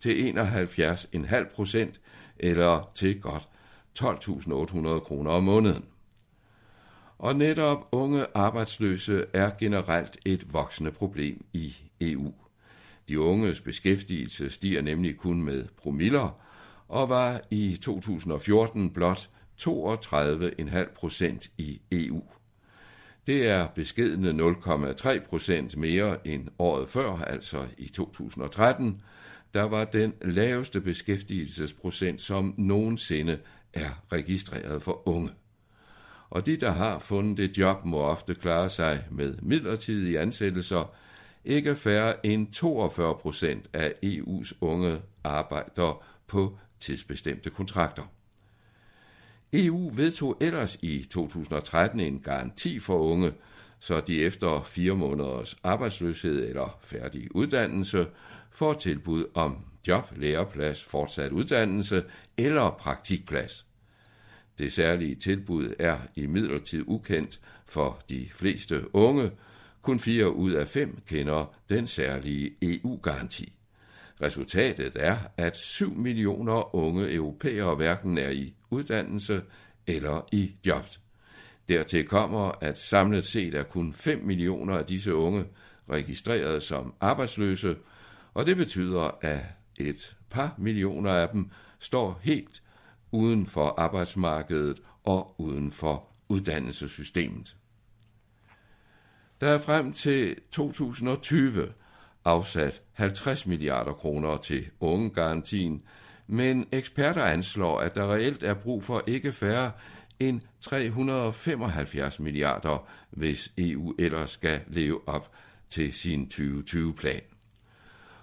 til 0.00 0.38
71,5% 0.38 2.00
eller 2.38 2.90
til 2.94 3.20
godt 3.20 3.48
12.800 3.98 5.00
kroner 5.00 5.30
om 5.30 5.42
måneden. 5.44 5.84
Og 7.18 7.36
netop 7.36 7.88
unge 7.92 8.26
arbejdsløse 8.34 9.24
er 9.32 9.50
generelt 9.58 10.18
et 10.24 10.52
voksende 10.52 10.90
problem 10.90 11.44
i 11.52 11.76
EU. 12.00 12.32
De 13.08 13.20
unges 13.20 13.60
beskæftigelse 13.60 14.50
stiger 14.50 14.82
nemlig 14.82 15.16
kun 15.16 15.42
med 15.42 15.64
promiller, 15.76 16.40
og 16.88 17.08
var 17.08 17.40
i 17.50 17.76
2014 17.82 18.90
blot 18.90 19.30
32,5 19.62 20.94
procent 20.94 21.50
i 21.58 21.80
EU. 21.92 22.22
Det 23.26 23.48
er 23.48 23.68
beskedende 23.74 24.30
0,3 24.30 25.28
procent 25.28 25.76
mere 25.76 26.26
end 26.26 26.48
året 26.58 26.88
før, 26.88 27.18
altså 27.18 27.66
i 27.78 27.88
2013, 27.88 29.02
der 29.54 29.62
var 29.62 29.84
den 29.84 30.12
laveste 30.22 30.80
beskæftigelsesprocent, 30.80 32.20
som 32.20 32.54
nogensinde 32.56 33.38
er 33.72 33.90
registreret 34.12 34.82
for 34.82 35.08
unge. 35.08 35.30
og 36.30 36.46
de, 36.46 36.56
der 36.56 36.70
har 36.70 36.98
fundet 36.98 37.40
et 37.40 37.58
job, 37.58 37.84
må 37.84 37.98
ofte 37.98 38.34
klare 38.34 38.70
sig 38.70 39.04
med 39.10 39.34
midlertidige 39.42 40.20
ansættelser. 40.20 40.94
Ikke 41.46 41.76
færre 41.76 42.26
end 42.26 42.52
42 42.52 43.14
procent 43.14 43.70
af 43.72 43.94
EU's 44.04 44.52
unge 44.60 45.02
arbejder 45.24 46.04
på 46.26 46.58
tidsbestemte 46.80 47.50
kontrakter. 47.50 48.02
EU 49.52 49.90
vedtog 49.94 50.36
ellers 50.40 50.78
i 50.82 51.06
2013 51.10 52.00
en 52.00 52.20
garanti 52.20 52.78
for 52.78 52.98
unge, 52.98 53.32
så 53.80 54.00
de 54.00 54.22
efter 54.24 54.62
fire 54.62 54.94
måneders 54.94 55.56
arbejdsløshed 55.62 56.48
eller 56.48 56.78
færdig 56.80 57.36
uddannelse 57.36 58.06
får 58.50 58.72
tilbud 58.72 59.24
om 59.34 59.56
job, 59.88 60.12
læreplads, 60.16 60.84
fortsat 60.84 61.32
uddannelse 61.32 62.04
eller 62.36 62.70
praktikplads. 62.70 63.66
Det 64.58 64.72
særlige 64.72 65.14
tilbud 65.14 65.74
er 65.78 65.98
imidlertid 66.16 66.84
ukendt 66.86 67.40
for 67.66 68.02
de 68.08 68.28
fleste 68.32 68.94
unge. 68.94 69.30
Kun 69.86 70.00
fire 70.00 70.32
ud 70.34 70.52
af 70.52 70.68
fem 70.68 71.02
kender 71.06 71.54
den 71.68 71.86
særlige 71.86 72.56
EU-garanti. 72.62 73.52
Resultatet 74.22 74.92
er, 74.94 75.16
at 75.36 75.56
7 75.56 75.94
millioner 75.94 76.74
unge 76.74 77.12
europæere 77.12 77.74
hverken 77.74 78.18
er 78.18 78.30
i 78.30 78.54
uddannelse 78.70 79.42
eller 79.86 80.28
i 80.32 80.52
job. 80.66 80.86
Dertil 81.68 82.06
kommer, 82.06 82.52
at 82.60 82.78
samlet 82.78 83.26
set 83.26 83.54
er 83.54 83.62
kun 83.62 83.94
5 83.94 84.24
millioner 84.24 84.78
af 84.78 84.86
disse 84.86 85.14
unge 85.14 85.44
registreret 85.90 86.62
som 86.62 86.94
arbejdsløse, 87.00 87.76
og 88.34 88.46
det 88.46 88.56
betyder, 88.56 89.18
at 89.20 89.40
et 89.78 90.16
par 90.30 90.54
millioner 90.58 91.10
af 91.10 91.28
dem 91.28 91.50
står 91.78 92.20
helt 92.22 92.62
uden 93.10 93.46
for 93.46 93.74
arbejdsmarkedet 93.78 94.82
og 95.04 95.40
uden 95.40 95.72
for 95.72 96.08
uddannelsessystemet. 96.28 97.56
Der 99.40 99.48
er 99.48 99.58
frem 99.58 99.92
til 99.92 100.36
2020 100.50 101.68
afsat 102.24 102.82
50 102.92 103.46
milliarder 103.46 103.92
kroner 103.92 104.36
til 104.36 104.66
ungegarantien, 104.80 105.82
men 106.26 106.66
eksperter 106.72 107.24
anslår, 107.24 107.80
at 107.80 107.94
der 107.94 108.14
reelt 108.14 108.42
er 108.42 108.54
brug 108.54 108.84
for 108.84 109.02
ikke 109.06 109.32
færre 109.32 109.72
end 110.20 110.40
375 110.60 112.20
milliarder, 112.20 112.88
hvis 113.10 113.52
EU 113.58 113.94
ellers 113.98 114.30
skal 114.30 114.60
leve 114.66 115.08
op 115.08 115.30
til 115.70 115.94
sin 115.94 116.30
2020-plan. 116.34 117.20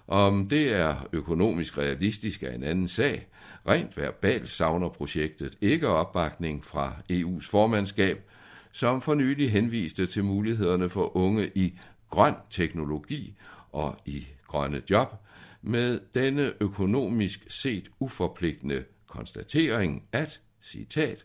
Om 0.06 0.48
det 0.48 0.72
er 0.72 1.08
økonomisk 1.12 1.78
realistisk 1.78 2.42
er 2.42 2.50
en 2.50 2.62
anden 2.62 2.88
sag. 2.88 3.26
Rent 3.68 3.96
verbalt 3.96 4.50
savner 4.50 4.88
projektet 4.88 5.58
ikke 5.60 5.88
opbakning 5.88 6.64
fra 6.64 6.92
EU's 7.12 7.50
formandskab, 7.50 8.30
som 8.74 9.00
for 9.00 9.14
nylig 9.14 9.52
henviste 9.52 10.06
til 10.06 10.24
mulighederne 10.24 10.90
for 10.90 11.16
unge 11.16 11.50
i 11.54 11.78
grøn 12.10 12.34
teknologi 12.50 13.36
og 13.72 13.96
i 14.06 14.26
grønne 14.46 14.82
job, 14.90 15.14
med 15.62 16.00
denne 16.14 16.52
økonomisk 16.60 17.44
set 17.48 17.88
uforpligtende 17.98 18.84
konstatering, 19.06 20.08
at, 20.12 20.40
citat, 20.62 21.24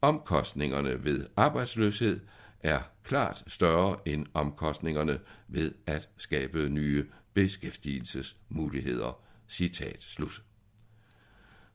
omkostningerne 0.00 1.04
ved 1.04 1.26
arbejdsløshed 1.36 2.20
er 2.60 2.80
klart 3.04 3.44
større 3.46 3.96
end 4.06 4.26
omkostningerne 4.34 5.18
ved 5.48 5.74
at 5.86 6.08
skabe 6.16 6.68
nye 6.68 7.06
beskæftigelsesmuligheder. 7.34 9.20
Citat 9.48 10.02
slut. 10.02 10.42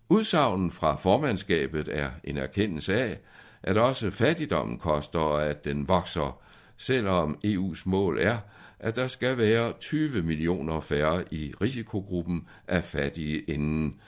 Udsagnen 0.10 0.72
fra 0.72 0.96
formandskabet 0.96 1.90
er 1.92 2.12
en 2.24 2.38
erkendelse 2.38 2.94
af, 2.94 3.20
at 3.64 3.78
også 3.78 4.12
fattigdommen 4.12 4.78
koster 4.78 5.20
og 5.20 5.46
at 5.46 5.66
den 5.66 5.88
vokser, 5.88 6.42
selvom 6.78 7.40
EU's 7.46 7.82
mål 7.86 8.20
er, 8.20 8.38
at 8.80 8.96
der 8.96 9.08
skal 9.08 9.38
være 9.38 9.74
20 9.80 10.22
millioner 10.22 10.80
færre 10.80 11.24
i 11.32 11.54
risikogruppen 11.62 12.48
af 12.68 12.84
fattige 12.84 13.40
inden 13.40 14.02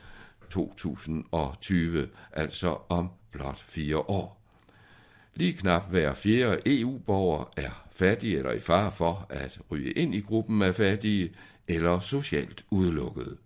2020, 0.49 2.07
altså 2.31 2.77
om 2.89 3.09
blot 3.31 3.59
fire 3.67 3.97
år. 3.97 4.41
Lige 5.35 5.53
knap 5.53 5.89
hver 5.89 6.13
fjerde 6.13 6.61
EU-borger 6.65 7.51
er 7.57 7.85
fattig 7.91 8.37
eller 8.37 8.51
i 8.51 8.59
fare 8.59 8.91
for 8.91 9.27
at 9.29 9.59
ryge 9.71 9.91
ind 9.91 10.15
i 10.15 10.19
gruppen 10.19 10.61
af 10.61 10.75
fattige 10.75 11.35
eller 11.67 11.99
socialt 11.99 12.65
udelukket. 12.69 13.37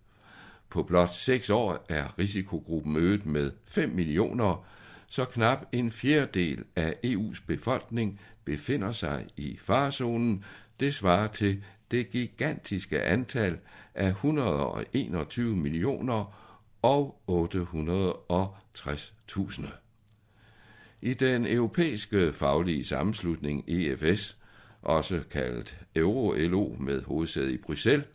På 0.70 0.82
blot 0.82 1.14
seks 1.14 1.50
år 1.50 1.84
er 1.88 2.18
risikogruppen 2.18 2.96
øget 2.96 3.26
med 3.26 3.52
5 3.66 3.88
millioner, 3.88 4.64
så 5.10 5.24
knap 5.24 5.66
en 5.72 5.90
fjerdedel 5.90 6.64
af 6.76 6.94
EU's 7.06 7.42
befolkning 7.46 8.20
befinder 8.44 8.92
sig 8.92 9.26
i 9.36 9.58
farezonen. 9.62 10.44
Det 10.80 10.94
svarer 10.94 11.28
til 11.28 11.64
det 11.90 12.10
gigantiske 12.10 13.02
antal 13.02 13.58
af 13.94 14.08
121 14.08 15.56
millioner 15.56 16.36
og 16.82 17.20
860.000. 17.30 19.66
I 21.02 21.14
den 21.14 21.46
europæiske 21.46 22.32
faglige 22.32 22.84
sammenslutning 22.84 23.64
EFS, 23.68 24.36
også 24.82 25.22
kaldet 25.30 25.78
Euro-LO 25.96 26.76
med 26.78 27.02
hovedsæde 27.02 27.52
i 27.52 27.56
Bruxelles, 27.56 28.06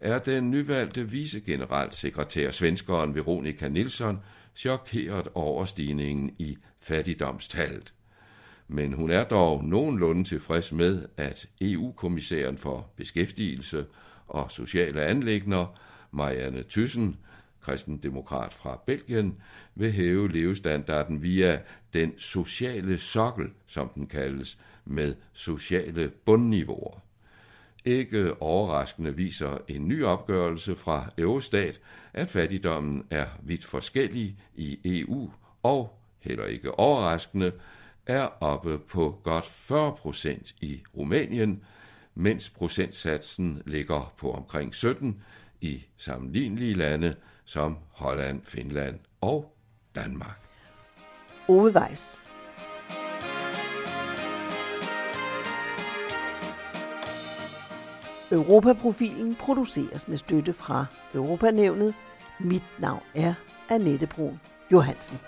er 0.00 0.18
den 0.18 0.50
nyvalgte 0.50 1.10
vicegeneralsekretær 1.10 2.50
svenskeren 2.50 3.14
Veronika 3.14 3.68
Nilsson 3.68 4.20
chokeret 4.54 5.28
over 5.34 5.64
stigningen 5.64 6.36
i 6.38 6.56
fattigdomstallet. 6.80 7.94
Men 8.68 8.92
hun 8.92 9.10
er 9.10 9.24
dog 9.24 9.64
nogenlunde 9.64 10.24
tilfreds 10.24 10.72
med, 10.72 11.08
at 11.16 11.46
EU-kommissæren 11.60 12.58
for 12.58 12.90
beskæftigelse 12.96 13.86
og 14.26 14.50
sociale 14.50 15.02
anlægner, 15.02 15.78
Marianne 16.10 16.62
Thyssen, 16.62 17.16
kristendemokrat 17.60 18.52
fra 18.52 18.80
Belgien, 18.86 19.36
vil 19.74 19.92
hæve 19.92 20.32
levestandarden 20.32 21.22
via 21.22 21.60
den 21.94 22.18
sociale 22.18 22.98
sokkel, 22.98 23.50
som 23.66 23.88
den 23.88 24.06
kaldes, 24.06 24.58
med 24.84 25.14
sociale 25.32 26.10
bundniveauer. 26.24 27.00
Ikke 27.84 28.42
overraskende 28.42 29.16
viser 29.16 29.58
en 29.68 29.88
ny 29.88 30.04
opgørelse 30.04 30.76
fra 30.76 31.10
Eurostat, 31.18 31.80
at 32.14 32.30
fattigdommen 32.30 33.06
er 33.10 33.26
vidt 33.42 33.64
forskellig 33.64 34.36
i 34.54 34.78
EU, 34.84 35.30
og 35.62 35.98
heller 36.20 36.44
ikke 36.44 36.78
overraskende, 36.78 37.52
er 38.06 38.28
oppe 38.40 38.78
på 38.78 39.20
godt 39.24 39.46
40 39.46 39.92
procent 39.92 40.54
i 40.60 40.82
Rumænien, 40.96 41.64
mens 42.14 42.50
procentsatsen 42.50 43.62
ligger 43.66 44.14
på 44.18 44.32
omkring 44.32 44.74
17 44.74 45.22
i 45.60 45.84
sammenlignelige 45.96 46.74
lande 46.74 47.14
som 47.44 47.78
Holland, 47.94 48.40
Finland 48.44 48.98
og 49.20 49.54
Danmark. 49.94 50.38
Udvejs. 51.48 52.31
Europaprofilen 58.32 59.34
produceres 59.34 60.08
med 60.08 60.16
støtte 60.16 60.52
fra 60.52 60.84
Europanævnet. 61.14 61.94
Mit 62.40 62.64
navn 62.78 63.02
er 63.14 63.34
Annette 63.68 64.06
Brun 64.06 64.40
Johansen. 64.72 65.18